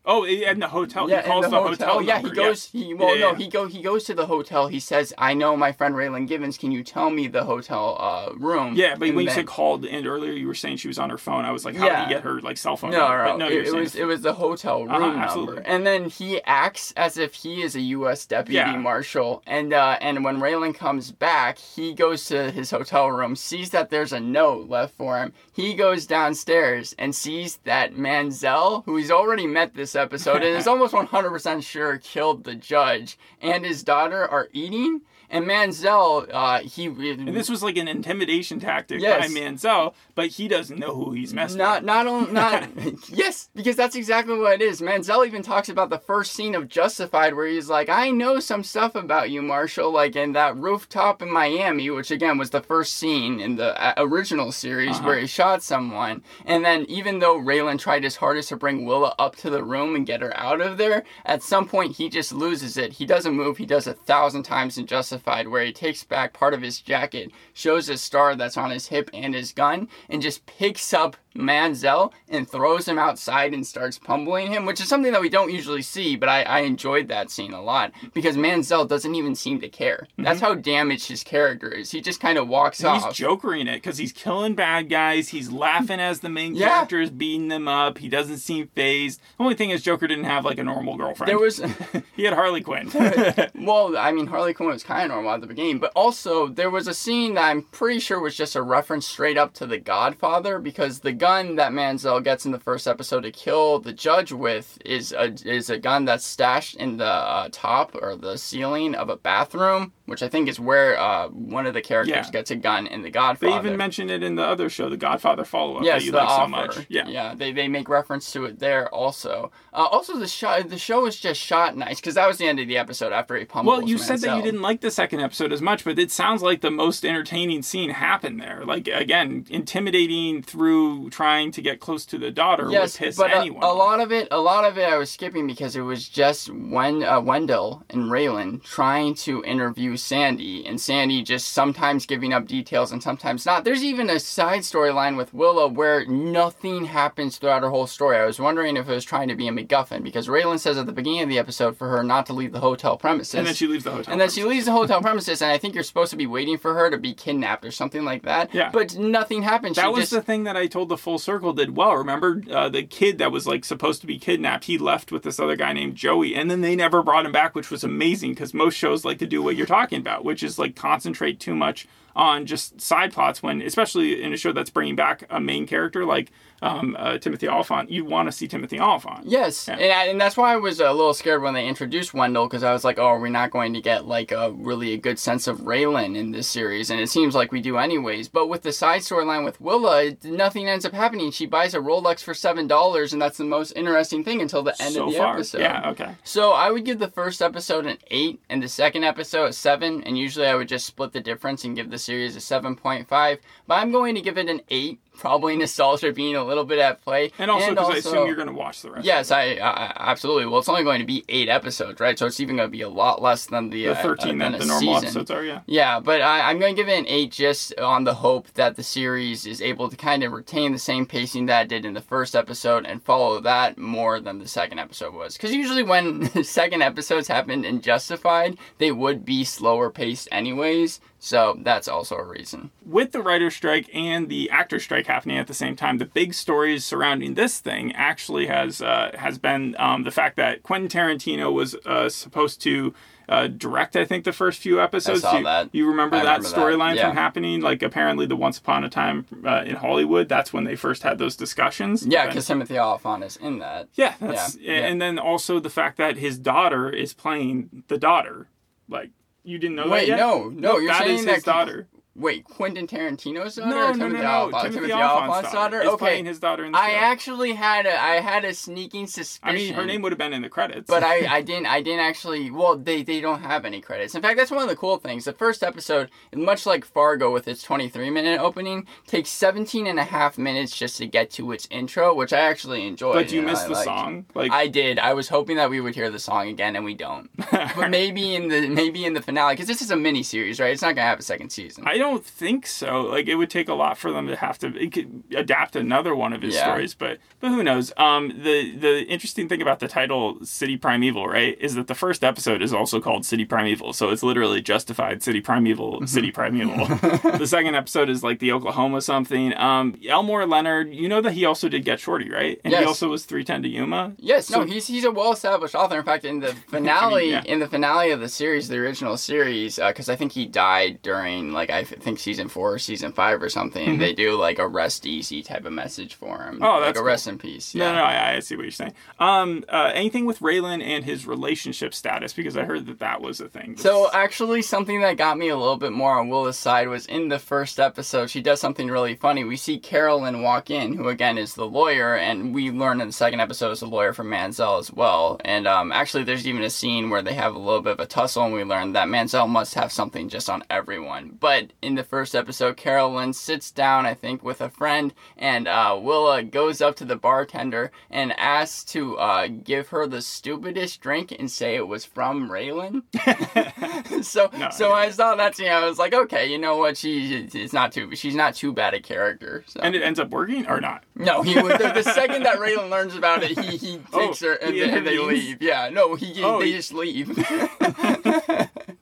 Oh, 0.04 0.24
in 0.24 0.58
the 0.58 0.66
hotel. 0.68 1.08
yeah, 1.08 1.22
he 1.22 1.28
calls 1.28 1.44
in 1.44 1.50
the, 1.52 1.56
hotel. 1.60 2.02
Yeah, 2.02 2.18
he 2.18 2.30
goes. 2.30 2.66
He 2.66 2.92
well, 2.92 3.14
Yeah, 3.16 3.20
no, 3.30 3.34
he 3.34 3.46
go. 3.48 3.66
He 3.68 3.82
goes 3.82 4.02
to 4.04 4.14
the 4.14 4.26
hotel. 4.26 4.66
He 4.66 4.80
says, 4.80 5.14
"I 5.16 5.32
know 5.34 5.56
my 5.56 5.70
friend 5.70 5.94
Raylan 5.94 6.26
Givens. 6.26 6.58
Can 6.58 6.72
you 6.72 6.82
tell 6.82 7.08
me 7.10 7.28
the 7.28 7.44
hotel 7.44 7.96
uh, 8.00 8.32
room?" 8.36 8.74
Yeah, 8.74 8.96
but 8.96 9.06
And 9.08 9.16
when 9.16 9.26
you 9.26 9.30
said 9.30 9.46
called 9.46 9.84
and 9.84 10.04
earlier, 10.04 10.32
you 10.32 10.48
were 10.48 10.54
saying 10.56 10.78
she 10.78 10.88
was 10.88 10.98
on 10.98 11.10
her 11.10 11.18
phone. 11.18 11.44
I 11.44 11.52
was 11.52 11.64
like, 11.64 11.76
how 11.76 11.86
Yeah. 11.86 12.00
did 12.00 12.08
he 12.08 12.14
get 12.14 12.24
her 12.24 12.40
like 12.40 12.58
cell 12.58 12.76
phone? 12.76 12.90
No, 12.90 12.98
number? 13.08 13.16
no, 13.24 13.30
But 13.30 13.36
no, 13.38 13.46
it, 13.48 13.66
it 13.68 13.74
was 13.74 13.94
it 13.94 14.04
was 14.04 14.22
the 14.22 14.34
hotel 14.34 14.84
room 14.84 14.90
Uh-huh, 15.20 15.34
number, 15.36 15.60
and 15.60 15.86
then 15.86 16.06
he 16.06 16.42
acts 16.42 16.92
as 16.96 17.16
if 17.16 17.34
he 17.34 17.62
is 17.62 17.76
a 17.76 17.80
U.S. 17.80 18.26
deputy 18.26 18.54
Yeah. 18.56 18.76
marshal, 18.76 19.42
and 19.46 19.72
uh, 19.72 19.98
and 20.00 20.24
when 20.24 20.40
Raylan 20.40 20.74
comes 20.74 21.12
back, 21.12 21.58
he 21.58 21.94
goes 21.94 22.24
to 22.26 22.50
his 22.50 22.72
hotel 22.72 23.08
room, 23.08 23.36
sees 23.36 23.70
that 23.70 23.90
there's 23.90 24.12
a 24.12 24.18
note 24.20 24.68
left 24.68 24.94
for 24.96 25.18
him. 25.18 25.32
He 25.52 25.74
goes 25.74 26.06
downstairs 26.08 26.92
and 26.98 27.14
sees 27.14 27.58
that 27.64 27.96
Mansell, 27.96 28.82
who 28.86 28.96
he's 28.96 29.10
already 29.10 29.46
met 29.46 29.74
this 29.74 29.91
episode, 29.96 30.42
and 30.42 30.56
is 30.56 30.66
almost 30.66 30.94
100% 30.94 31.62
sure 31.62 31.98
killed 31.98 32.44
the 32.44 32.54
judge, 32.54 33.18
and 33.40 33.64
his 33.64 33.82
daughter 33.82 34.26
are 34.26 34.48
eating. 34.52 35.02
And 35.32 35.46
Mansell, 35.46 36.26
uh, 36.30 36.60
he 36.60 36.84
And 36.86 37.34
this 37.34 37.48
was 37.48 37.62
like 37.62 37.78
an 37.78 37.88
intimidation 37.88 38.60
tactic 38.60 39.00
Yes. 39.00 39.26
by 39.26 39.32
Mansell, 39.32 39.94
but 40.14 40.26
he 40.26 40.46
doesn't 40.46 40.78
know 40.78 40.94
who 40.94 41.12
he's 41.12 41.32
messing 41.32 41.56
Not 41.56 41.80
with. 41.80 41.86
not 41.86 42.06
only 42.06 42.32
not 42.32 42.68
yes, 43.08 43.48
because 43.54 43.74
that's 43.74 43.96
exactly 43.96 44.38
what 44.38 44.52
it 44.52 44.62
is. 44.62 44.82
Mansell 44.82 45.24
even 45.24 45.42
talks 45.42 45.70
about 45.70 45.88
the 45.88 45.98
first 45.98 46.32
scene 46.34 46.54
of 46.54 46.68
Justified 46.68 47.34
where 47.34 47.46
he's 47.46 47.70
like, 47.70 47.88
I 47.88 48.10
know 48.10 48.40
some 48.40 48.62
stuff 48.62 48.94
about 48.94 49.30
you, 49.30 49.40
Marshall, 49.40 49.90
like 49.90 50.14
in 50.16 50.32
that 50.32 50.54
rooftop 50.54 51.22
in 51.22 51.32
Miami, 51.32 51.88
which 51.88 52.10
again 52.10 52.36
was 52.36 52.50
the 52.50 52.60
first 52.60 52.94
scene 52.98 53.40
in 53.40 53.56
the 53.56 53.74
uh, 53.82 53.94
original 53.96 54.52
series 54.52 54.98
Uh-huh. 54.98 55.06
where 55.06 55.18
he 55.18 55.26
shot 55.26 55.62
someone. 55.62 56.22
And 56.44 56.62
then 56.62 56.84
even 56.90 57.20
though 57.20 57.38
Raylan 57.38 57.78
tried 57.78 58.04
his 58.04 58.16
hardest 58.16 58.50
to 58.50 58.56
bring 58.56 58.84
Willa 58.84 59.14
up 59.18 59.36
to 59.36 59.48
the 59.48 59.64
room 59.64 59.96
and 59.96 60.04
get 60.04 60.20
her 60.20 60.36
out 60.36 60.60
of 60.60 60.76
there, 60.76 61.04
at 61.24 61.42
some 61.42 61.66
point 61.66 61.96
he 61.96 62.10
just 62.10 62.34
loses 62.34 62.76
it. 62.76 62.92
He 62.92 63.06
doesn't 63.06 63.32
move. 63.32 63.56
He 63.56 63.64
does 63.64 63.86
a 63.86 63.94
thousand 63.94 64.42
times 64.42 64.76
in 64.76 64.84
Justified 64.86 65.21
where 65.26 65.64
he 65.64 65.72
takes 65.72 66.04
back 66.04 66.32
part 66.32 66.54
of 66.54 66.62
his 66.62 66.80
jacket, 66.80 67.30
shows 67.54 67.88
a 67.88 67.96
star 67.96 68.34
that's 68.36 68.56
on 68.56 68.70
his 68.70 68.88
hip 68.88 69.10
and 69.14 69.34
his 69.34 69.52
gun, 69.52 69.88
and 70.08 70.20
just 70.22 70.44
picks 70.46 70.92
up 70.92 71.16
Mansell 71.34 72.12
and 72.28 72.46
throws 72.46 72.86
him 72.86 72.98
outside 72.98 73.54
and 73.54 73.66
starts 73.66 73.98
pummeling 73.98 74.48
him, 74.52 74.66
which 74.66 74.80
is 74.82 74.88
something 74.88 75.12
that 75.12 75.20
we 75.22 75.30
don't 75.30 75.50
usually 75.50 75.80
see, 75.80 76.14
but 76.14 76.28
I, 76.28 76.42
I 76.42 76.58
enjoyed 76.60 77.08
that 77.08 77.30
scene 77.30 77.54
a 77.54 77.62
lot 77.62 77.92
because 78.12 78.36
Mansell 78.36 78.86
doesn't 78.86 79.14
even 79.14 79.34
seem 79.34 79.58
to 79.62 79.68
care. 79.70 80.08
That's 80.18 80.40
how 80.40 80.54
damaged 80.54 81.08
his 81.08 81.24
character 81.24 81.70
is. 81.70 81.90
He 81.90 82.02
just 82.02 82.20
kind 82.20 82.36
of 82.38 82.48
walks 82.48 82.82
Mm-hmm. 82.82 83.06
He's 83.08 83.16
jokering 83.16 83.68
it 83.68 83.76
because 83.82 83.96
he's 83.98 84.12
killing 84.12 84.54
bad 84.54 84.88
guys. 84.90 85.28
He's 85.28 85.50
laughing 85.50 86.00
as 86.00 86.20
the 86.20 86.28
main 86.28 86.54
Yeah. 86.54 86.68
character 86.68 87.00
is 87.00 87.10
beating 87.10 87.48
them 87.48 87.66
up. 87.68 87.98
He 87.98 88.08
doesn't 88.08 88.38
seem 88.38 88.66
phased. 88.74 89.20
The 89.38 89.44
only 89.44 89.54
thing 89.54 89.70
is, 89.70 89.82
Joker 89.82 90.06
didn't 90.06 90.24
have 90.24 90.44
like 90.44 90.58
a 90.58 90.64
normal 90.64 90.96
girlfriend. 90.96 91.28
there 91.30 91.38
was 91.38 91.62
he 92.16 92.24
had 92.24 92.34
Harley 92.34 92.60
Quinn. 92.60 92.90
Well, 93.54 93.96
I 93.96 94.12
mean, 94.12 94.26
Harley 94.26 94.52
Quinn 94.54 94.68
was 94.68 94.82
kind 94.82 95.11
of 95.11 95.11
normal 95.12 95.32
at 95.32 95.40
the 95.40 95.46
beginning, 95.46 95.78
but 95.78 95.92
also 95.94 96.48
there 96.48 96.70
was 96.70 96.88
a 96.88 96.94
scene 96.94 97.34
that 97.34 97.44
I'm 97.50 97.62
pretty 97.62 98.00
sure 98.00 98.18
was 98.20 98.34
just 98.36 98.56
a 98.56 98.62
reference 98.62 99.06
straight 99.06 99.36
up 99.36 99.52
to 99.54 99.66
The 99.66 99.78
Godfather 99.78 100.58
because 100.58 101.00
the 101.00 101.12
gun 101.12 101.56
that 101.56 101.72
Mansell 101.72 102.22
gets 102.24 102.46
in 102.46 102.52
the 102.52 102.58
first 102.58 102.86
episode 102.88 103.20
to 103.22 103.30
kill 103.30 103.78
the 103.78 103.92
judge 103.92 104.32
with 104.32 104.78
is 104.84 105.12
a 105.12 105.34
is 105.44 105.68
a 105.70 105.78
gun 105.78 106.04
that's 106.04 106.24
stashed 106.24 106.76
in 106.76 106.96
the 106.96 107.04
uh, 107.04 107.48
top 107.52 107.94
or 108.00 108.16
the 108.16 108.36
ceiling 108.38 108.94
of 108.94 109.08
a 109.10 109.16
bathroom, 109.16 109.92
which 110.06 110.22
I 110.22 110.28
think 110.28 110.48
is 110.48 110.58
where 110.58 110.98
uh, 110.98 111.28
one 111.28 111.66
of 111.66 111.74
the 111.74 111.82
characters 111.82 112.12
Yeah. 112.26 112.30
gets 112.30 112.50
a 112.50 112.56
gun 112.56 112.86
in 112.86 113.02
The 113.02 113.10
Godfather. 113.10 113.52
they 113.52 113.58
even 113.66 113.76
mention 113.76 114.08
it 114.10 114.22
in 114.22 114.34
the 114.36 114.44
other 114.44 114.68
show, 114.70 114.88
the 114.88 114.96
Godfather 114.96 115.44
follow 115.44 115.76
up 115.78 115.84
Yes, 115.84 116.00
that 116.00 116.06
you 116.06 116.12
the 116.12 116.18
like 116.18 116.28
so 116.28 116.34
offer. 116.34 116.48
much. 116.50 116.86
Yeah. 116.88 117.06
yeah. 117.08 117.34
They, 117.34 117.52
they 117.52 117.68
make 117.68 117.88
reference 117.88 118.32
to 118.32 118.46
it 118.46 118.58
there 118.58 118.88
also. 118.94 119.50
Uh, 119.72 119.86
also, 119.90 120.16
the 120.18 120.26
show 120.28 120.62
the 120.62 120.78
show 120.78 121.02
was 121.02 121.18
just 121.18 121.40
shot 121.40 121.76
nice 121.76 122.00
because 122.00 122.14
that 122.14 122.26
was 122.28 122.38
the 122.38 122.46
end 122.46 122.60
of 122.60 122.68
the 122.68 122.78
episode 122.78 123.12
after 123.12 123.36
he 123.36 123.44
pummels. 123.44 123.78
Well, 123.80 123.88
you 123.88 123.98
said 123.98 124.20
that 124.20 124.36
you 124.36 124.42
didn't 124.42 124.62
like 124.62 124.80
the 124.80 124.90
second 124.92 125.20
episode 125.20 125.52
as 125.52 125.60
much, 125.60 125.84
but 125.84 125.98
it 125.98 126.10
sounds 126.10 126.42
like 126.42 126.60
the 126.60 126.70
most 126.70 127.04
entertaining 127.04 127.62
scene 127.62 127.90
happened 127.90 128.40
there. 128.40 128.62
Like 128.64 128.88
again, 128.88 129.46
intimidating 129.50 130.42
through 130.42 131.10
trying 131.10 131.50
to 131.52 131.62
get 131.62 131.80
close 131.80 132.04
to 132.06 132.18
the 132.18 132.30
daughter 132.30 132.70
yes, 132.70 132.98
would 132.98 133.06
piss 133.06 133.16
but 133.16 133.30
a, 133.30 133.36
anyone. 133.36 133.62
a 133.62 133.66
off. 133.66 133.78
lot 133.78 134.00
of 134.00 134.12
it, 134.12 134.28
a 134.30 134.38
lot 134.38 134.64
of 134.64 134.78
it, 134.78 134.88
I 134.88 134.96
was 134.96 135.10
skipping 135.10 135.46
because 135.46 135.76
it 135.76 135.80
was 135.80 136.08
just 136.08 136.48
when 136.50 137.02
uh, 137.02 137.20
Wendell 137.20 137.84
and 137.90 138.04
Raylan 138.04 138.62
trying 138.62 139.14
to 139.16 139.42
interview 139.44 139.96
Sandy, 139.96 140.64
and 140.66 140.80
Sandy 140.80 141.22
just 141.22 141.48
sometimes 141.48 142.06
giving 142.06 142.32
up 142.32 142.46
details 142.46 142.92
and 142.92 143.02
sometimes 143.02 143.46
not. 143.46 143.64
There's 143.64 143.84
even 143.84 144.10
a 144.10 144.20
side 144.20 144.60
storyline 144.60 145.16
with 145.16 145.34
Willow 145.34 145.68
where 145.68 146.04
nothing 146.06 146.86
happens 146.86 147.38
throughout 147.38 147.62
her 147.62 147.70
whole 147.70 147.86
story. 147.86 148.16
I 148.18 148.26
was 148.26 148.38
wondering 148.38 148.76
if 148.76 148.88
it 148.88 148.92
was 148.94 149.04
trying 149.04 149.28
to 149.28 149.34
be 149.34 149.48
a 149.48 149.52
MacGuffin 149.52 150.02
because 150.02 150.28
Raylan 150.28 150.58
says 150.58 150.76
at 150.78 150.86
the 150.86 150.92
beginning 150.92 151.22
of 151.22 151.28
the 151.28 151.38
episode 151.38 151.76
for 151.76 151.88
her 151.88 152.02
not 152.02 152.26
to 152.26 152.32
leave 152.32 152.52
the 152.52 152.60
hotel 152.60 152.96
premises. 152.96 153.34
and 153.34 153.46
then 153.46 153.54
she 153.54 153.66
leaves 153.66 153.84
the 153.84 153.90
hotel. 153.90 154.12
And 154.12 154.20
then 154.20 154.30
she 154.30 154.44
leaves 154.44 154.66
the 154.66 154.72
hotel 154.72 154.81
premises, 154.88 155.42
and 155.42 155.50
I 155.50 155.58
think 155.58 155.74
you're 155.74 155.84
supposed 155.84 156.10
to 156.10 156.16
be 156.16 156.26
waiting 156.26 156.58
for 156.58 156.74
her 156.74 156.90
to 156.90 156.98
be 156.98 157.14
kidnapped 157.14 157.64
or 157.64 157.70
something 157.70 158.04
like 158.04 158.22
that. 158.22 158.54
Yeah. 158.54 158.70
But 158.70 158.96
nothing 158.96 159.42
happened. 159.42 159.76
That 159.76 159.82
she 159.82 159.88
was 159.88 160.00
just, 160.00 160.12
the 160.12 160.22
thing 160.22 160.44
that 160.44 160.56
I 160.56 160.66
told 160.66 160.88
the 160.88 160.96
full 160.96 161.18
circle 161.18 161.52
did 161.52 161.76
well. 161.76 161.94
Remember 161.94 162.42
uh, 162.50 162.68
the 162.68 162.82
kid 162.82 163.18
that 163.18 163.32
was 163.32 163.46
like 163.46 163.64
supposed 163.64 164.00
to 164.00 164.06
be 164.06 164.18
kidnapped? 164.18 164.64
He 164.64 164.78
left 164.78 165.12
with 165.12 165.22
this 165.22 165.38
other 165.40 165.56
guy 165.56 165.72
named 165.72 165.96
Joey, 165.96 166.34
and 166.34 166.50
then 166.50 166.60
they 166.60 166.76
never 166.76 167.02
brought 167.02 167.26
him 167.26 167.32
back, 167.32 167.54
which 167.54 167.70
was 167.70 167.84
amazing 167.84 168.32
because 168.32 168.54
most 168.54 168.74
shows 168.74 169.04
like 169.04 169.18
to 169.18 169.26
do 169.26 169.42
what 169.42 169.56
you're 169.56 169.66
talking 169.66 170.00
about, 170.00 170.24
which 170.24 170.42
is 170.42 170.58
like 170.58 170.76
concentrate 170.76 171.40
too 171.40 171.54
much 171.54 171.86
on 172.14 172.46
just 172.46 172.80
side 172.80 173.12
plots 173.12 173.42
when, 173.42 173.62
especially 173.62 174.22
in 174.22 174.32
a 174.32 174.36
show 174.36 174.52
that's 174.52 174.70
bringing 174.70 174.96
back 174.96 175.24
a 175.30 175.40
main 175.40 175.66
character 175.66 176.04
like 176.04 176.30
um, 176.62 176.96
uh, 176.98 177.18
Timothy 177.18 177.48
Olyphant, 177.48 177.90
you 177.90 178.04
want 178.04 178.28
to 178.28 178.32
see 178.32 178.46
Timothy 178.48 178.78
Olyphant. 178.80 179.26
Yes, 179.26 179.66
Yeah. 179.68 179.74
and, 179.74 179.92
I, 179.92 180.04
and 180.06 180.20
that's 180.20 180.36
why 180.36 180.52
I 180.52 180.56
was 180.56 180.80
a 180.80 180.90
little 180.92 181.12
scared 181.14 181.42
when 181.42 181.54
they 181.54 181.66
introduced 181.66 182.14
Wendell 182.14 182.46
because 182.46 182.62
I 182.62 182.72
was 182.72 182.84
like, 182.84 182.98
oh, 182.98 183.04
are 183.06 183.18
we 183.20 183.30
not 183.30 183.50
going 183.50 183.72
to 183.74 183.80
get 183.80 184.06
like 184.06 184.32
a 184.32 184.52
really 184.52 184.92
a 184.92 184.96
good 184.96 185.18
sense 185.18 185.46
of 185.46 185.60
Raylan 185.60 186.16
in 186.16 186.30
this 186.30 186.46
series? 186.48 186.90
And 186.90 187.00
it 187.00 187.10
seems 187.10 187.34
like 187.34 187.52
we 187.52 187.60
do 187.60 187.76
anyways. 187.78 188.28
But 188.28 188.48
with 188.48 188.62
the 188.62 188.72
side 188.72 189.02
storyline 189.02 189.44
with 189.44 189.60
Willa, 189.60 190.04
it- 190.04 190.24
nothing 190.24 190.68
ends 190.68 190.84
up 190.84 190.92
happening. 190.92 191.30
She 191.30 191.46
buys 191.46 191.74
a 191.74 191.78
Rolex 191.78 192.22
for 192.22 192.34
seven 192.34 192.66
dollars, 192.66 193.12
and 193.12 193.20
that's 193.20 193.38
the 193.38 193.44
most 193.44 193.72
interesting 193.72 194.24
thing 194.24 194.40
until 194.40 194.62
the 194.62 194.80
end 194.80 194.94
so 194.94 195.06
of 195.06 195.12
the 195.12 195.18
far, 195.18 195.34
episode. 195.34 195.60
yeah, 195.60 195.90
okay. 195.90 196.14
So 196.24 196.52
I 196.52 196.70
would 196.70 196.84
give 196.84 196.98
the 196.98 197.08
first 197.10 197.42
episode 197.42 197.86
an 197.86 197.98
eight 198.10 198.40
and 198.48 198.62
the 198.62 198.68
second 198.68 199.04
episode 199.04 199.46
a 199.46 199.52
seven, 199.52 200.02
and 200.04 200.16
usually 200.16 200.46
I 200.46 200.54
would 200.54 200.68
just 200.68 200.86
split 200.86 201.12
the 201.12 201.20
difference 201.20 201.64
and 201.64 201.74
give 201.76 201.90
the 201.90 201.98
series 201.98 202.36
a 202.36 202.40
seven 202.40 202.76
point 202.76 203.08
five. 203.08 203.38
But 203.66 203.74
I'm 203.78 203.90
going 203.90 204.14
to 204.14 204.20
give 204.20 204.38
it 204.38 204.48
an 204.48 204.60
eight 204.70 205.00
probably 205.22 205.56
nostalgia 205.56 206.12
being 206.12 206.34
a 206.34 206.42
little 206.42 206.64
bit 206.64 206.80
at 206.80 207.00
play. 207.00 207.30
And 207.38 207.48
also 207.48 207.70
because 207.70 207.90
I 207.90 207.96
assume 207.98 208.26
you're 208.26 208.34
going 208.34 208.48
to 208.48 208.52
watch 208.52 208.82
the 208.82 208.90
rest. 208.90 209.06
Yes, 209.06 209.30
I, 209.30 209.52
I 209.52 209.92
absolutely. 209.96 210.46
Well, 210.46 210.58
it's 210.58 210.68
only 210.68 210.82
going 210.82 210.98
to 210.98 211.06
be 211.06 211.24
eight 211.28 211.48
episodes, 211.48 212.00
right? 212.00 212.18
So 212.18 212.26
it's 212.26 212.40
even 212.40 212.56
going 212.56 212.66
to 212.66 212.72
be 212.72 212.80
a 212.82 212.88
lot 212.88 213.22
less 213.22 213.46
than 213.46 213.70
the, 213.70 213.86
the 213.86 213.94
13 213.94 214.42
uh, 214.42 214.50
that 214.50 214.58
the 214.58 214.66
normal 214.66 214.94
season. 214.94 215.04
episodes 215.04 215.30
are. 215.30 215.44
Yeah. 215.44 215.60
Yeah, 215.66 216.00
but 216.00 216.22
I, 216.22 216.50
I'm 216.50 216.58
going 216.58 216.74
to 216.74 216.82
give 216.82 216.88
it 216.88 216.98
an 216.98 217.06
eight 217.06 217.30
just 217.30 217.78
on 217.78 218.02
the 218.02 218.14
hope 218.14 218.52
that 218.54 218.74
the 218.74 218.82
series 218.82 219.46
is 219.46 219.62
able 219.62 219.88
to 219.88 219.96
kind 219.96 220.24
of 220.24 220.32
retain 220.32 220.72
the 220.72 220.78
same 220.78 221.06
pacing 221.06 221.46
that 221.46 221.66
it 221.66 221.68
did 221.68 221.84
in 221.84 221.94
the 221.94 222.00
first 222.00 222.34
episode 222.34 222.84
and 222.84 223.00
follow 223.00 223.38
that 223.40 223.78
more 223.78 224.18
than 224.18 224.40
the 224.40 224.48
second 224.48 224.80
episode 224.80 225.14
was. 225.14 225.34
Because 225.36 225.54
usually 225.54 225.84
when 225.84 226.44
second 226.44 226.82
episodes 226.82 227.28
happened 227.28 227.64
in 227.64 227.80
Justified, 227.80 228.58
they 228.78 228.90
would 228.90 229.24
be 229.24 229.44
slower 229.44 229.88
paced 229.88 230.26
anyways. 230.32 230.98
So 231.24 231.56
that's 231.62 231.86
also 231.86 232.16
a 232.16 232.24
reason. 232.24 232.72
With 232.84 233.12
the 233.12 233.22
writer's 233.22 233.54
strike 233.54 233.88
and 233.94 234.28
the 234.28 234.50
actor 234.50 234.80
strike 234.80 235.06
happening 235.06 235.38
at 235.38 235.46
the 235.46 235.54
same 235.54 235.76
time, 235.76 235.98
the 235.98 236.04
big 236.04 236.34
stories 236.34 236.84
surrounding 236.84 237.34
this 237.34 237.60
thing 237.60 237.92
actually 237.92 238.46
has 238.46 238.82
uh, 238.82 239.12
has 239.16 239.38
been 239.38 239.76
um, 239.78 240.02
the 240.02 240.10
fact 240.10 240.34
that 240.34 240.64
Quentin 240.64 240.88
Tarantino 240.88 241.52
was 241.52 241.76
uh, 241.86 242.08
supposed 242.08 242.60
to 242.62 242.92
uh, 243.28 243.46
direct, 243.46 243.94
I 243.94 244.04
think, 244.04 244.24
the 244.24 244.32
first 244.32 244.60
few 244.60 244.82
episodes. 244.82 245.22
I 245.22 245.30
saw 245.30 245.38
you, 245.38 245.44
that. 245.44 245.68
you 245.70 245.86
remember 245.86 246.16
I 246.16 246.24
that 246.24 246.40
storyline 246.40 246.96
yeah. 246.96 247.06
from 247.06 247.16
happening? 247.16 247.60
Like 247.60 247.84
apparently, 247.84 248.26
the 248.26 248.34
Once 248.34 248.58
Upon 248.58 248.82
a 248.82 248.88
Time 248.88 249.24
uh, 249.46 249.62
in 249.64 249.76
Hollywood. 249.76 250.28
That's 250.28 250.52
when 250.52 250.64
they 250.64 250.74
first 250.74 251.04
had 251.04 251.18
those 251.18 251.36
discussions. 251.36 252.04
Yeah, 252.04 252.26
because 252.26 252.48
Timothy 252.48 252.80
Olyphant 252.80 253.22
is 253.22 253.36
in 253.36 253.60
that. 253.60 253.86
yeah, 253.94 254.14
that's 254.20 254.56
Yeah, 254.56 254.72
yeah. 254.72 254.86
and 254.88 255.00
then 255.00 255.20
also 255.20 255.60
the 255.60 255.70
fact 255.70 255.98
that 255.98 256.16
his 256.16 256.36
daughter 256.36 256.90
is 256.90 257.14
playing 257.14 257.84
the 257.86 257.96
daughter. 257.96 258.48
Like 258.88 259.10
you 259.44 259.58
didn't 259.58 259.76
know 259.76 259.88
Wait, 259.88 260.08
that 260.08 260.08
yet? 260.08 260.16
no, 260.16 260.48
no, 260.48 260.78
you're 260.78 260.92
that 260.92 261.02
saying 261.02 261.18
is 261.20 261.24
that 261.24 261.34
his 261.36 261.44
daughter. 261.44 261.88
Wait, 262.14 262.44
Quentin 262.44 262.86
Tarantino's 262.86 263.54
daughter 263.56 263.70
No, 263.70 263.88
or 263.90 263.94
no, 263.94 264.08
no, 264.08 264.20
no. 264.22 264.28
Olyphant? 264.42 264.54
Uh, 264.54 264.68
Timothy, 264.70 264.92
Olyphant's 264.92 265.52
daughter. 265.52 265.78
daughter? 265.78 265.88
Okay. 265.92 265.96
playing 266.04 266.24
his 266.26 266.38
daughter 266.38 266.64
in 266.66 266.72
the 266.72 266.78
I 266.78 266.90
show. 266.90 266.96
actually 266.96 267.52
had 267.54 267.86
a 267.86 267.98
I 267.98 268.16
had 268.20 268.44
a 268.44 268.52
sneaking 268.52 269.06
suspicion. 269.06 269.56
I 269.56 269.58
mean, 269.58 269.72
her 269.74 269.86
name 269.86 270.02
would 270.02 270.12
have 270.12 270.18
been 270.18 270.34
in 270.34 270.42
the 270.42 270.50
credits. 270.50 270.88
but 270.88 271.02
I, 271.02 271.26
I 271.36 271.40
didn't 271.40 271.66
I 271.66 271.80
didn't 271.80 272.00
actually 272.00 272.50
well 272.50 272.76
they, 272.76 273.02
they 273.02 273.20
don't 273.22 273.40
have 273.40 273.64
any 273.64 273.80
credits. 273.80 274.14
In 274.14 274.20
fact, 274.20 274.36
that's 274.36 274.50
one 274.50 274.62
of 274.62 274.68
the 274.68 274.76
cool 274.76 274.98
things. 274.98 275.24
The 275.24 275.32
first 275.32 275.62
episode, 275.62 276.10
much 276.34 276.66
like 276.66 276.84
Fargo 276.84 277.32
with 277.32 277.48
its 277.48 277.62
23 277.62 278.10
minute 278.10 278.40
opening, 278.40 278.86
takes 279.06 279.30
17 279.30 279.86
and 279.86 279.98
a 279.98 280.04
half 280.04 280.36
minutes 280.36 280.76
just 280.76 280.98
to 280.98 281.06
get 281.06 281.30
to 281.32 281.50
its 281.52 281.66
intro, 281.70 282.14
which 282.14 282.34
I 282.34 282.40
actually 282.40 282.86
enjoyed. 282.86 283.14
But 283.14 283.32
you 283.32 283.40
missed 283.40 283.64
I 283.64 283.68
the 283.68 283.72
liked. 283.74 283.84
song. 283.84 284.26
Like 284.34 284.52
I 284.52 284.66
did. 284.66 284.98
I 284.98 285.14
was 285.14 285.28
hoping 285.30 285.56
that 285.56 285.70
we 285.70 285.80
would 285.80 285.94
hear 285.94 286.10
the 286.10 286.18
song 286.18 286.48
again, 286.48 286.76
and 286.76 286.84
we 286.84 286.94
don't. 286.94 287.30
but 287.50 287.88
maybe 287.90 288.34
in 288.34 288.48
the 288.48 288.68
maybe 288.68 289.06
in 289.06 289.14
the 289.14 289.22
finale, 289.22 289.54
because 289.54 289.66
this 289.68 289.80
is 289.80 289.90
a 289.90 289.96
mini 289.96 290.22
series, 290.22 290.60
right? 290.60 290.72
It's 290.72 290.82
not 290.82 290.94
gonna 290.94 291.06
have 291.08 291.18
a 291.18 291.22
second 291.22 291.48
season. 291.50 291.84
I 291.86 291.96
don't 292.02 292.24
think 292.24 292.66
so. 292.66 293.00
Like 293.02 293.26
it 293.28 293.36
would 293.36 293.50
take 293.50 293.68
a 293.68 293.74
lot 293.74 293.96
for 293.98 294.12
them 294.12 294.26
to 294.28 294.36
have 294.36 294.58
to 294.58 294.66
it 294.76 294.92
could 294.92 295.22
adapt 295.34 295.76
another 295.76 296.14
one 296.14 296.32
of 296.32 296.42
his 296.42 296.54
Yeah. 296.54 296.64
stories, 296.64 296.94
but 296.94 297.18
but 297.40 297.48
who 297.50 297.62
knows? 297.62 297.92
Um, 297.96 298.28
the 298.28 298.76
the 298.76 299.04
interesting 299.06 299.48
thing 299.48 299.62
about 299.62 299.78
the 299.80 299.88
title 299.88 300.44
City 300.44 300.76
Primeval, 300.76 301.26
right, 301.28 301.56
is 301.60 301.74
that 301.76 301.86
the 301.86 301.94
first 301.94 302.22
episode 302.24 302.62
is 302.62 302.72
also 302.74 303.00
called 303.00 303.24
City 303.24 303.44
Primeval, 303.44 303.92
so 303.92 304.10
it's 304.10 304.22
literally 304.22 304.60
justified 304.60 305.22
City 305.22 305.40
Primeval, 305.40 306.06
City 306.06 306.30
Primeval. 306.30 306.86
the 307.38 307.46
second 307.46 307.74
episode 307.74 308.08
is 308.10 308.22
like 308.22 308.38
the 308.38 308.52
Oklahoma 308.52 309.00
something. 309.00 309.56
Um, 309.56 309.98
Elmore 310.06 310.46
Leonard, 310.46 310.94
you 310.94 311.08
know 311.08 311.20
that 311.20 311.32
he 311.32 311.44
also 311.44 311.68
did 311.68 311.84
Get 311.84 312.00
Shorty, 312.00 312.30
right? 312.30 312.60
And 312.64 312.74
he 312.74 312.84
also 312.84 313.08
was 313.08 313.24
three 313.24 313.44
ten 313.44 313.62
to 313.62 313.68
Yuma. 313.68 314.12
Yes, 314.18 314.50
no, 314.50 314.64
he's 314.64 314.86
he's 314.86 315.04
a 315.04 315.10
well-established 315.10 315.74
author. 315.74 315.98
In 315.98 316.04
fact, 316.04 316.24
in 316.24 316.40
the 316.40 316.52
finale, 316.68 317.30
yeah. 317.30 317.42
in 317.44 317.58
the 317.60 317.68
finale 317.68 318.10
of 318.10 318.20
the 318.20 318.28
series, 318.28 318.68
the 318.68 318.76
original 318.78 319.16
series, 319.16 319.76
because 319.76 320.08
I 320.08 320.16
think 320.16 320.32
he 320.32 320.46
died 320.46 321.00
during 321.02 321.52
like 321.52 321.70
I 321.70 321.84
think 322.00 322.18
season 322.18 322.48
four 322.48 322.74
or 322.74 322.78
season 322.78 323.12
five 323.12 323.42
or 323.42 323.48
something. 323.48 323.98
They 323.98 324.12
do 324.14 324.36
like 324.36 324.58
a 324.58 324.66
rest 324.68 325.06
easy 325.06 325.42
type 325.42 325.64
of 325.64 325.72
message 325.72 326.14
for 326.14 326.42
him. 326.42 326.54
Mm-hmm. 326.56 326.64
Oh, 326.64 326.74
like 326.76 326.80
that's 326.86 326.98
a 326.98 327.00
cool. 327.00 327.06
rest 327.06 327.26
in 327.28 327.38
peace. 327.38 327.74
No, 327.74 327.84
Yeah. 327.86 327.92
no, 327.92 328.02
I, 328.02 328.34
I 328.36 328.38
see 328.40 328.56
what 328.56 328.62
you're 328.62 328.70
saying. 328.70 328.94
Um, 329.18 329.64
uh, 329.68 329.90
anything 329.94 330.26
with 330.26 330.40
Raylan 330.40 330.82
and 330.82 331.04
his 331.04 331.26
relationship 331.26 331.94
status 331.94 332.32
because 332.32 332.56
I 332.56 332.64
heard 332.64 332.86
that 332.86 332.98
that 333.00 333.20
was 333.20 333.40
a 333.40 333.48
thing. 333.48 333.76
So 333.76 334.10
actually, 334.12 334.62
something 334.62 335.00
that 335.00 335.16
got 335.16 335.38
me 335.38 335.48
a 335.48 335.56
little 335.56 335.76
bit 335.76 335.92
more 335.92 336.18
on 336.18 336.28
Willa's 336.28 336.58
side 336.58 336.88
was 336.88 337.06
in 337.06 337.28
the 337.28 337.38
first 337.38 337.78
episode. 337.80 338.30
She 338.30 338.40
does 338.42 338.60
something 338.60 338.88
really 338.88 339.14
funny. 339.14 339.44
We 339.44 339.56
see 339.56 339.78
Carolyn 339.78 340.42
walk 340.42 340.70
in, 340.70 340.94
who 340.94 341.08
again 341.08 341.38
is 341.38 341.54
the 341.54 341.66
lawyer, 341.66 342.14
and 342.14 342.54
we 342.54 342.70
learn 342.70 343.00
in 343.00 343.06
the 343.08 343.12
second 343.12 343.40
episode 343.40 343.70
is 343.72 343.80
the 343.80 343.86
lawyer 343.86 344.12
from 344.12 344.28
Mansell 344.28 344.78
as 344.78 344.92
well. 344.92 345.40
And 345.44 345.66
um, 345.66 345.92
actually, 345.92 346.24
there's 346.24 346.46
even 346.46 346.62
a 346.62 346.70
scene 346.70 347.10
where 347.10 347.22
they 347.22 347.34
have 347.34 347.54
a 347.54 347.58
little 347.58 347.82
bit 347.82 347.92
of 347.94 348.00
a 348.00 348.06
tussle, 348.06 348.44
and 348.44 348.54
we 348.54 348.64
learn 348.64 348.92
that 348.92 349.08
Mansell 349.08 349.46
must 349.48 349.74
have 349.74 349.92
something 349.92 350.28
just 350.28 350.48
on 350.50 350.62
everyone. 350.70 351.36
But 351.40 351.72
in 351.82 351.94
the 351.96 352.04
first 352.04 352.34
episode, 352.34 352.76
Carolyn 352.76 353.32
sits 353.32 353.70
down, 353.70 354.06
I 354.06 354.14
think, 354.14 354.42
with 354.42 354.60
a 354.60 354.70
friend, 354.70 355.12
and 355.36 355.66
uh, 355.68 355.98
Willa 356.00 356.42
goes 356.42 356.80
up 356.80 356.96
to 356.96 357.04
the 357.04 357.16
bartender 357.16 357.90
and 358.10 358.32
asks 358.38 358.84
to 358.92 359.18
uh, 359.18 359.48
give 359.48 359.88
her 359.88 360.06
the 360.06 360.22
stupidest 360.22 361.00
drink 361.00 361.34
and 361.38 361.50
say 361.50 361.74
it 361.74 361.88
was 361.88 362.04
from 362.04 362.48
Raylan. 362.48 363.02
so 364.24 364.48
No, 364.56 364.70
so 364.70 364.92
I 364.92 365.02
I 365.02 365.10
saw 365.10 365.34
that 365.34 365.56
scene. 365.56 365.68
I 365.68 365.84
was 365.86 365.98
like, 365.98 366.14
okay, 366.14 366.50
you 366.50 366.58
know 366.58 366.76
what? 366.76 366.96
She 366.96 367.48
it's 367.52 367.72
not 367.72 367.90
too 367.92 368.14
she's 368.14 368.36
not 368.36 368.54
too 368.54 368.72
bad 368.72 368.94
a 368.94 369.00
character. 369.00 369.64
So. 369.66 369.80
and 369.80 369.94
it 369.96 370.02
ends 370.02 370.20
up 370.20 370.30
working 370.30 370.66
or 370.68 370.80
not? 370.80 371.02
no, 371.16 371.42
he 371.42 371.54
the, 371.54 371.92
the 371.94 372.02
second 372.04 372.44
that 372.44 372.58
Raylan 372.60 372.88
learns 372.88 373.16
about 373.16 373.42
it, 373.42 373.58
he, 373.58 373.76
he 373.76 374.00
Oh, 374.12 374.26
takes 374.28 374.40
her 374.40 374.52
and, 374.54 374.74
he 374.74 374.80
they, 374.80 375.00
they 375.00 375.18
leave. 375.18 375.60
Yeah, 375.60 375.88
no, 375.90 376.14
he 376.14 376.42
Oh, 376.44 376.60
they 376.60 376.66
he- 376.66 376.72
just 376.72 376.92
leave. 376.94 377.28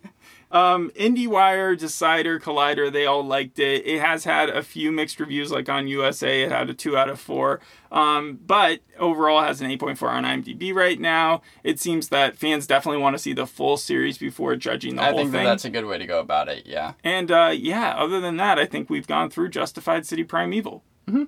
Um, 0.53 0.91
IndieWire, 0.97 1.79
Decider, 1.79 2.41
Collider, 2.41 2.93
they 2.93 3.07
all 3.07 3.25
liked 3.25 3.59
it. 3.61 3.87
It 3.87 4.01
has 4.01 4.25
had 4.25 4.51
a 4.51 4.63
few 4.63 4.91
mixed 4.91 5.21
reviews, 5.21 5.53
like 5.53 5.69
on 5.69 5.87
USA, 5.87 6.43
it 6.43 6.51
had 6.51 6.69
a 6.69 6.75
two 6.75 6.97
out 6.97 7.09
of 7.09 7.21
four. 7.21 7.61
Um, 7.93 8.39
but 8.45 8.81
overall, 8.99 9.43
it 9.43 9.47
has 9.47 9.61
an 9.61 9.71
8.4 9.71 10.03
on 10.09 10.25
IMDb 10.25 10.75
right 10.75 10.99
now. 10.99 11.43
It 11.63 11.79
seems 11.79 12.09
that 12.09 12.37
fans 12.37 12.67
definitely 12.67 13.01
want 13.01 13.15
to 13.15 13.23
see 13.23 13.33
the 13.33 13.47
full 13.47 13.77
series 13.77 14.19
before 14.19 14.57
judging 14.57 14.97
the 14.97 15.03
I 15.03 15.11
whole 15.11 15.19
think 15.19 15.33
that 15.33 15.39
thing. 15.39 15.45
that's 15.47 15.65
a 15.65 15.71
good 15.71 15.85
way 15.87 15.99
to 15.99 16.07
go 16.07 16.19
about 16.21 16.49
it. 16.49 16.67
Yeah. 16.67 16.95
And 17.05 17.31
uh, 17.31 17.53
yeah, 17.57 17.95
other 17.97 18.21
than 18.21 18.37
that, 18.39 18.59
I 18.59 18.67
think 18.67 18.91
we've 18.91 19.07
gone 19.07 19.31
through 19.31 19.51
Justified 19.51 20.05
City 20.07 20.25
Primeval. 20.25 20.83
Mm-hmm. 21.09 21.25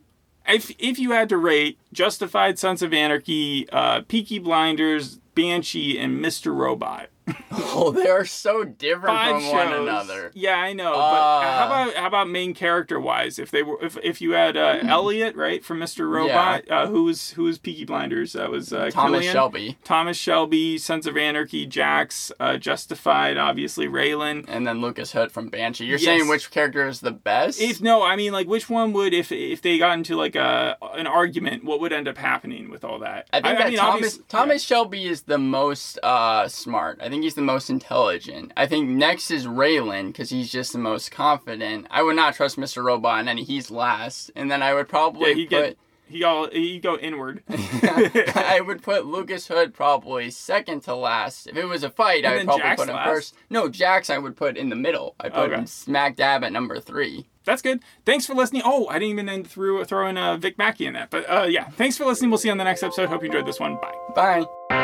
If 0.49 0.73
if 0.81 0.99
you 0.99 1.13
had 1.13 1.29
to 1.29 1.37
rate 1.37 1.79
Justified, 1.93 2.59
Sons 2.59 2.83
of 2.83 2.93
Anarchy, 2.93 3.69
uh, 3.71 4.01
Peaky 4.09 4.41
Blinders, 4.41 5.19
Banshee, 5.37 5.99
and 5.99 6.23
Mr. 6.25 6.55
Robot, 6.55 7.09
Oh, 7.75 7.91
they 7.91 8.09
are 8.09 8.25
so 8.25 8.65
different 8.65 9.07
five 9.17 9.31
from 9.37 9.43
shows. 9.43 9.53
one 9.53 9.73
another. 9.73 10.31
Yeah, 10.35 10.57
I 10.57 10.73
know. 10.73 10.93
but 10.93 10.99
Uh. 10.99 11.41
how 11.43 11.67
about 11.67 11.95
how 11.95 12.07
about 12.07 12.29
main 12.29 12.55
character 12.55 12.99
wise? 13.01 13.39
If 13.39 13.51
they 13.51 13.63
were 13.63 13.79
if 13.83 13.97
if 14.03 14.21
you 14.21 14.33
had 14.33 14.57
uh, 14.57 14.79
Hmm. 14.81 14.89
Elliot 14.89 15.37
right 15.37 15.65
from 15.65 15.79
Mr. 15.81 16.09
Robot, 16.11 16.71
uh, 16.71 16.87
who 16.89 17.05
was 17.05 17.31
who 17.31 17.45
was 17.45 17.59
Peaky 17.59 17.85
Blinders? 17.85 18.33
That 18.35 18.51
was 18.51 18.73
uh, 18.73 18.91
Thomas 18.91 19.19
Killian. 19.21 19.33
Shelby, 19.33 19.79
Thomas 19.85 20.17
Shelby, 20.17 20.79
Sons 20.79 21.07
of 21.07 21.17
Anarchy, 21.17 21.67
Jax, 21.67 22.33
uh, 22.41 22.57
Justified, 22.57 23.37
obviously 23.39 23.87
Raylan. 23.87 24.45
and 24.49 24.67
then 24.67 24.81
Lucas 24.81 25.13
Hood 25.13 25.31
from 25.33 25.49
Banshee. 25.49 25.85
You're 25.85 25.99
Yes. 25.99 26.05
saying 26.05 26.29
which 26.29 26.51
character 26.51 26.87
is 26.89 27.01
the 27.01 27.11
best? 27.13 27.61
If 27.61 27.81
no, 27.81 28.03
I 28.03 28.17
mean 28.17 28.33
like 28.33 28.47
which 28.49 28.69
one 28.71 28.93
would 28.95 29.13
if 29.15 29.31
if 29.33 29.63
they 29.63 29.79
got 29.79 29.93
into 29.95 30.17
like 30.17 30.35
a 30.37 30.77
an 30.95 31.07
argument, 31.07 31.65
what 31.65 31.81
would 31.81 31.93
end 31.93 32.09
up 32.09 32.19
happening 32.19 32.71
with 32.71 32.85
all 32.85 32.99
that? 33.01 33.29
I 33.33 33.41
think 33.41 33.59
that 33.59 33.69
mean, 33.71 33.79
Thomas 33.79 34.19
Thomas 34.29 34.63
Shelby 34.63 35.07
is 35.07 35.23
the 35.23 35.39
most 35.39 35.99
uh, 36.03 36.49
smart. 36.49 36.99
I 37.03 37.09
think 37.09 37.22
he's 37.23 37.35
the 37.35 37.43
most 37.43 37.71
intelligent. 37.71 38.53
I 38.57 38.67
think 38.67 38.89
next 38.89 39.31
is 39.31 39.47
Raylan 39.47 40.09
because 40.09 40.31
he's 40.31 40.51
just 40.53 40.73
the 40.73 40.79
most 40.79 41.11
confident. 41.11 41.87
I 41.91 42.03
would 42.03 42.17
not 42.17 42.35
trust 42.35 42.57
Mr. 42.59 42.85
Robot, 42.85 43.21
and 43.21 43.29
then 43.29 43.39
he's 43.39 43.71
last. 43.71 44.31
And 44.37 44.51
then 44.51 44.63
I 44.63 44.75
would 44.75 44.89
probably 44.89 45.31
Yeah, 45.31 45.35
he 45.35 45.45
put 45.45 45.51
get 45.51 45.77
he 46.09 46.25
all 46.25 46.49
he 46.51 46.79
go 46.79 46.99
inward. 46.99 47.43
I 47.49 48.61
would 48.65 48.83
put 48.83 49.07
Lucas 49.07 49.47
Hood 49.49 49.73
probably 49.73 50.31
second 50.31 50.83
to 50.83 50.95
last. 50.95 51.47
If 51.47 51.57
it 51.57 51.65
was 51.65 51.83
a 51.85 51.91
fight, 51.91 52.25
And 52.25 52.35
I 52.35 52.37
would 52.37 52.45
probably 52.47 52.63
Jax 52.63 52.81
put 52.83 52.89
him 52.91 52.97
last? 52.97 53.09
first. 53.09 53.35
No, 53.49 53.69
Jax 53.71 54.11
I 54.11 54.19
would 54.19 54.37
put 54.37 54.57
in 54.59 54.69
the 54.69 54.77
middle. 54.77 55.15
I 55.21 55.29
put 55.31 55.51
Okay. 55.51 55.55
him 55.55 55.67
smack 55.67 56.17
dab 56.17 56.45
at 56.45 56.53
number 56.53 56.79
three. 56.81 57.29
That's 57.45 57.63
good. 57.63 57.81
Thanks 58.05 58.27
for 58.27 58.35
listening. 58.35 58.63
Oh, 58.65 58.87
I 58.89 58.95
didn't 59.01 59.09
even 59.11 59.29
end 59.29 59.49
through 59.49 59.85
throw 59.87 60.07
in 60.07 60.17
uh, 60.19 60.37
Vic 60.37 60.59
Mackey 60.59 60.87
in 60.87 60.93
that, 60.95 61.11
but 61.11 61.25
uh, 61.31 61.47
yeah. 61.49 61.69
Thanks 61.71 61.97
for 61.97 62.05
listening. 62.05 62.31
We'll 62.31 62.39
see 62.39 62.49
you 62.49 62.53
on 62.53 62.59
the 62.59 62.65
next 62.65 62.83
episode. 62.83 63.09
Hope 63.09 63.23
you 63.23 63.27
enjoyed 63.27 63.47
this 63.47 63.59
one. 63.59 63.77
Bye. 63.77 63.95
Bye. 64.15 64.82